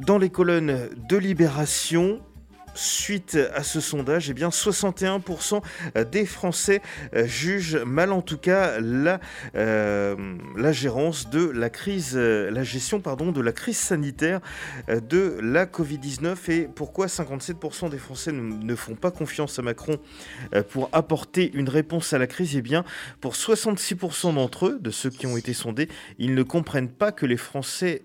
dans 0.00 0.18
les 0.18 0.30
colonnes 0.30 0.90
de 1.08 1.16
Libération, 1.16 2.20
suite 2.76 3.38
à 3.54 3.62
ce 3.62 3.80
sondage, 3.80 4.30
eh 4.30 4.34
bien 4.34 4.50
61% 4.50 5.62
des 6.10 6.26
Français 6.26 6.82
euh, 7.14 7.26
jugent 7.26 7.76
mal 7.76 8.12
en 8.12 8.22
tout 8.22 8.38
cas 8.38 8.78
la, 8.80 9.20
euh, 9.54 10.14
gérance 10.72 11.30
de 11.30 11.48
la 11.48 11.70
crise, 11.70 12.12
euh, 12.16 12.50
la 12.50 12.62
gestion 12.62 12.98
de 12.98 13.40
la 13.40 13.52
crise 13.52 13.78
sanitaire 13.78 14.40
de 14.88 15.38
la 15.40 15.66
Covid-19 15.66 16.50
et 16.50 16.68
pourquoi 16.74 17.06
57% 17.06 17.88
des 17.90 17.98
Français 17.98 18.32
ne, 18.32 18.74
font 18.74 18.94
pas 18.94 19.10
confiance 19.10 19.58
à 19.58 19.62
Macron 19.62 19.96
pour 20.70 20.88
apporter 20.92 21.50
une 21.54 21.68
réponse 21.68 22.12
à 22.12 22.18
la 22.18 22.26
crise? 22.26 22.56
Eh 22.56 22.62
bien 22.62 22.84
pour 23.20 23.34
66% 23.34 24.34
d'entre 24.34 24.66
eux, 24.66 24.78
de 24.80 24.90
ceux 24.90 25.10
qui 25.10 25.26
ont 25.26 25.36
été 25.36 25.54
sondés, 25.54 25.88
ils 26.18 26.34
ne 26.34 26.42
comprennent 26.42 26.90
pas 26.90 27.12
que 27.12 27.26
les 27.26 27.36
Français 27.36 28.02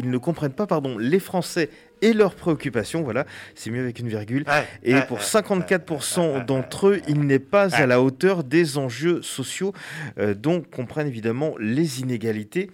ils 0.00 0.10
ne 0.10 0.18
comprennent 0.18 0.52
pas, 0.52 0.66
pardon, 0.66 0.98
les 0.98 1.20
Français 1.20 1.70
et 2.02 2.12
leurs 2.12 2.34
préoccupations, 2.34 3.02
voilà, 3.02 3.26
c'est 3.54 3.70
mieux 3.70 3.80
avec 3.80 3.98
une 3.98 4.08
virgule. 4.08 4.44
et 4.82 4.94
pour 5.02 5.18
ouais, 5.18 5.22
54% 5.22 6.44
d'entre 6.44 6.88
eux, 6.88 7.00
il 7.08 7.20
n'est 7.20 7.38
pas 7.38 7.74
à 7.74 7.86
la 7.86 8.00
hauteur 8.00 8.42
des 8.42 8.78
enjeux 8.78 9.22
sociaux 9.22 9.72
euh, 10.18 10.34
dont 10.34 10.62
comprennent 10.62 11.08
évidemment 11.08 11.54
les 11.58 12.00
inégalités 12.00 12.70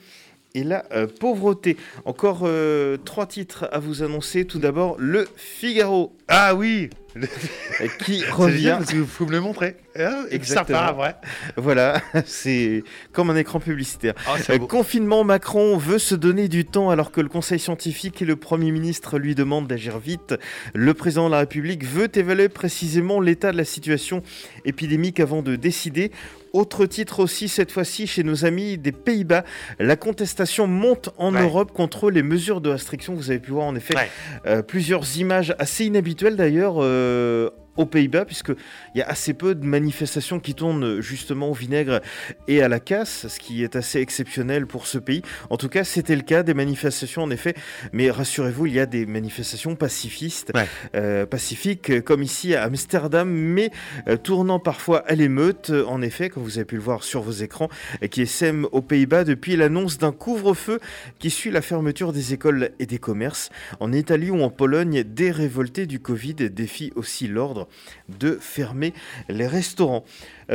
et 0.55 0.64
la 0.64 0.85
euh, 0.93 1.07
pauvreté. 1.07 1.77
Encore 2.05 2.43
euh, 2.45 2.97
trois 3.05 3.27
titres 3.27 3.68
à 3.72 3.79
vous 3.79 4.03
annoncer. 4.03 4.45
Tout 4.47 4.59
d'abord, 4.59 4.97
le 4.99 5.29
Figaro. 5.37 6.16
Ah 6.29 6.55
oui 6.55 6.91
Qui 8.05 8.25
revient. 8.31 8.77
parce 8.79 8.93
que 8.93 8.97
vous 8.99 9.07
pouvez 9.07 9.31
me 9.31 9.37
le 9.37 9.41
montrer. 9.41 9.77
Ah, 9.99 10.25
Exactement. 10.31 10.79
Sympa, 10.79 10.95
ouais. 11.01 11.14
Voilà, 11.57 12.01
c'est 12.27 12.85
comme 13.12 13.31
un 13.31 13.37
écran 13.37 13.61
publicitaire. 13.61 14.14
Ah, 14.27 14.37
Euh, 14.51 14.59
confinement, 14.59 15.25
Macron 15.25 15.77
veut 15.77 15.99
se 15.99 16.14
donner 16.14 16.49
du 16.49 16.64
temps 16.64 16.91
alors 16.91 17.11
que 17.11 17.21
le 17.21 17.29
Conseil 17.29 17.59
scientifique 17.59 18.21
et 18.23 18.25
le 18.25 18.37
Premier 18.37 18.71
ministre 18.71 19.19
lui 19.19 19.35
demandent 19.35 19.67
d'agir 19.67 19.99
vite. 19.99 20.35
Le 20.75 20.93
président 20.95 21.27
de 21.27 21.33
la 21.33 21.39
République 21.41 21.85
veut 21.85 22.09
évaluer 22.14 22.49
précisément 22.49 23.21
l'état 23.21 23.53
de 23.53 23.57
la 23.57 23.64
situation 23.64 24.23
épidémique 24.64 25.21
avant 25.21 25.43
de 25.43 25.57
décider. 25.57 26.11
Autre 26.53 26.87
titre 26.87 27.21
aussi, 27.21 27.49
cette 27.49 27.71
fois-ci 27.71 28.07
chez 28.07 28.23
nos 28.23 28.47
amis 28.47 28.79
des 28.79 28.93
Pays-Bas. 28.93 29.45
La 29.79 29.97
contestation 29.97 30.67
monte 30.67 31.11
en 31.19 31.35
Ouais. 31.35 31.43
Europe 31.43 31.73
contre 31.73 32.11
les 32.11 32.23
mesures 32.23 32.62
de 32.62 32.71
restriction. 32.71 33.14
Vous 33.14 33.31
avez 33.31 33.41
pu 33.41 33.51
voir 33.51 33.67
en 33.67 33.75
effet 33.77 33.95
Ouais. 33.95 34.09
euh, 34.47 34.62
plusieurs 34.62 35.19
images 35.19 35.55
assez 35.59 35.85
inhabituelles 35.85 36.37
d'ailleurs. 36.37 36.77
euh, 36.79 37.06
euh, 37.07 37.51
aux 37.77 37.87
Pays-Bas, 37.87 38.24
puisqu'il 38.24 38.57
y 38.99 39.03
a 39.03 39.09
assez 39.09 39.35
peu 39.35 39.55
de 39.55 39.64
manifestations 39.64 40.41
qui 40.41 40.55
tournent 40.55 41.01
justement 41.01 41.51
au 41.51 41.55
vinaigre 41.55 42.01
et 42.49 42.62
à 42.62 42.68
la 42.68 42.81
casse, 42.81 43.29
ce 43.29 43.39
qui 43.41 43.62
est 43.62 43.77
assez 43.77 44.01
exceptionnel 44.01 44.66
pour 44.66 44.87
ce 44.87 44.99
pays. 44.99 45.22
En 45.51 45.57
tout 45.57 45.68
cas, 45.68 45.85
c'était 45.85 46.16
le 46.16 46.22
cas 46.22 46.43
des 46.43 46.55
manifestations 46.55 47.22
en 47.22 47.31
effet, 47.31 47.55
mais 47.93 48.11
rassurez-vous, 48.11 48.66
il 48.66 48.74
y 48.74 48.81
a 48.81 48.87
des 48.87 49.07
manifestations 49.07 49.77
pacifistes, 49.77 50.53
euh, 50.95 51.27
pacifiques, 51.27 52.03
comme 52.03 52.22
ici 52.22 52.55
à 52.55 52.64
Amsterdam, 52.64 53.31
mais 53.31 53.70
euh, 54.09 54.16
tournant 54.16 54.59
parfois 54.59 54.99
à 55.07 55.14
l'émeute, 55.14 55.70
en 55.70 56.03
effet, 56.03 56.29
comme 56.29 56.43
vous 56.43 56.59
avez 56.59 56.64
pu 56.64 56.77
le 56.77 56.83
voir 56.83 57.03
sur 57.03 57.22
vos 57.22 57.33
écrans, 57.33 57.68
qui 58.11 58.27
sème 58.27 58.66
aux 58.72 58.83
Pays-Bas 58.83 59.24
depuis 59.24 59.57
l'annonce 59.57 59.99
d'un 59.99 60.12
couvre-feu 60.12 60.81
qui 61.18 61.31
suit 61.31 61.51
la 61.51 61.62
fermeture 61.62 62.12
des 62.12 62.33
écoles 62.35 62.70
et 62.79 62.87
des 62.87 62.99
commerces. 62.99 63.51
En 63.81 63.93
Italie 63.93 64.31
ou 64.31 64.43
en 64.43 64.51
Pologne, 64.51 65.05
des 65.05 65.31
révoltés 65.31 65.87
du 65.87 66.01
Covid 66.01 66.35
défient 66.35 66.93
aussi 66.97 67.29
l'ordre 67.29 67.66
de 68.09 68.39
fermer 68.41 68.93
les 69.29 69.47
restaurants. 69.47 70.05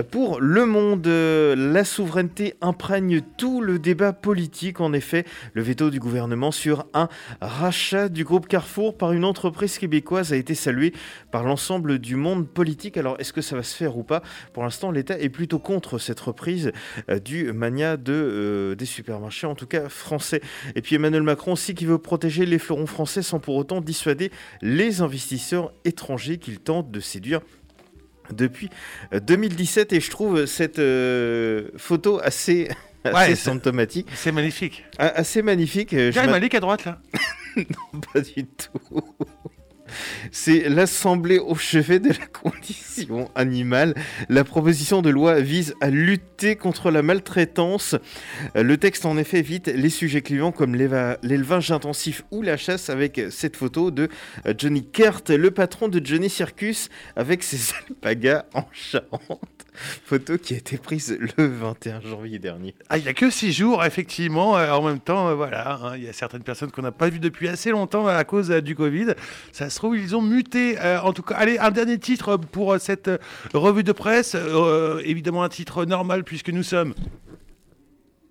Pour 0.09 0.39
Le 0.39 0.65
Monde, 0.65 1.05
la 1.05 1.83
souveraineté 1.83 2.55
imprègne 2.61 3.21
tout 3.37 3.59
le 3.59 3.77
débat 3.77 4.13
politique. 4.13 4.79
En 4.79 4.93
effet, 4.93 5.25
le 5.53 5.61
veto 5.61 5.89
du 5.89 5.99
gouvernement 5.99 6.51
sur 6.51 6.85
un 6.93 7.09
rachat 7.41 8.07
du 8.07 8.23
groupe 8.23 8.47
Carrefour 8.47 8.97
par 8.97 9.11
une 9.11 9.25
entreprise 9.25 9.77
québécoise 9.77 10.31
a 10.31 10.37
été 10.37 10.55
salué 10.55 10.93
par 11.29 11.43
l'ensemble 11.43 11.99
du 11.99 12.15
monde 12.15 12.47
politique. 12.47 12.95
Alors, 12.95 13.17
est-ce 13.19 13.33
que 13.33 13.41
ça 13.41 13.57
va 13.57 13.63
se 13.63 13.75
faire 13.75 13.97
ou 13.97 14.03
pas? 14.03 14.23
Pour 14.53 14.63
l'instant, 14.63 14.91
l'État 14.91 15.19
est 15.19 15.27
plutôt 15.27 15.59
contre 15.59 15.97
cette 15.97 16.21
reprise 16.21 16.71
euh, 17.09 17.19
du 17.19 17.51
mania 17.51 17.97
de, 17.97 18.13
euh, 18.13 18.75
des 18.75 18.85
supermarchés, 18.85 19.45
en 19.45 19.55
tout 19.55 19.67
cas 19.67 19.89
français. 19.89 20.39
Et 20.75 20.81
puis 20.81 20.95
Emmanuel 20.95 21.23
Macron 21.23 21.53
aussi 21.53 21.75
qui 21.75 21.85
veut 21.85 21.97
protéger 21.97 22.45
les 22.45 22.59
fleurons 22.59 22.87
français 22.87 23.21
sans 23.21 23.39
pour 23.39 23.55
autant 23.55 23.81
dissuader 23.81 24.31
les 24.61 25.01
investisseurs 25.01 25.73
étrangers 25.83 26.37
qu'il 26.37 26.59
tente 26.59 26.91
de 26.91 27.01
séduire 27.01 27.41
depuis 28.33 28.69
euh, 29.13 29.19
2017 29.19 29.93
et 29.93 29.99
je 29.99 30.09
trouve 30.09 30.45
cette 30.45 30.79
euh, 30.79 31.69
photo 31.77 32.19
assez, 32.23 32.69
assez 33.03 33.15
Ouais, 33.15 33.25
c'est- 33.29 33.35
symptomatique. 33.35 34.07
C'est 34.13 34.31
magnifique. 34.31 34.83
A- 34.97 35.07
Assez 35.19 35.41
magnifique. 35.41 35.93
euh, 35.93 36.11
Gary 36.11 36.27
m'a- 36.27 36.33
Malik 36.33 36.55
à 36.55 36.59
droite 36.59 36.85
là. 36.85 36.99
non, 37.57 37.99
pas 38.13 38.21
du 38.21 38.45
tout. 38.45 39.01
C'est 40.31 40.69
l'Assemblée 40.69 41.39
au 41.39 41.55
chevet 41.55 41.99
de 41.99 42.09
la 42.09 42.25
condition 42.27 43.29
animale. 43.35 43.95
La 44.29 44.43
proposition 44.43 45.01
de 45.01 45.09
loi 45.09 45.39
vise 45.39 45.75
à 45.81 45.89
lutter 45.89 46.55
contre 46.55 46.91
la 46.91 47.01
maltraitance. 47.01 47.95
Euh, 48.55 48.63
Le 48.63 48.77
texte 48.77 49.05
en 49.05 49.17
effet 49.17 49.39
évite 49.39 49.67
les 49.67 49.89
sujets 49.89 50.21
clivants 50.21 50.51
comme 50.51 50.75
l'élevage 50.75 51.71
intensif 51.71 52.23
ou 52.31 52.41
la 52.41 52.57
chasse 52.57 52.89
avec 52.89 53.21
cette 53.29 53.55
photo 53.55 53.91
de 53.91 54.09
euh, 54.45 54.53
Johnny 54.57 54.83
Kert, 54.83 55.23
le 55.29 55.51
patron 55.51 55.87
de 55.87 56.03
Johnny 56.03 56.29
Circus 56.29 56.89
avec 57.15 57.43
ses 57.43 57.73
alpagas 57.89 58.45
en 58.53 58.65
Charente. 58.71 59.60
Photo 59.73 60.37
qui 60.37 60.53
a 60.53 60.57
été 60.57 60.77
prise 60.77 61.17
le 61.37 61.47
21 61.47 62.01
janvier 62.01 62.39
dernier. 62.39 62.75
Ah, 62.89 62.97
il 62.97 63.03
n'y 63.03 63.09
a 63.09 63.13
que 63.13 63.29
six 63.29 63.53
jours, 63.53 63.83
effectivement. 63.83 64.57
Euh, 64.57 64.71
en 64.71 64.81
même 64.81 64.99
temps, 64.99 65.29
euh, 65.29 65.35
voilà, 65.35 65.75
hein, 65.75 65.93
il 65.95 66.03
y 66.03 66.09
a 66.09 66.13
certaines 66.13 66.43
personnes 66.43 66.71
qu'on 66.71 66.81
n'a 66.81 66.91
pas 66.91 67.09
vues 67.09 67.19
depuis 67.19 67.47
assez 67.47 67.71
longtemps 67.71 68.07
à 68.07 68.23
cause 68.23 68.51
euh, 68.51 68.61
du 68.61 68.75
Covid. 68.75 69.13
Ça 69.51 69.69
se 69.69 69.75
trouve, 69.77 69.97
ils 69.97 70.15
ont 70.15 70.21
muté. 70.21 70.77
Euh, 70.79 70.99
en 71.01 71.13
tout 71.13 71.23
cas, 71.23 71.35
allez, 71.35 71.57
un 71.57 71.71
dernier 71.71 71.97
titre 71.97 72.37
pour 72.37 72.73
euh, 72.73 72.79
cette 72.79 73.07
euh, 73.07 73.17
revue 73.53 73.83
de 73.83 73.91
presse. 73.91 74.35
Euh, 74.35 75.01
évidemment, 75.05 75.43
un 75.43 75.49
titre 75.49 75.85
normal 75.85 76.23
puisque 76.23 76.49
nous 76.49 76.63
sommes. 76.63 76.93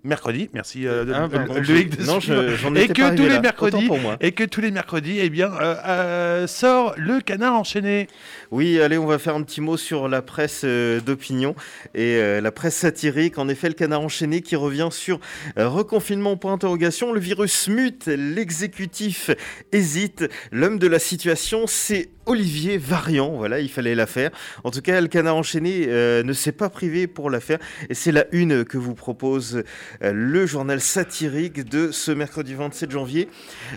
Mercredi, 0.02 0.48
merci 0.54 0.86
euh, 0.86 1.04
de- 1.04 1.12
Ah, 1.12 1.28
de 1.28 2.04
non, 2.06 2.20
suivre. 2.20 2.48
je- 2.48 2.56
j'en 2.56 2.74
et 2.74 2.88
que 2.88 3.02
pas 3.02 3.10
tous 3.10 3.22
les 3.24 3.28
là. 3.28 3.40
mercredis 3.42 3.86
pour 3.86 3.98
moi. 3.98 4.16
et 4.22 4.32
que 4.32 4.44
tous 4.44 4.62
les 4.62 4.70
mercredis, 4.70 5.18
eh 5.20 5.28
bien, 5.28 5.52
euh, 5.52 5.74
euh, 5.86 6.46
sort 6.46 6.94
le 6.96 7.20
canard 7.20 7.54
enchaîné. 7.54 8.08
Oui, 8.50 8.80
allez, 8.80 8.96
on 8.96 9.04
va 9.04 9.18
faire 9.18 9.34
un 9.34 9.42
petit 9.42 9.60
mot 9.60 9.76
sur 9.76 10.08
la 10.08 10.22
presse 10.22 10.62
euh, 10.64 11.00
d'opinion 11.00 11.54
et 11.94 12.16
euh, 12.16 12.40
la 12.40 12.50
presse 12.50 12.76
satirique. 12.76 13.36
En 13.36 13.48
effet, 13.50 13.68
le 13.68 13.74
canard 13.74 14.00
enchaîné 14.00 14.40
qui 14.40 14.56
revient 14.56 14.88
sur 14.90 15.20
euh, 15.58 15.68
reconfinement 15.68 16.34
point 16.38 16.54
interrogation. 16.54 17.12
Le 17.12 17.20
virus 17.20 17.68
mute, 17.68 18.06
l'exécutif 18.06 19.30
hésite. 19.72 20.26
L'homme 20.50 20.78
de 20.78 20.86
la 20.86 20.98
situation, 20.98 21.64
c'est 21.66 22.08
Olivier 22.30 22.78
Variant. 22.78 23.30
Voilà, 23.30 23.58
il 23.58 23.68
fallait 23.68 23.96
la 23.96 24.06
faire. 24.06 24.30
En 24.62 24.70
tout 24.70 24.82
cas, 24.82 25.00
le 25.00 25.08
canard 25.08 25.34
enchaîné 25.34 25.86
euh, 25.88 26.22
ne 26.22 26.32
s'est 26.32 26.52
pas 26.52 26.70
privé 26.70 27.08
pour 27.08 27.28
la 27.28 27.40
faire. 27.40 27.58
Et 27.88 27.94
c'est 27.94 28.12
la 28.12 28.24
une 28.30 28.64
que 28.64 28.78
vous 28.78 28.94
propose 28.94 29.64
euh, 30.04 30.12
le 30.12 30.46
journal 30.46 30.80
satirique 30.80 31.68
de 31.68 31.90
ce 31.90 32.12
mercredi 32.12 32.54
27 32.54 32.92
janvier. 32.92 33.28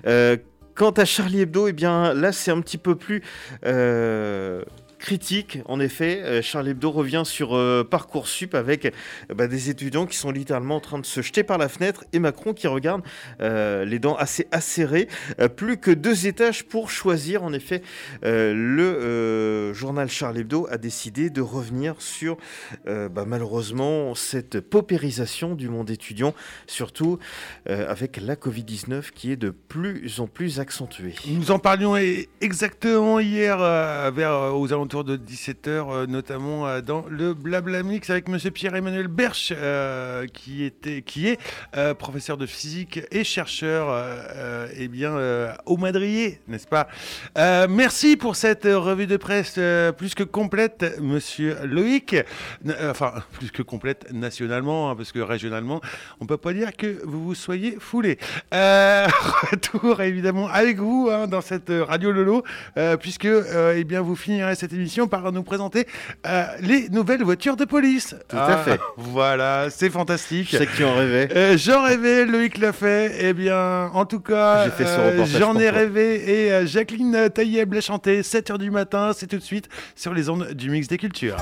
Euh, 0.06 0.38
Quant 0.76 0.91
à 0.91 1.06
Charlie 1.06 1.41
Hebdo, 1.41 1.68
eh 1.68 1.72
bien 1.72 2.16
là 2.16 2.32
c'est 2.32 2.49
un 2.49 2.60
petit 2.60 2.80
peu 2.80 2.95
plus 2.95 3.22
critique. 5.04 5.60
En 5.66 5.82
effet, 5.82 6.22
Euh, 6.24 6.41
Charlie 6.41 6.72
Hebdo 6.72 6.91
revient 6.91 7.24
sur 7.26 7.56
euh, 7.56 7.84
Parcoursup 7.84 8.56
avec 8.56 8.86
euh, 8.86 8.91
bah, 9.36 9.47
des 9.47 9.70
étudiants 9.70 10.06
qui 10.06 10.16
sont 10.16 10.32
littéralement 10.32 10.78
en 10.78 10.80
train 10.80 10.97
de 10.97 11.06
se 11.06 11.22
jeter 11.22 11.43
par 11.43 11.58
la 11.58 11.68
fenêtre 11.68 12.06
et 12.14 12.20
Macron 12.20 12.54
qui 12.54 12.68
regarde 12.68 13.01
les 13.39 13.99
dents 13.99 14.16
assez 14.16 14.47
acérées. 14.51 15.08
Plus 15.58 15.78
que 15.78 15.91
deux 15.91 16.28
étages 16.28 16.64
pour 16.64 16.89
choisir. 16.89 17.43
En 17.43 17.51
effet, 17.51 17.82
le 18.22 19.74
journal 19.74 20.10
Charlie 20.10 20.41
Hebdo 20.41 20.68
a 20.70 20.78
décidé 20.78 21.30
de 21.30 21.41
revenir 21.41 21.95
sur 21.99 22.38
bah, 22.86 23.26
malheureusement 23.28 24.16
cette 24.16 24.60
paupérisation 24.62 25.56
du 25.56 25.68
monde 25.70 25.89
étudiant, 25.89 26.34
surtout 26.68 27.20
avec 27.66 28.18
la 28.18 28.36
Covid-19 28.36 29.12
qui 29.14 29.32
est 29.32 29.36
de 29.36 29.49
plus 29.49 30.20
en 30.20 30.28
plus 30.28 30.60
accentuée. 30.60 31.16
Nous 31.28 31.51
en 31.51 31.60
parlions 31.60 31.95
e- 31.97 32.26
exactement 32.41 33.20
hier, 33.20 33.58
vers, 34.12 34.56
aux 34.56 34.72
alentours 34.72 34.93
alentours 34.94 35.04
de 35.04 35.18
17h, 35.18 36.06
notamment 36.06 36.68
euh, 36.68 36.82
dans 36.82 37.06
le 37.10 37.34
Blabla 37.34 37.82
Mix 37.82 38.12
avec 38.12 38.30
Monsieur 38.30 38.52
Pierre-Emmanuel 38.52 39.08
Berch, 39.08 39.52
euh, 39.52 40.28
qui, 40.28 40.64
était, 40.64 41.02
qui 41.02 41.30
est 41.30 41.39
euh, 41.76 41.96
professeur 41.96 42.38
de 42.38 42.46
physique 42.46 43.00
et 43.12 43.24
chercheur 43.24 43.88
euh, 43.89 44.68
eh 44.78 44.88
bien, 44.88 45.14
euh, 45.14 45.52
au 45.66 45.78
Madrier, 45.78 46.39
n'est-ce 46.48 46.68
pas? 46.68 46.88
Euh, 47.39 47.66
Merci 47.68 48.18
pour 48.18 48.36
cette 48.36 48.66
euh, 48.68 48.78
revue 48.78 49.08
de 49.08 49.18
presse 49.18 49.56
euh, 49.58 49.91
plus 49.91 50.14
que 50.14 50.24
complète, 50.24 51.00
Monsieur 51.02 51.58
Loïc. 51.66 52.14
Euh, 52.14 52.91
enfin, 52.91 53.14
plus 53.32 53.50
que 53.50 53.64
complète 53.64 54.12
nationalement, 54.12 54.91
hein, 54.91 54.96
parce 54.96 55.12
que 55.12 55.20
régionalement, 55.20 55.82
on 56.20 56.28
peut 56.28 56.38
pas 56.38 56.54
dire 56.54 56.76
que 56.76 57.02
vous 57.04 57.24
vous 57.24 57.36
soyez 57.36 57.78
foulé. 57.80 58.20
Euh, 58.54 59.08
retour 59.52 60.02
évidemment 60.02 60.48
avec 60.50 60.78
vous 60.78 61.10
hein, 61.12 61.26
dans 61.26 61.41
cette 61.41 61.72
euh, 61.72 61.84
radio 61.84 62.12
Lolo, 62.12 62.44
euh, 62.78 62.96
puisque 62.98 63.26
euh, 63.26 63.74
eh 63.76 63.84
bien 63.84 64.02
vous 64.02 64.16
finirez 64.16 64.54
cette 64.54 64.72
émission 64.72 64.83
par 65.10 65.32
nous 65.32 65.44
présenter 65.44 65.88
euh, 66.26 66.46
les 66.62 66.90
nouvelles 66.90 67.24
voitures 67.24 67.56
de 67.56 67.66
police. 67.66 68.16
Tout 68.30 68.38
à 68.38 68.58
fait. 68.58 68.80
Voilà, 68.98 69.68
c'est 69.70 69.90
fantastique. 69.90 70.50
Je 70.52 70.58
sais 70.58 70.66
que 70.66 70.76
tu 70.76 70.84
en 70.84 70.96
rêvais. 70.96 71.30
Euh, 71.36 71.58
j'en 71.58 71.84
rêvais, 71.84 72.26
Loïc 72.26 72.58
l'a 72.58 72.74
fait. 72.74 73.16
Eh 73.20 73.34
bien, 73.34 73.90
en 73.94 74.06
tout 74.06 74.20
cas, 74.20 74.66
J'ai 74.66 74.72
fait 74.72 74.86
ce 74.86 74.90
euh, 75.00 75.12
reportage 75.12 75.40
j'en 75.40 75.56
ai 75.58 75.70
toi. 75.70 75.72
rêvé 75.80 76.46
et 76.46 76.52
euh, 76.52 76.66
Jacqueline 76.66 77.30
Taïeb 77.34 77.74
l'a 77.74 77.82
chanté 77.82 78.22
7h 78.22 78.58
du 78.58 78.72
matin, 78.72 79.12
c'est 79.16 79.28
tout 79.28 79.38
de 79.38 79.42
suite 79.44 79.70
sur 79.96 80.14
les 80.14 80.30
ondes 80.30 80.52
du 80.54 80.70
mix 80.70 80.88
des 80.88 80.98
cultures. 80.98 81.38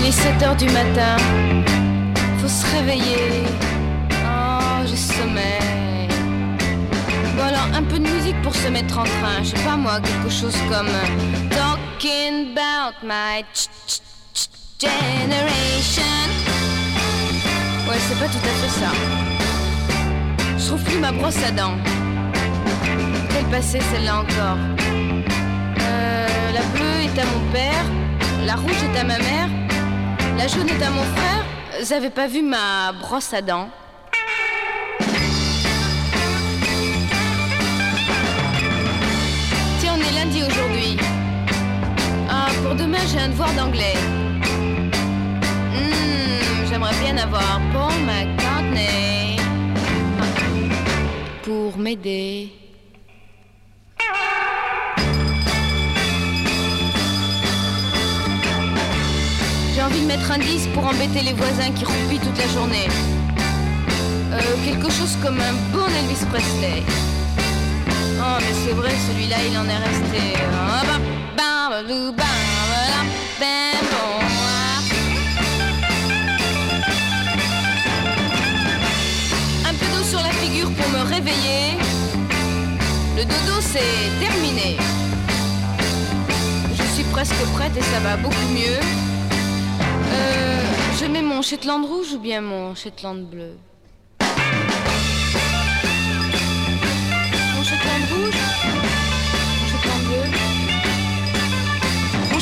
Il 0.00 0.06
est 0.08 0.12
7 0.12 0.42
heures 0.42 0.56
du 0.56 0.66
matin, 0.66 1.16
faut 2.38 2.48
se 2.48 2.66
réveiller. 2.76 3.42
Un 7.76 7.82
peu 7.82 7.98
de 7.98 8.08
musique 8.08 8.40
pour 8.42 8.54
se 8.54 8.68
mettre 8.68 8.98
en 8.98 9.04
train. 9.04 9.42
Je 9.42 9.50
sais 9.56 9.64
pas 9.64 9.76
moi, 9.76 10.00
quelque 10.00 10.30
chose 10.30 10.56
comme 10.68 10.88
euh, 10.88 11.48
Talking 11.50 12.52
about 12.56 12.96
my 13.02 13.44
ch- 13.52 13.68
ch- 13.86 14.00
ch- 14.34 14.48
generation. 14.80 16.02
Ouais, 17.88 17.98
c'est 18.08 18.18
pas 18.18 18.26
tout 18.26 18.44
à 18.44 18.54
fait 18.60 18.80
ça. 18.80 18.90
Je 20.58 20.66
trouve 20.66 20.82
plus 20.84 20.98
ma 20.98 21.12
brosse 21.12 21.42
à 21.46 21.50
dents. 21.50 21.76
Quelle 23.32 23.44
passée 23.46 23.80
celle-là 23.92 24.20
encore 24.20 24.58
Euh, 25.80 26.52
La 26.54 26.62
bleue 26.72 27.00
est 27.04 27.18
à 27.20 27.24
mon 27.26 27.52
père, 27.52 27.84
la 28.46 28.54
rouge 28.56 28.82
est 28.82 28.98
à 28.98 29.04
ma 29.04 29.18
mère, 29.18 29.48
la 30.38 30.46
jaune 30.48 30.68
est 30.68 30.82
à 30.82 30.90
mon 30.90 31.02
frère. 31.14 31.44
Vous 31.80 31.92
avez 31.92 32.10
pas 32.10 32.26
vu 32.26 32.42
ma 32.42 32.92
brosse 32.92 33.32
à 33.34 33.42
dents 33.42 33.68
aujourd'hui. 40.34 40.96
Ah, 42.28 42.48
pour 42.62 42.74
demain, 42.74 42.98
j'ai 43.10 43.18
un 43.18 43.28
devoir 43.28 43.52
d'anglais. 43.54 43.94
Hmm, 45.72 46.66
J'aimerais 46.68 46.94
bien 47.02 47.16
avoir 47.16 47.60
Paul 47.72 47.92
McCartney 48.04 49.36
pour 51.44 51.78
m'aider. 51.78 52.50
J'ai 59.74 59.82
envie 59.82 60.00
de 60.00 60.06
mettre 60.06 60.30
un 60.30 60.38
disque 60.38 60.70
pour 60.72 60.86
embêter 60.86 61.22
les 61.22 61.32
voisins 61.34 61.70
qui 61.72 61.84
roupillent 61.84 62.18
toute 62.20 62.38
la 62.38 62.48
journée. 62.48 62.88
Euh, 64.32 64.40
quelque 64.64 64.90
chose 64.90 65.16
comme 65.22 65.38
un 65.40 65.52
bon 65.72 65.86
Elvis 65.86 66.24
Presley. 66.30 66.82
Oh, 68.28 68.38
mais 68.40 68.54
c'est 68.64 68.72
vrai, 68.72 68.90
celui-là, 69.08 69.36
il 69.48 69.56
en 69.56 69.68
est 69.68 69.82
resté. 69.88 70.34
Ah. 70.52 70.82
Un 79.68 79.74
peu 79.74 79.86
d'eau 79.92 80.04
sur 80.04 80.20
la 80.20 80.30
figure 80.30 80.70
pour 80.72 80.88
me 80.88 81.02
réveiller. 81.08 81.78
Le 83.16 83.24
dodo, 83.24 83.60
c'est 83.60 84.10
terminé. 84.18 84.76
Je 86.74 86.82
suis 86.94 87.04
presque 87.04 87.34
prête 87.54 87.76
et 87.76 87.82
ça 87.82 88.00
va 88.00 88.16
beaucoup 88.16 88.48
mieux. 88.52 88.80
Euh, 90.12 90.60
je 90.98 91.06
mets 91.06 91.22
mon 91.22 91.42
Shetland 91.42 91.84
rouge 91.84 92.12
ou 92.14 92.18
bien 92.18 92.40
mon 92.40 92.74
Shetland 92.74 93.24
bleu? 93.30 93.56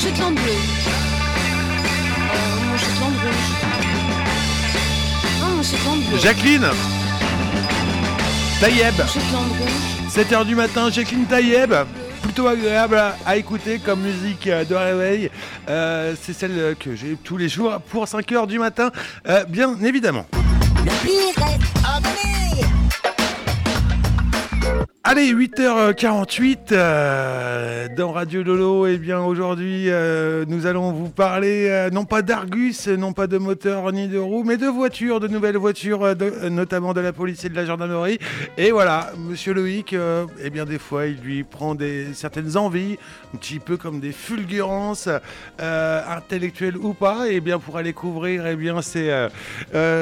Shetland 0.04 0.34
bleu 0.34 0.42
Euh, 2.34 2.36
Mon 2.66 2.76
Shetland 2.78 3.14
rouge 3.24 3.50
mon 5.56 5.62
Shetland 5.62 6.00
bleu 6.08 6.18
Jacqueline 6.18 6.66
Taïeb. 8.60 8.94
Mon 8.98 9.06
Shetland 9.06 9.48
rouge 9.60 10.14
7h 10.14 10.44
du 10.46 10.54
matin, 10.54 10.90
Jacqueline 10.90 11.24
Taïeb. 11.26 11.72
Plutôt 12.22 12.46
agréable 12.48 12.96
à, 12.96 13.16
à 13.26 13.36
écouter 13.36 13.78
comme 13.78 14.00
musique 14.00 14.46
euh, 14.46 14.64
de 14.64 14.74
réveil. 14.74 15.30
Euh, 15.68 16.14
c'est 16.20 16.32
celle 16.32 16.76
que 16.78 16.94
j'ai 16.94 17.16
tous 17.22 17.36
les 17.36 17.48
jours 17.48 17.78
pour 17.90 18.04
5h 18.04 18.46
du 18.46 18.58
matin, 18.58 18.90
euh, 19.28 19.44
bien 19.44 19.74
évidemment. 19.82 20.26
Allez, 25.06 25.34
8h48 25.34 26.56
euh, 26.72 27.88
dans 27.94 28.10
Radio 28.12 28.42
Lolo. 28.42 28.86
Et 28.86 28.96
bien 28.96 29.20
aujourd'hui, 29.20 29.90
euh, 29.90 30.46
nous 30.48 30.64
allons 30.64 30.92
vous 30.92 31.10
parler 31.10 31.66
euh, 31.68 31.90
non 31.90 32.06
pas 32.06 32.22
d'Argus, 32.22 32.88
non 32.88 33.12
pas 33.12 33.26
de 33.26 33.36
moteur 33.36 33.92
ni 33.92 34.08
de 34.08 34.16
roues, 34.16 34.44
mais 34.44 34.56
de 34.56 34.66
voitures, 34.66 35.20
de 35.20 35.28
nouvelles 35.28 35.58
voitures, 35.58 36.16
de- 36.16 36.48
notamment 36.48 36.94
de 36.94 37.02
la 37.02 37.12
police 37.12 37.44
et 37.44 37.50
de 37.50 37.54
la 37.54 37.66
gendarmerie. 37.66 38.18
Et 38.56 38.70
voilà, 38.70 39.10
Monsieur 39.18 39.52
Loïc, 39.52 39.94
eh 40.42 40.48
bien 40.48 40.64
des 40.64 40.78
fois, 40.78 41.04
il 41.04 41.18
lui 41.20 41.44
prend 41.44 41.74
des 41.74 42.06
certaines 42.14 42.56
envies, 42.56 42.96
un 43.34 43.36
petit 43.36 43.58
peu 43.58 43.76
comme 43.76 44.00
des 44.00 44.12
fulgurances 44.12 45.10
intellectuelles 45.58 46.78
ou 46.78 46.94
pas. 46.94 47.28
Et 47.28 47.40
bien 47.40 47.58
pour 47.58 47.76
aller 47.76 47.92
couvrir, 47.92 48.46
eh 48.46 48.56
bien 48.56 48.80
c'est 48.80 49.10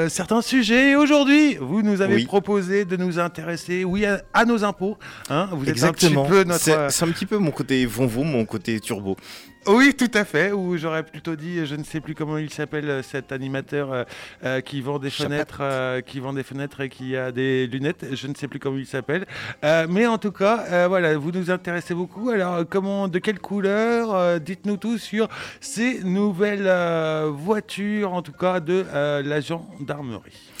certains 0.07 0.41
sujets. 0.41 0.91
Et 0.91 0.95
aujourd'hui, 0.95 1.57
vous 1.59 1.81
nous 1.81 1.99
avez 1.99 2.15
Oui. 2.15 2.25
proposé 2.25 2.85
de 2.85 2.95
nous 2.95 3.19
intéresser, 3.19 3.83
oui, 3.83 4.05
à, 4.05 4.21
à 4.33 4.45
nos 4.45 4.63
impôts. 4.63 4.91
Hein, 5.29 5.49
vous 5.51 5.67
Exactement. 5.69 6.25
êtes 6.25 6.31
un 6.31 6.33
petit 6.33 6.43
peu 6.43 6.43
notre. 6.43 6.59
C'est 6.63 6.89
c'est 6.89 7.05
un 7.05 7.11
petit 7.11 7.25
peu 7.25 7.37
mon 7.37 7.51
côté 7.51 7.85
Vonvo, 7.85 8.23
mon 8.23 8.45
côté 8.45 8.79
turbo. 8.79 9.17
Oui, 9.65 9.93
tout 9.97 10.11
à 10.13 10.25
fait. 10.25 10.51
Ou 10.51 10.75
j'aurais 10.75 11.03
plutôt 11.03 11.37
dit, 11.37 11.65
je 11.65 11.75
ne 11.75 11.85
sais 11.85 12.01
plus 12.01 12.15
comment 12.15 12.37
il 12.37 12.49
s'appelle, 12.49 12.89
euh, 12.89 13.01
cet 13.01 13.31
animateur 13.31 13.93
euh, 13.93 14.03
euh, 14.43 14.59
qui 14.59 14.81
vend 14.81 14.99
des 14.99 15.09
Chapat. 15.09 15.29
fenêtres, 15.29 15.57
euh, 15.61 16.01
qui 16.01 16.19
vend 16.19 16.33
des 16.33 16.43
fenêtres 16.43 16.81
et 16.81 16.89
qui 16.89 17.15
a 17.15 17.31
des 17.31 17.65
lunettes. 17.67 18.05
Je 18.13 18.27
ne 18.27 18.35
sais 18.35 18.49
plus 18.49 18.59
comment 18.59 18.77
il 18.77 18.85
s'appelle. 18.85 19.25
Euh, 19.63 19.87
mais 19.89 20.05
en 20.05 20.17
tout 20.17 20.33
cas, 20.33 20.65
euh, 20.69 20.87
voilà, 20.89 21.17
vous 21.17 21.31
nous 21.31 21.49
intéressez 21.49 21.93
beaucoup. 21.93 22.29
Alors, 22.29 22.55
euh, 22.55 22.63
comment, 22.69 23.07
de 23.07 23.19
quelle 23.19 23.39
couleur 23.39 24.13
euh, 24.13 24.37
Dites-nous 24.39 24.75
tout 24.75 24.97
sur 24.97 25.29
ces 25.61 26.03
nouvelles 26.03 26.67
euh, 26.67 27.31
voitures, 27.33 28.13
en 28.13 28.21
tout 28.21 28.33
cas 28.33 28.59
de 28.59 28.83
euh, 28.93 29.23
la 29.23 29.39
gendarmerie. 29.39 30.51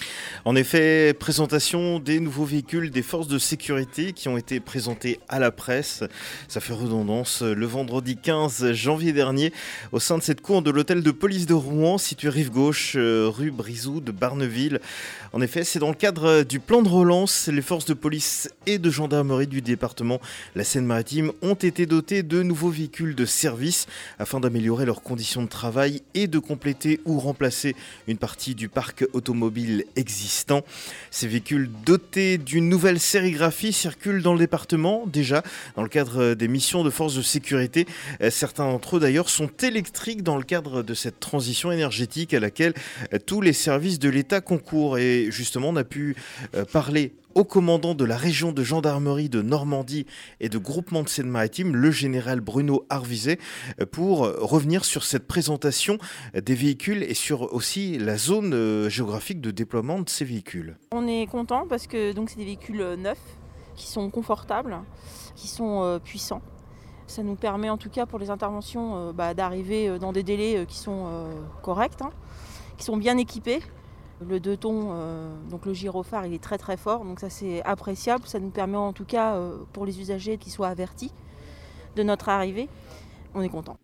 En 0.45 0.57
effet, 0.57 1.13
présentation 1.13 1.99
des 1.99 2.19
nouveaux 2.19 2.43
véhicules 2.43 2.91
des 2.91 3.01
forces 3.01 3.29
de 3.29 3.39
sécurité 3.39 4.11
qui 4.11 4.27
ont 4.27 4.35
été 4.35 4.59
présentés 4.59 5.21
à 5.29 5.39
la 5.39 5.51
presse. 5.51 6.03
Ça 6.49 6.59
fait 6.59 6.73
redondance. 6.73 7.41
Le 7.41 7.65
vendredi 7.65 8.17
15 8.17 8.73
janvier 8.73 9.13
dernier, 9.13 9.53
au 9.93 10.01
sein 10.01 10.17
de 10.17 10.21
cette 10.21 10.41
cour 10.41 10.61
de 10.61 10.69
l'hôtel 10.69 11.01
de 11.01 11.11
police 11.11 11.45
de 11.45 11.53
Rouen, 11.53 11.97
situé 11.97 12.27
rive 12.27 12.51
gauche, 12.51 12.95
euh, 12.97 13.29
rue 13.33 13.51
Brizou 13.51 14.01
de 14.01 14.11
Barneville. 14.11 14.81
En 15.31 15.39
effet, 15.39 15.63
c'est 15.63 15.79
dans 15.79 15.87
le 15.87 15.95
cadre 15.95 16.43
du 16.43 16.59
plan 16.59 16.81
de 16.81 16.89
relance. 16.89 17.47
Les 17.47 17.61
forces 17.61 17.85
de 17.85 17.93
police 17.93 18.49
et 18.65 18.79
de 18.79 18.89
gendarmerie 18.89 19.47
du 19.47 19.61
département, 19.61 20.19
la 20.55 20.65
Seine-Maritime, 20.65 21.31
ont 21.41 21.53
été 21.53 21.85
dotées 21.85 22.21
de 22.21 22.43
nouveaux 22.43 22.69
véhicules 22.69 23.15
de 23.15 23.25
service 23.25 23.87
afin 24.19 24.41
d'améliorer 24.41 24.85
leurs 24.85 25.03
conditions 25.03 25.41
de 25.41 25.47
travail 25.47 26.01
et 26.13 26.27
de 26.27 26.37
compléter 26.37 26.99
ou 27.05 27.17
remplacer 27.17 27.77
une 28.09 28.17
partie 28.17 28.55
du 28.55 28.67
parc 28.67 29.05
automobile 29.13 29.85
existant. 29.95 30.32
Ces 31.11 31.27
véhicules 31.27 31.69
dotés 31.85 32.37
d'une 32.37 32.69
nouvelle 32.69 32.99
sérigraphie 32.99 33.73
circulent 33.73 34.21
dans 34.21 34.33
le 34.33 34.39
département 34.39 35.05
déjà 35.05 35.43
dans 35.75 35.83
le 35.83 35.89
cadre 35.89 36.33
des 36.33 36.47
missions 36.47 36.83
de 36.83 36.89
forces 36.89 37.15
de 37.15 37.21
sécurité. 37.21 37.85
Euh, 38.21 38.29
Certains 38.29 38.65
d'entre 38.65 38.97
eux 38.97 38.99
d'ailleurs 38.99 39.29
sont 39.29 39.49
électriques 39.61 40.23
dans 40.23 40.37
le 40.37 40.43
cadre 40.43 40.83
de 40.83 40.93
cette 40.93 41.19
transition 41.19 41.71
énergétique 41.71 42.33
à 42.33 42.39
laquelle 42.39 42.73
euh, 43.13 43.19
tous 43.23 43.41
les 43.41 43.53
services 43.53 43.99
de 43.99 44.09
l'État 44.09 44.41
concourent. 44.41 44.97
Et 44.97 45.27
justement, 45.29 45.69
on 45.69 45.75
a 45.75 45.83
pu 45.83 46.15
euh, 46.55 46.65
parler 46.65 47.13
au 47.35 47.43
commandant 47.43 47.95
de 47.95 48.05
la 48.05 48.17
région 48.17 48.51
de 48.51 48.63
gendarmerie 48.63 49.29
de 49.29 49.41
Normandie 49.41 50.05
et 50.39 50.49
de 50.49 50.57
groupement 50.57 51.03
de 51.03 51.09
Seine-Maritime, 51.09 51.75
le 51.75 51.91
général 51.91 52.41
Bruno 52.41 52.85
Arvizet, 52.89 53.39
euh, 53.81 53.85
pour 53.85 54.25
euh, 54.25 54.37
revenir 54.41 54.85
sur 54.85 55.03
cette 55.03 55.27
présentation 55.27 55.97
des 56.33 56.55
véhicules 56.55 57.03
et 57.03 57.13
sur 57.13 57.53
aussi 57.53 57.97
la 57.97 58.17
zone 58.17 58.53
euh, 58.53 58.89
géographique 58.89 59.41
de 59.41 59.51
déploiement 59.51 59.99
de 59.99 60.09
ces 60.09 60.25
véhicules. 60.25 60.77
On 60.91 61.07
est 61.07 61.27
content 61.27 61.65
parce 61.67 61.87
que 61.87 62.13
c'est 62.27 62.37
des 62.37 62.45
véhicules 62.45 62.81
euh, 62.81 62.95
neufs 62.95 63.17
qui 63.75 63.87
sont 63.87 64.09
confortables, 64.09 64.77
qui 65.35 65.47
sont 65.47 65.83
euh, 65.83 65.99
puissants. 65.99 66.41
Ça 67.07 67.23
nous 67.23 67.35
permet 67.35 67.69
en 67.69 67.77
tout 67.77 67.89
cas 67.89 68.05
pour 68.05 68.19
les 68.19 68.29
interventions 68.29 69.09
euh, 69.09 69.13
bah, 69.13 69.33
d'arriver 69.33 69.89
euh, 69.89 69.99
dans 69.99 70.13
des 70.13 70.23
délais 70.23 70.57
euh, 70.57 70.65
qui 70.65 70.77
sont 70.77 71.05
euh, 71.07 71.33
corrects, 71.61 72.01
hein, 72.01 72.11
qui 72.77 72.83
sont 72.85 72.97
bien 72.97 73.17
équipés. 73.17 73.61
Le 74.29 74.39
deux 74.39 74.57
tons, 74.57 74.89
euh, 74.91 75.33
donc 75.49 75.65
le 75.65 75.73
gyrophare, 75.73 76.25
il 76.25 76.33
est 76.33 76.43
très 76.43 76.57
très 76.57 76.77
fort, 76.77 77.03
donc 77.05 77.19
ça 77.19 77.29
c'est 77.29 77.63
appréciable. 77.63 78.25
Ça 78.27 78.39
nous 78.39 78.49
permet 78.49 78.77
en 78.77 78.93
tout 78.93 79.05
cas 79.05 79.35
euh, 79.35 79.57
pour 79.73 79.85
les 79.85 79.99
usagers 79.99 80.37
qu'ils 80.37 80.51
soient 80.51 80.69
avertis 80.69 81.11
de 81.95 82.03
notre 82.03 82.29
arrivée. 82.29 82.69
On 83.33 83.41
est 83.41 83.49
content. 83.49 83.77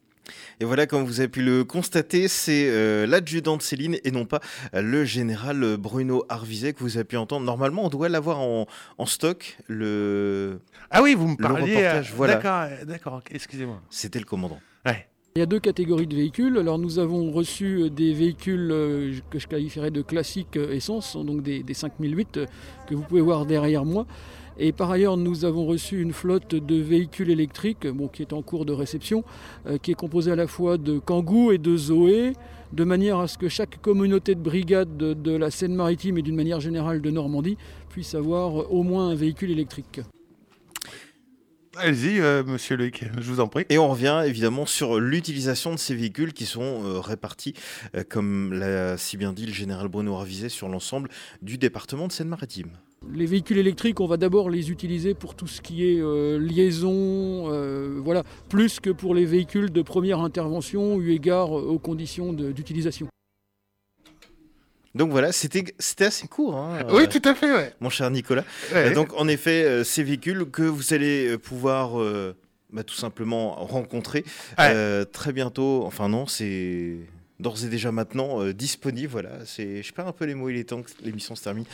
Et 0.59 0.65
voilà, 0.65 0.85
comme 0.85 1.05
vous 1.05 1.21
avez 1.21 1.29
pu 1.29 1.41
le 1.41 1.63
constater, 1.63 2.27
c'est 2.27 2.69
euh, 2.69 3.07
l'adjudant 3.07 3.57
de 3.57 3.63
Céline 3.63 3.97
et 4.03 4.11
non 4.11 4.25
pas 4.25 4.41
le 4.73 5.03
général 5.03 5.77
Bruno 5.77 6.23
Arvizet 6.29 6.73
que 6.73 6.81
vous 6.81 6.97
avez 6.97 7.03
pu 7.03 7.17
entendre. 7.17 7.45
Normalement, 7.45 7.85
on 7.85 7.89
doit 7.89 8.09
l'avoir 8.09 8.39
en, 8.39 8.67
en 8.99 9.05
stock. 9.07 9.57
Le... 9.67 10.59
Ah 10.91 11.01
oui, 11.01 11.15
vous 11.15 11.29
me 11.29 11.35
le 11.37 11.43
parliez. 11.43 11.77
reportage, 11.77 12.11
euh, 12.11 12.15
voilà. 12.15 12.35
D'accord, 12.35 12.85
d'accord, 12.85 13.21
excusez-moi. 13.31 13.81
C'était 13.89 14.19
le 14.19 14.25
commandant. 14.25 14.59
Ouais. 14.85 15.07
Il 15.35 15.39
y 15.39 15.43
a 15.43 15.45
deux 15.45 15.59
catégories 15.59 16.07
de 16.07 16.15
véhicules. 16.15 16.57
Alors 16.57 16.79
nous 16.79 16.97
avons 16.97 17.31
reçu 17.31 17.83
euh, 17.83 17.89
des 17.89 18.13
véhicules 18.13 18.71
euh, 18.71 19.13
que 19.29 19.37
je 19.37 19.47
qualifierais 19.47 19.91
de 19.91 20.01
classiques 20.01 20.57
euh, 20.57 20.73
essence, 20.73 21.15
donc 21.15 21.43
des, 21.43 21.61
des 21.61 21.75
5008 21.75 22.37
euh, 22.37 22.45
que 22.87 22.95
vous 22.95 23.03
pouvez 23.03 23.21
voir 23.21 23.45
derrière 23.45 23.85
moi. 23.85 24.07
Et 24.57 24.71
par 24.71 24.89
ailleurs, 24.89 25.17
nous 25.17 25.45
avons 25.45 25.67
reçu 25.67 26.01
une 26.01 26.13
flotte 26.13 26.55
de 26.55 26.75
véhicules 26.75 27.29
électriques 27.29 27.87
qui 28.11 28.21
est 28.23 28.33
en 28.33 28.41
cours 28.41 28.65
de 28.65 28.73
réception, 28.73 29.23
qui 29.81 29.91
est 29.91 29.95
composée 29.95 30.33
à 30.33 30.35
la 30.35 30.47
fois 30.47 30.77
de 30.77 30.99
Kangoo 30.99 31.53
et 31.53 31.57
de 31.57 31.77
Zoé, 31.77 32.33
de 32.73 32.83
manière 32.83 33.19
à 33.19 33.29
ce 33.29 33.37
que 33.37 33.47
chaque 33.47 33.81
communauté 33.81 34.35
de 34.35 34.41
brigade 34.41 34.97
de, 34.97 35.31
la 35.37 35.49
Seine-Maritime 35.49 36.17
et 36.17 36.21
d'une 36.21 36.35
manière 36.35 36.59
générale 36.59 37.01
de 37.01 37.09
Normandie 37.09 37.55
puisse 37.87 38.15
avoir 38.15 38.69
au 38.69 38.83
moins 38.83 39.11
un 39.11 39.15
véhicule 39.15 39.51
électrique. 39.51 40.01
Allez-y, 41.77 42.19
euh, 42.19 42.43
monsieur 42.43 42.75
Loïc, 42.75 43.05
je 43.17 43.31
vous 43.31 43.39
en 43.39 43.47
prie. 43.47 43.65
Et 43.69 43.77
on 43.77 43.89
revient 43.89 44.23
évidemment 44.25 44.65
sur 44.65 44.99
l'utilisation 44.99 45.71
de 45.71 45.77
ces 45.77 45.95
véhicules 45.95 46.33
qui 46.33 46.45
sont 46.45 46.83
euh, 46.83 46.99
répartis, 46.99 47.53
euh, 47.95 48.03
comme 48.07 48.53
l'a 48.53 48.97
si 48.97 49.17
bien 49.17 49.33
dit 49.33 49.45
le 49.45 49.53
général 49.53 49.87
Bruno 49.87 50.15
Arvizet, 50.15 50.49
sur 50.49 50.67
l'ensemble 50.67 51.09
du 51.41 51.57
département 51.57 52.07
de 52.07 52.11
Seine-Maritime. 52.11 52.71
Les 53.13 53.25
véhicules 53.25 53.57
électriques, 53.57 54.01
on 54.01 54.07
va 54.07 54.17
d'abord 54.17 54.49
les 54.49 54.71
utiliser 54.71 55.13
pour 55.13 55.33
tout 55.35 55.47
ce 55.47 55.61
qui 55.61 55.85
est 55.85 55.99
euh, 55.99 56.37
liaison, 56.37 57.51
euh, 57.51 57.99
voilà, 58.03 58.23
plus 58.49 58.79
que 58.79 58.89
pour 58.89 59.15
les 59.15 59.25
véhicules 59.25 59.71
de 59.71 59.81
première 59.81 60.19
intervention 60.19 60.99
eu 60.99 61.11
égard 61.11 61.51
aux 61.51 61.79
conditions 61.79 62.33
d'utilisation. 62.33 63.07
Donc 64.95 65.11
voilà, 65.11 65.31
c'était 65.31 65.73
assez 65.99 66.27
court. 66.27 66.55
hein, 66.57 66.79
Oui, 66.89 67.03
euh, 67.03 67.07
tout 67.07 67.21
à 67.27 67.35
fait, 67.35 67.51
ouais. 67.51 67.73
Mon 67.79 67.89
cher 67.89 68.09
Nicolas. 68.09 68.43
Ouais. 68.73 68.89
Euh, 68.91 68.93
donc 68.95 69.13
en 69.13 69.27
effet, 69.27 69.63
euh, 69.63 69.83
ces 69.83 70.03
véhicules 70.03 70.45
que 70.49 70.63
vous 70.63 70.93
allez 70.93 71.37
pouvoir 71.37 71.99
euh, 72.01 72.35
bah, 72.71 72.83
tout 72.83 72.95
simplement 72.95 73.51
rencontrer 73.65 74.23
très 75.11 75.31
bientôt. 75.33 75.83
Enfin 75.85 76.09
non, 76.09 76.25
c'est 76.25 76.95
d'ores 77.39 77.63
et 77.63 77.69
déjà 77.69 77.91
maintenant 77.91 78.43
euh, 78.43 78.53
disponible. 78.53 79.07
Voilà, 79.07 79.31
c'est, 79.45 79.81
je 79.81 79.93
perds 79.93 80.07
un 80.07 80.11
peu 80.11 80.25
les 80.25 80.35
mots, 80.35 80.49
il 80.49 80.57
est 80.57 80.65
temps 80.65 80.81
que 80.81 80.89
l'émission 81.03 81.35
se 81.35 81.43
termine. 81.43 81.65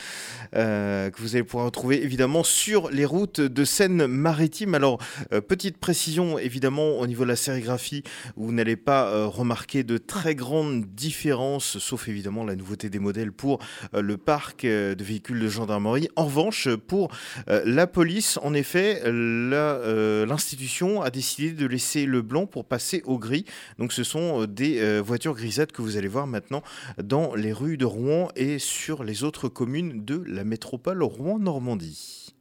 Euh, 0.54 1.10
que 1.10 1.20
vous 1.20 1.34
allez 1.34 1.44
pouvoir 1.44 1.66
retrouver 1.66 2.02
évidemment 2.02 2.44
sur 2.44 2.90
les 2.90 3.04
routes 3.04 3.40
de 3.40 3.64
Seine-Maritime. 3.64 4.74
Alors, 4.74 4.98
euh, 5.32 5.40
petite 5.40 5.78
précision 5.78 6.38
évidemment 6.38 6.98
au 6.98 7.06
niveau 7.06 7.24
de 7.24 7.28
la 7.28 7.36
sérigraphie, 7.36 8.02
vous 8.36 8.52
n'allez 8.52 8.76
pas 8.76 9.26
remarquer 9.26 9.82
de 9.82 9.98
très 9.98 10.34
grandes 10.34 10.84
différences, 10.94 11.78
sauf 11.78 12.08
évidemment 12.08 12.44
la 12.44 12.56
nouveauté 12.56 12.90
des 12.90 12.98
modèles 12.98 13.32
pour 13.32 13.58
le 13.92 14.16
parc 14.16 14.64
de 14.64 14.96
véhicules 14.98 15.40
de 15.40 15.48
gendarmerie. 15.48 16.08
En 16.16 16.26
revanche, 16.26 16.68
pour 16.86 17.10
la 17.46 17.86
police, 17.86 18.38
en 18.42 18.54
effet, 18.54 19.02
l'institution 19.04 21.02
a 21.02 21.10
décidé 21.10 21.52
de 21.52 21.66
laisser 21.66 22.06
le 22.06 22.22
blanc 22.22 22.46
pour 22.46 22.64
passer 22.64 23.02
au 23.04 23.18
gris. 23.18 23.44
Donc, 23.78 23.92
ce 23.92 24.04
sont 24.04 24.44
des 24.44 25.00
voitures 25.00 25.34
que 25.64 25.80
vous 25.80 25.96
allez 25.96 26.08
voir 26.08 26.26
maintenant 26.26 26.62
dans 27.02 27.34
les 27.34 27.52
rues 27.52 27.78
de 27.78 27.86
Rouen 27.86 28.28
et 28.36 28.58
sur 28.58 29.04
les 29.04 29.24
autres 29.24 29.48
communes 29.48 30.04
de 30.04 30.22
la 30.26 30.44
métropole 30.44 31.02
Rouen-Normandie. 31.02 32.34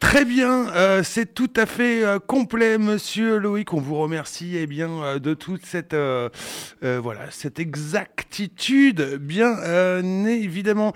Très 0.00 0.24
bien, 0.24 0.68
euh, 0.74 1.02
c'est 1.04 1.32
tout 1.32 1.50
à 1.56 1.64
fait 1.64 2.04
euh, 2.04 2.18
complet, 2.18 2.76
monsieur 2.76 3.38
Loïc. 3.38 3.72
On 3.72 3.80
vous 3.80 3.94
remercie 3.96 4.56
eh 4.56 4.66
bien, 4.66 4.90
euh, 4.90 5.18
de 5.20 5.32
toute 5.32 5.64
cette, 5.64 5.94
voilà, 5.94 7.30
cette 7.30 7.60
exactitude, 7.60 9.18
bien 9.20 10.02
évidemment. 10.26 10.92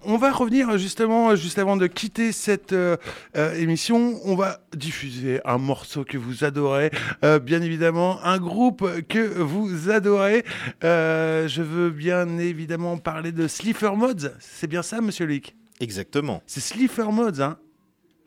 Euh, 0.00 0.10
on 0.10 0.16
va 0.16 0.32
revenir 0.32 0.76
justement, 0.78 1.34
juste 1.36 1.58
avant 1.58 1.76
de 1.76 1.86
quitter 1.86 2.32
cette 2.32 2.72
euh, 2.72 2.96
euh, 3.36 3.54
émission, 3.54 4.20
on 4.24 4.34
va 4.34 4.60
diffuser 4.74 5.40
un 5.44 5.58
morceau 5.58 6.04
que 6.04 6.18
vous 6.18 6.44
adorez, 6.44 6.90
euh, 7.24 7.38
bien 7.38 7.62
évidemment, 7.62 8.22
un 8.24 8.38
groupe 8.38 8.88
que 9.08 9.20
vous 9.20 9.90
adorez. 9.90 10.44
Euh, 10.84 11.48
je 11.48 11.62
veux 11.62 11.90
bien 11.90 12.38
évidemment 12.38 12.98
parler 12.98 13.32
de 13.32 13.48
Slipper 13.48 13.92
Mods, 13.96 14.30
c'est 14.38 14.66
bien 14.66 14.82
ça, 14.82 15.00
monsieur 15.00 15.26
Loïc 15.26 15.56
Exactement. 15.80 16.42
C'est 16.46 16.60
Slipper 16.60 17.10
Mods, 17.10 17.40
hein? 17.40 17.58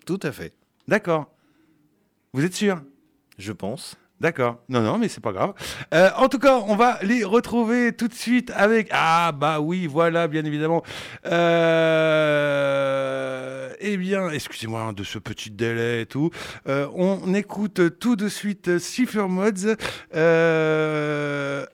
Tout 0.05 0.19
à 0.24 0.32
fait. 0.32 0.53
D'accord. 0.88 1.32
Vous 2.34 2.43
êtes 2.43 2.55
sûr? 2.55 2.82
Je 3.38 3.51
pense. 3.51 3.95
D'accord. 4.24 4.57
Non, 4.69 4.80
non, 4.80 4.97
mais 4.97 5.09
c'est 5.09 5.19
pas 5.19 5.34
grave. 5.34 5.53
Euh, 5.93 6.09
en 6.15 6.30
tout 6.30 6.39
cas, 6.39 6.63
on 6.65 6.78
va 6.78 6.97
les 7.01 7.26
retrouver 7.26 7.91
tout 7.91 8.07
de 8.07 8.13
suite 8.13 8.53
avec. 8.55 8.88
Ah, 8.91 9.34
bah 9.34 9.59
oui, 9.59 9.86
voilà, 9.86 10.30
bien 10.30 10.45
évidemment. 10.45 10.82
Euh... 11.26 12.13
Eh 13.86 13.97
bien, 13.97 14.30
excusez-moi 14.30 14.80
hein, 14.80 14.93
de 14.93 15.03
ce 15.03 15.19
petit 15.19 15.51
délai 15.51 16.03
et 16.03 16.05
tout. 16.05 16.30
Euh, 16.69 16.88
on 16.95 17.34
écoute 17.34 17.99
tout 17.99 18.15
de 18.15 18.30
suite 18.30 18.80
Cipher 18.80 19.28
Mods 19.28 19.76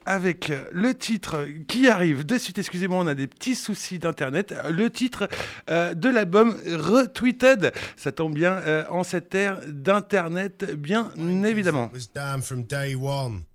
avec 0.06 0.52
le 0.72 0.94
titre 0.94 1.46
qui 1.68 1.86
arrive 1.86 2.26
de 2.26 2.36
suite. 2.36 2.58
Excusez-moi, 2.58 2.98
on 2.98 3.06
a 3.06 3.14
des 3.14 3.28
petits 3.28 3.54
soucis 3.54 4.00
d'internet. 4.00 4.52
Le 4.68 4.90
titre 4.90 5.28
de 5.68 6.08
l'album 6.08 6.56
Retweeted. 6.66 7.72
Ça 7.96 8.10
tombe 8.10 8.34
bien 8.34 8.60
en 8.90 9.04
cette 9.04 9.32
ère 9.36 9.60
d'internet, 9.68 10.74
bien 10.76 11.12
évidemment. 11.44 11.92
From 12.40 12.64
day 12.64 12.94
one. 12.94 13.46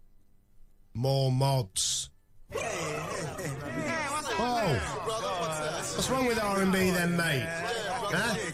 More 0.93 1.31
mods. 1.31 2.09
Oh, 4.38 4.79
what's 5.95 6.09
wrong 6.09 6.25
with 6.25 6.41
R&B 6.41 6.91
then, 6.91 7.17
mate? 7.17 7.47
Huh? 7.47 8.44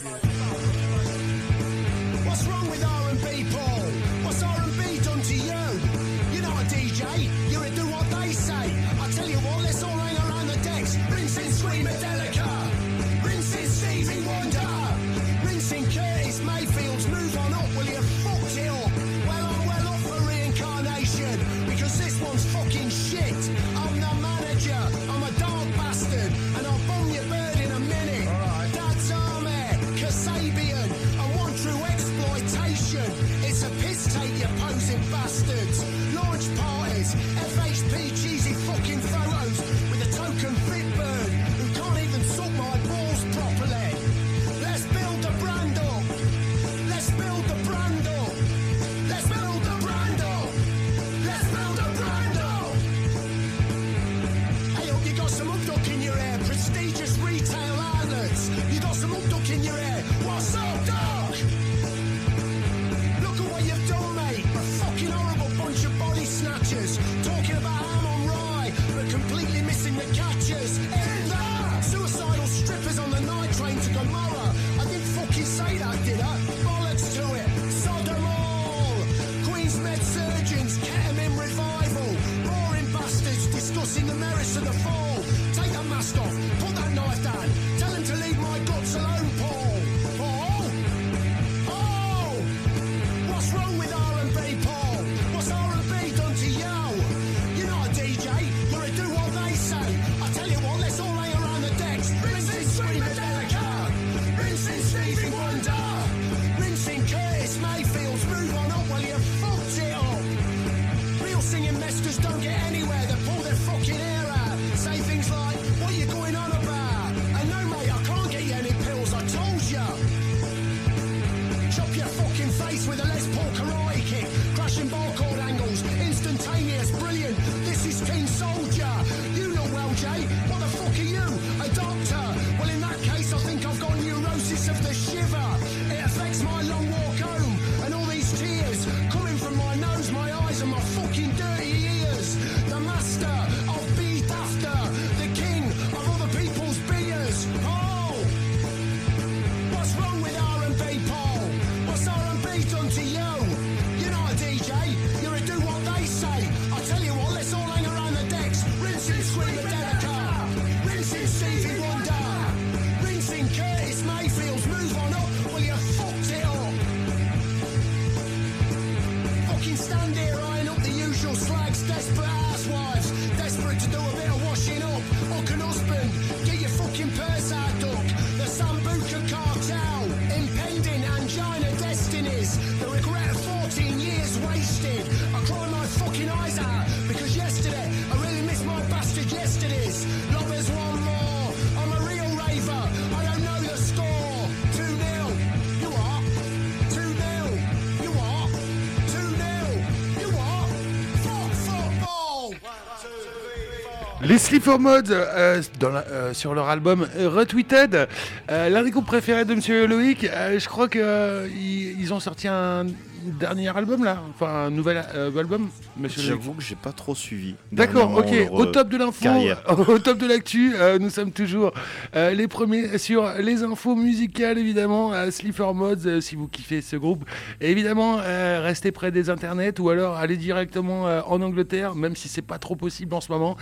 Les 204.31 204.37
Sleeper 204.37 204.79
Mods 204.79 205.11
euh, 205.11 205.61
la- 205.81 206.05
euh, 206.09 206.33
sur 206.33 206.53
leur 206.53 206.69
album 206.69 207.05
euh, 207.17 207.27
Retweeted, 207.27 208.07
euh, 208.49 208.69
l'un 208.69 208.81
des 208.81 208.89
groupes 208.89 209.05
préférés 209.05 209.43
de 209.43 209.53
Monsieur 209.53 209.85
Loïc, 209.87 210.23
euh, 210.23 210.57
je 210.57 210.69
crois 210.69 210.87
qu'ils 210.87 211.99
ils 211.99 212.13
ont 212.13 212.21
sorti 212.21 212.47
un 212.47 212.85
dernier 213.23 213.75
album 213.75 214.03
là, 214.03 214.21
enfin 214.29 214.65
un 214.65 214.69
nouvel 214.69 215.03
euh, 215.15 215.35
album, 215.37 215.69
Monsieur. 215.97 216.21
J'avoue 216.21 216.53
que 216.53 216.63
j'ai 216.63 216.75
pas 216.75 216.91
trop 216.91 217.15
suivi. 217.15 217.55
D'accord, 217.71 218.13
ok. 218.13 218.49
Au 218.51 218.63
euh, 218.63 218.71
top 218.71 218.89
de 218.89 218.97
l'info, 218.97 219.27
au 219.87 219.99
top 219.99 220.17
de 220.17 220.25
l'actu, 220.25 220.73
euh, 220.75 220.99
nous 220.99 221.09
sommes 221.09 221.31
toujours 221.31 221.73
euh, 222.15 222.31
les 222.31 222.47
premiers 222.47 222.97
sur 222.97 223.33
les 223.39 223.63
infos 223.63 223.95
musicales, 223.95 224.57
évidemment. 224.57 225.11
Sleeper 225.29 225.73
Mods, 225.73 226.21
si 226.21 226.35
vous 226.35 226.47
kiffez 226.47 226.81
ce 226.81 226.95
groupe. 226.95 227.25
Et 227.59 227.71
évidemment, 227.71 228.17
restez 228.17 228.91
près 228.91 229.11
des 229.11 229.29
internets 229.29 229.79
ou 229.79 229.89
alors 229.89 230.15
allez 230.15 230.37
directement 230.37 231.03
en 231.03 231.41
Angleterre, 231.41 231.95
même 231.95 232.15
si 232.15 232.27
c'est 232.27 232.41
pas 232.41 232.57
trop 232.57 232.75
possible 232.75 233.13
en 233.13 233.21
ce 233.21 233.31
moment, 233.31 233.57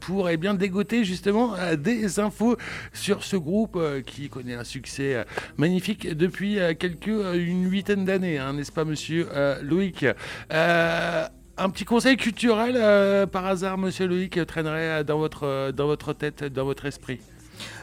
pour 0.00 0.28
eh 0.30 0.36
bien 0.36 0.54
dégoter 0.54 1.04
justement 1.04 1.54
des 1.78 2.18
infos 2.18 2.56
sur 2.92 3.22
ce 3.22 3.36
groupe 3.36 3.78
qui 4.06 4.28
connaît 4.28 4.54
un 4.54 4.64
succès 4.64 5.24
magnifique 5.56 6.16
depuis 6.16 6.58
quelques 6.78 7.06
une 7.06 7.70
huitaine 7.70 8.04
d'années, 8.04 8.38
hein, 8.38 8.54
n'est-ce 8.54 8.72
pas, 8.72 8.84
Monsieur 8.84 8.95
euh, 9.10 9.60
Loïc. 9.62 10.04
Euh, 10.52 11.26
un 11.58 11.70
petit 11.70 11.84
conseil 11.84 12.16
culturel, 12.16 12.74
euh, 12.76 13.26
par 13.26 13.46
hasard, 13.46 13.78
monsieur 13.78 14.06
Loïc, 14.06 14.44
traînerait 14.46 15.04
dans 15.04 15.18
votre, 15.18 15.70
dans 15.72 15.86
votre 15.86 16.12
tête, 16.12 16.44
dans 16.44 16.64
votre 16.64 16.84
esprit? 16.86 17.20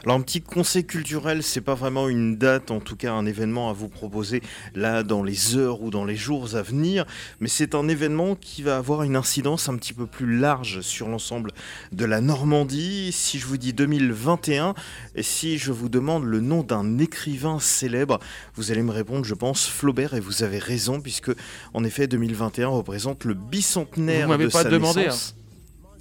Alors 0.04 0.16
un 0.16 0.20
petit 0.20 0.40
conseil 0.40 0.84
culturel, 0.84 1.42
c'est 1.42 1.60
pas 1.60 1.74
vraiment 1.74 2.08
une 2.08 2.36
date, 2.36 2.70
en 2.70 2.80
tout 2.80 2.96
cas 2.96 3.12
un 3.12 3.26
événement 3.26 3.70
à 3.70 3.72
vous 3.72 3.88
proposer 3.88 4.42
là 4.74 5.02
dans 5.02 5.22
les 5.22 5.56
heures 5.56 5.82
ou 5.82 5.90
dans 5.90 6.04
les 6.04 6.16
jours 6.16 6.54
à 6.56 6.62
venir, 6.62 7.06
mais 7.40 7.48
c'est 7.48 7.74
un 7.74 7.88
événement 7.88 8.34
qui 8.34 8.62
va 8.62 8.76
avoir 8.76 9.02
une 9.02 9.16
incidence 9.16 9.68
un 9.68 9.76
petit 9.76 9.92
peu 9.92 10.06
plus 10.06 10.36
large 10.38 10.80
sur 10.80 11.08
l'ensemble 11.08 11.52
de 11.92 12.04
la 12.04 12.20
Normandie. 12.20 13.12
Si 13.12 13.38
je 13.38 13.46
vous 13.46 13.56
dis 13.56 13.72
2021 13.72 14.74
et 15.14 15.22
si 15.22 15.58
je 15.58 15.72
vous 15.72 15.88
demande 15.88 16.24
le 16.24 16.40
nom 16.40 16.62
d'un 16.62 16.98
écrivain 16.98 17.58
célèbre, 17.58 18.18
vous 18.54 18.70
allez 18.70 18.82
me 18.82 18.92
répondre, 18.92 19.24
je 19.24 19.34
pense, 19.34 19.66
Flaubert, 19.66 20.14
et 20.14 20.20
vous 20.20 20.42
avez 20.42 20.58
raison 20.58 21.00
puisque 21.00 21.30
en 21.72 21.84
effet 21.84 22.06
2021 22.06 22.68
représente 22.68 23.24
le 23.24 23.34
bicentenaire 23.34 24.26
Vous 24.26 24.32
m'avez 24.32 24.46
de 24.46 24.50
pas 24.50 24.62
sa 24.64 24.68
demandé. 24.70 25.04
naissance. 25.04 25.34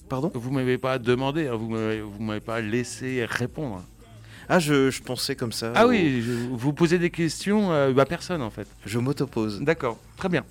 Pardon 0.10 0.32
Vous 0.34 0.52
m'avez 0.52 0.78
pas 0.78 1.00
demandé, 1.00 1.48
hein, 1.48 1.56
vous 1.56 1.68
vous 1.70 2.24
m'avez 2.24 2.40
pas 2.42 2.62
laissé 2.62 3.26
répondre. 3.30 3.84
Ah, 4.50 4.60
je, 4.60 4.92
je 4.92 5.02
pensais 5.02 5.36
comme 5.36 5.54
ça. 5.54 5.72
Ah 5.76 5.88
oui, 5.88 6.22
je- 6.22 6.32
vous 6.52 6.74
posez 6.74 7.00
des 7.00 7.10
questions 7.10 7.72
euh, 7.72 7.96
à 7.96 8.06
personne 8.06 8.42
en 8.42 8.50
fait. 8.50 8.68
Je 8.86 9.00
m'autopose. 9.00 9.62
D'accord, 9.62 9.98
très 10.18 10.28
bien. 10.30 10.44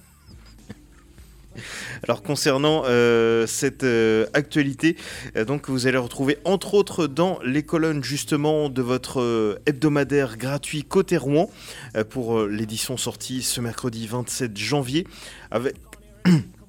Alors 2.09 2.23
concernant 2.23 2.85
euh, 2.87 3.47
cette 3.47 3.85
euh, 3.85 4.25
actualité, 4.33 4.97
euh, 5.37 5.45
donc 5.45 5.69
vous 5.69 5.87
allez 5.87 5.99
retrouver 5.99 6.39
entre 6.47 6.73
autres 6.73 7.07
dans 7.07 7.39
les 7.45 7.63
colonnes 7.63 8.03
justement 8.03 8.71
de 8.71 8.81
votre 8.81 9.61
hebdomadaire 9.67 10.39
gratuit 10.39 10.83
Côté 10.83 11.19
Rouen 11.19 11.51
pour 12.09 12.45
l'édition 12.45 12.97
sortie 12.97 13.43
ce 13.43 13.61
mercredi 13.61 14.07
27 14.07 14.57
janvier 14.57 15.07
avec 15.51 15.75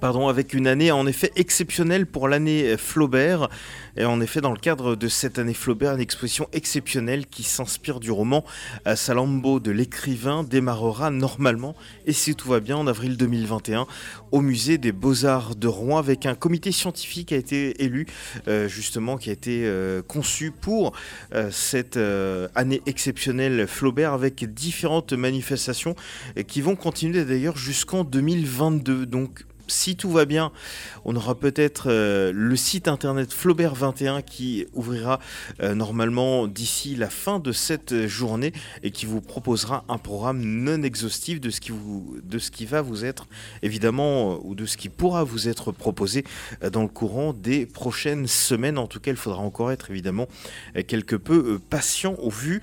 Pardon, 0.00 0.28
avec 0.28 0.54
une 0.54 0.68
année 0.68 0.92
en 0.92 1.08
effet 1.08 1.32
exceptionnelle 1.34 2.06
pour 2.06 2.28
l'année 2.28 2.76
Flaubert. 2.76 3.48
Et 3.96 4.04
en 4.04 4.20
effet, 4.20 4.40
dans 4.40 4.52
le 4.52 4.58
cadre 4.58 4.94
de 4.94 5.08
cette 5.08 5.40
année 5.40 5.54
Flaubert, 5.54 5.94
une 5.94 6.00
exposition 6.00 6.46
exceptionnelle 6.52 7.26
qui 7.26 7.42
s'inspire 7.42 7.98
du 7.98 8.12
roman 8.12 8.44
euh, 8.86 8.94
Salammbô 8.94 9.58
de 9.58 9.72
l'écrivain 9.72 10.44
démarrera 10.44 11.10
normalement, 11.10 11.74
et 12.06 12.12
si 12.12 12.36
tout 12.36 12.48
va 12.48 12.60
bien, 12.60 12.76
en 12.76 12.86
avril 12.86 13.16
2021, 13.16 13.88
au 14.30 14.40
musée 14.40 14.78
des 14.78 14.92
Beaux-Arts 14.92 15.56
de 15.56 15.66
Rouen, 15.66 15.98
avec 15.98 16.26
un 16.26 16.36
comité 16.36 16.70
scientifique 16.70 17.28
qui 17.28 17.34
a 17.34 17.38
été 17.38 17.82
élu, 17.82 18.06
euh, 18.46 18.68
justement, 18.68 19.16
qui 19.16 19.30
a 19.30 19.32
été 19.32 19.62
euh, 19.64 20.00
conçu 20.02 20.52
pour 20.52 20.92
cette 21.50 21.98
année 22.54 22.82
exceptionnelle 22.86 23.66
Flaubert, 23.66 24.12
avec 24.12 24.44
différentes 24.54 25.12
manifestations 25.12 25.96
qui 26.46 26.60
vont 26.60 26.76
continuer 26.76 27.24
d'ailleurs 27.24 27.56
jusqu'en 27.56 28.04
2022. 28.04 29.06
Donc, 29.06 29.44
si 29.68 29.96
tout 29.96 30.10
va 30.10 30.24
bien, 30.24 30.50
on 31.04 31.14
aura 31.14 31.34
peut-être 31.34 31.84
euh, 31.90 32.32
le 32.34 32.56
site 32.56 32.88
internet 32.88 33.32
Flaubert 33.32 33.74
21 33.74 34.22
qui 34.22 34.66
ouvrira 34.72 35.20
euh, 35.62 35.74
normalement 35.74 36.46
d'ici 36.46 36.96
la 36.96 37.10
fin 37.10 37.38
de 37.38 37.52
cette 37.52 38.06
journée 38.06 38.52
et 38.82 38.90
qui 38.90 39.06
vous 39.06 39.20
proposera 39.20 39.84
un 39.88 39.98
programme 39.98 40.40
non 40.42 40.82
exhaustif 40.82 41.40
de 41.40 41.50
ce 41.50 41.60
qui, 41.60 42.64
va 42.64 42.82
vous 42.82 43.04
être 43.04 43.26
évidemment 43.62 44.32
euh, 44.32 44.38
ou 44.42 44.54
de 44.54 44.66
ce 44.66 44.76
qui 44.76 44.88
pourra 44.88 45.22
vous 45.22 45.48
être 45.48 45.70
proposé 45.70 46.24
dans 46.72 46.82
le 46.82 46.88
courant 46.88 47.32
des 47.32 47.66
prochaines 47.66 48.26
semaines. 48.26 48.78
En 48.78 48.86
tout 48.86 49.00
cas, 49.00 49.10
il 49.10 49.16
faudra 49.16 49.40
encore 49.40 49.70
être 49.70 49.90
évidemment 49.90 50.28
quelque 50.86 51.16
peu 51.16 51.58
patient 51.58 52.14
au 52.18 52.30
vu 52.30 52.62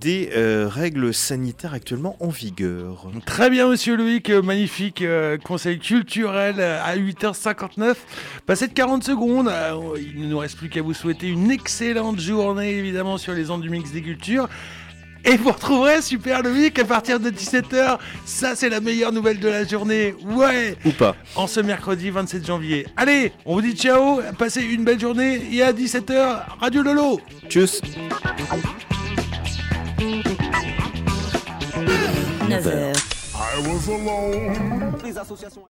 des 0.00 0.30
règles 0.66 1.14
sanitaires 1.14 1.72
actuellement 1.74 2.16
en 2.20 2.28
vigueur. 2.28 3.10
Très 3.24 3.50
bien, 3.50 3.68
monsieur 3.68 3.96
Loïc, 3.96 4.30
magnifique 4.30 5.02
conseil 5.44 5.78
culturel 5.78 6.33
euh, 6.36 6.80
à 6.84 6.96
8h59. 6.96 7.94
Passé 8.46 8.68
de 8.68 8.72
40 8.72 9.04
secondes, 9.04 9.48
euh, 9.48 9.96
il 9.98 10.22
ne 10.22 10.28
nous 10.28 10.38
reste 10.38 10.56
plus 10.56 10.68
qu'à 10.68 10.82
vous 10.82 10.94
souhaiter 10.94 11.28
une 11.28 11.50
excellente 11.50 12.20
journée, 12.20 12.72
évidemment, 12.72 13.18
sur 13.18 13.32
les 13.32 13.50
ondes 13.50 13.62
du 13.62 13.70
Mix 13.70 13.90
des 13.92 14.02
Cultures. 14.02 14.48
Et 15.26 15.38
vous 15.38 15.52
retrouverez 15.52 16.02
Super 16.02 16.42
Loïc 16.42 16.78
à 16.78 16.84
partir 16.84 17.18
de 17.18 17.30
17h. 17.30 17.98
Ça, 18.26 18.54
c'est 18.54 18.68
la 18.68 18.80
meilleure 18.80 19.10
nouvelle 19.10 19.40
de 19.40 19.48
la 19.48 19.64
journée. 19.64 20.14
Ouais 20.22 20.76
Ou 20.84 20.90
pas. 20.90 21.16
En 21.34 21.46
ce 21.46 21.60
mercredi 21.60 22.10
27 22.10 22.46
janvier. 22.46 22.86
Allez, 22.96 23.32
on 23.46 23.54
vous 23.54 23.62
dit 23.62 23.72
ciao, 23.74 24.20
passez 24.38 24.62
une 24.62 24.84
belle 24.84 25.00
journée 25.00 25.40
et 25.50 25.62
à 25.62 25.72
17h, 25.72 26.42
Radio 26.60 26.82
Lolo. 26.82 27.20
Tchuss 27.48 27.80
9h. 32.48 32.92
I 33.34 33.58
was 33.66 33.88
alone. 33.88 34.94
Les 35.04 35.16
associations. 35.18 35.62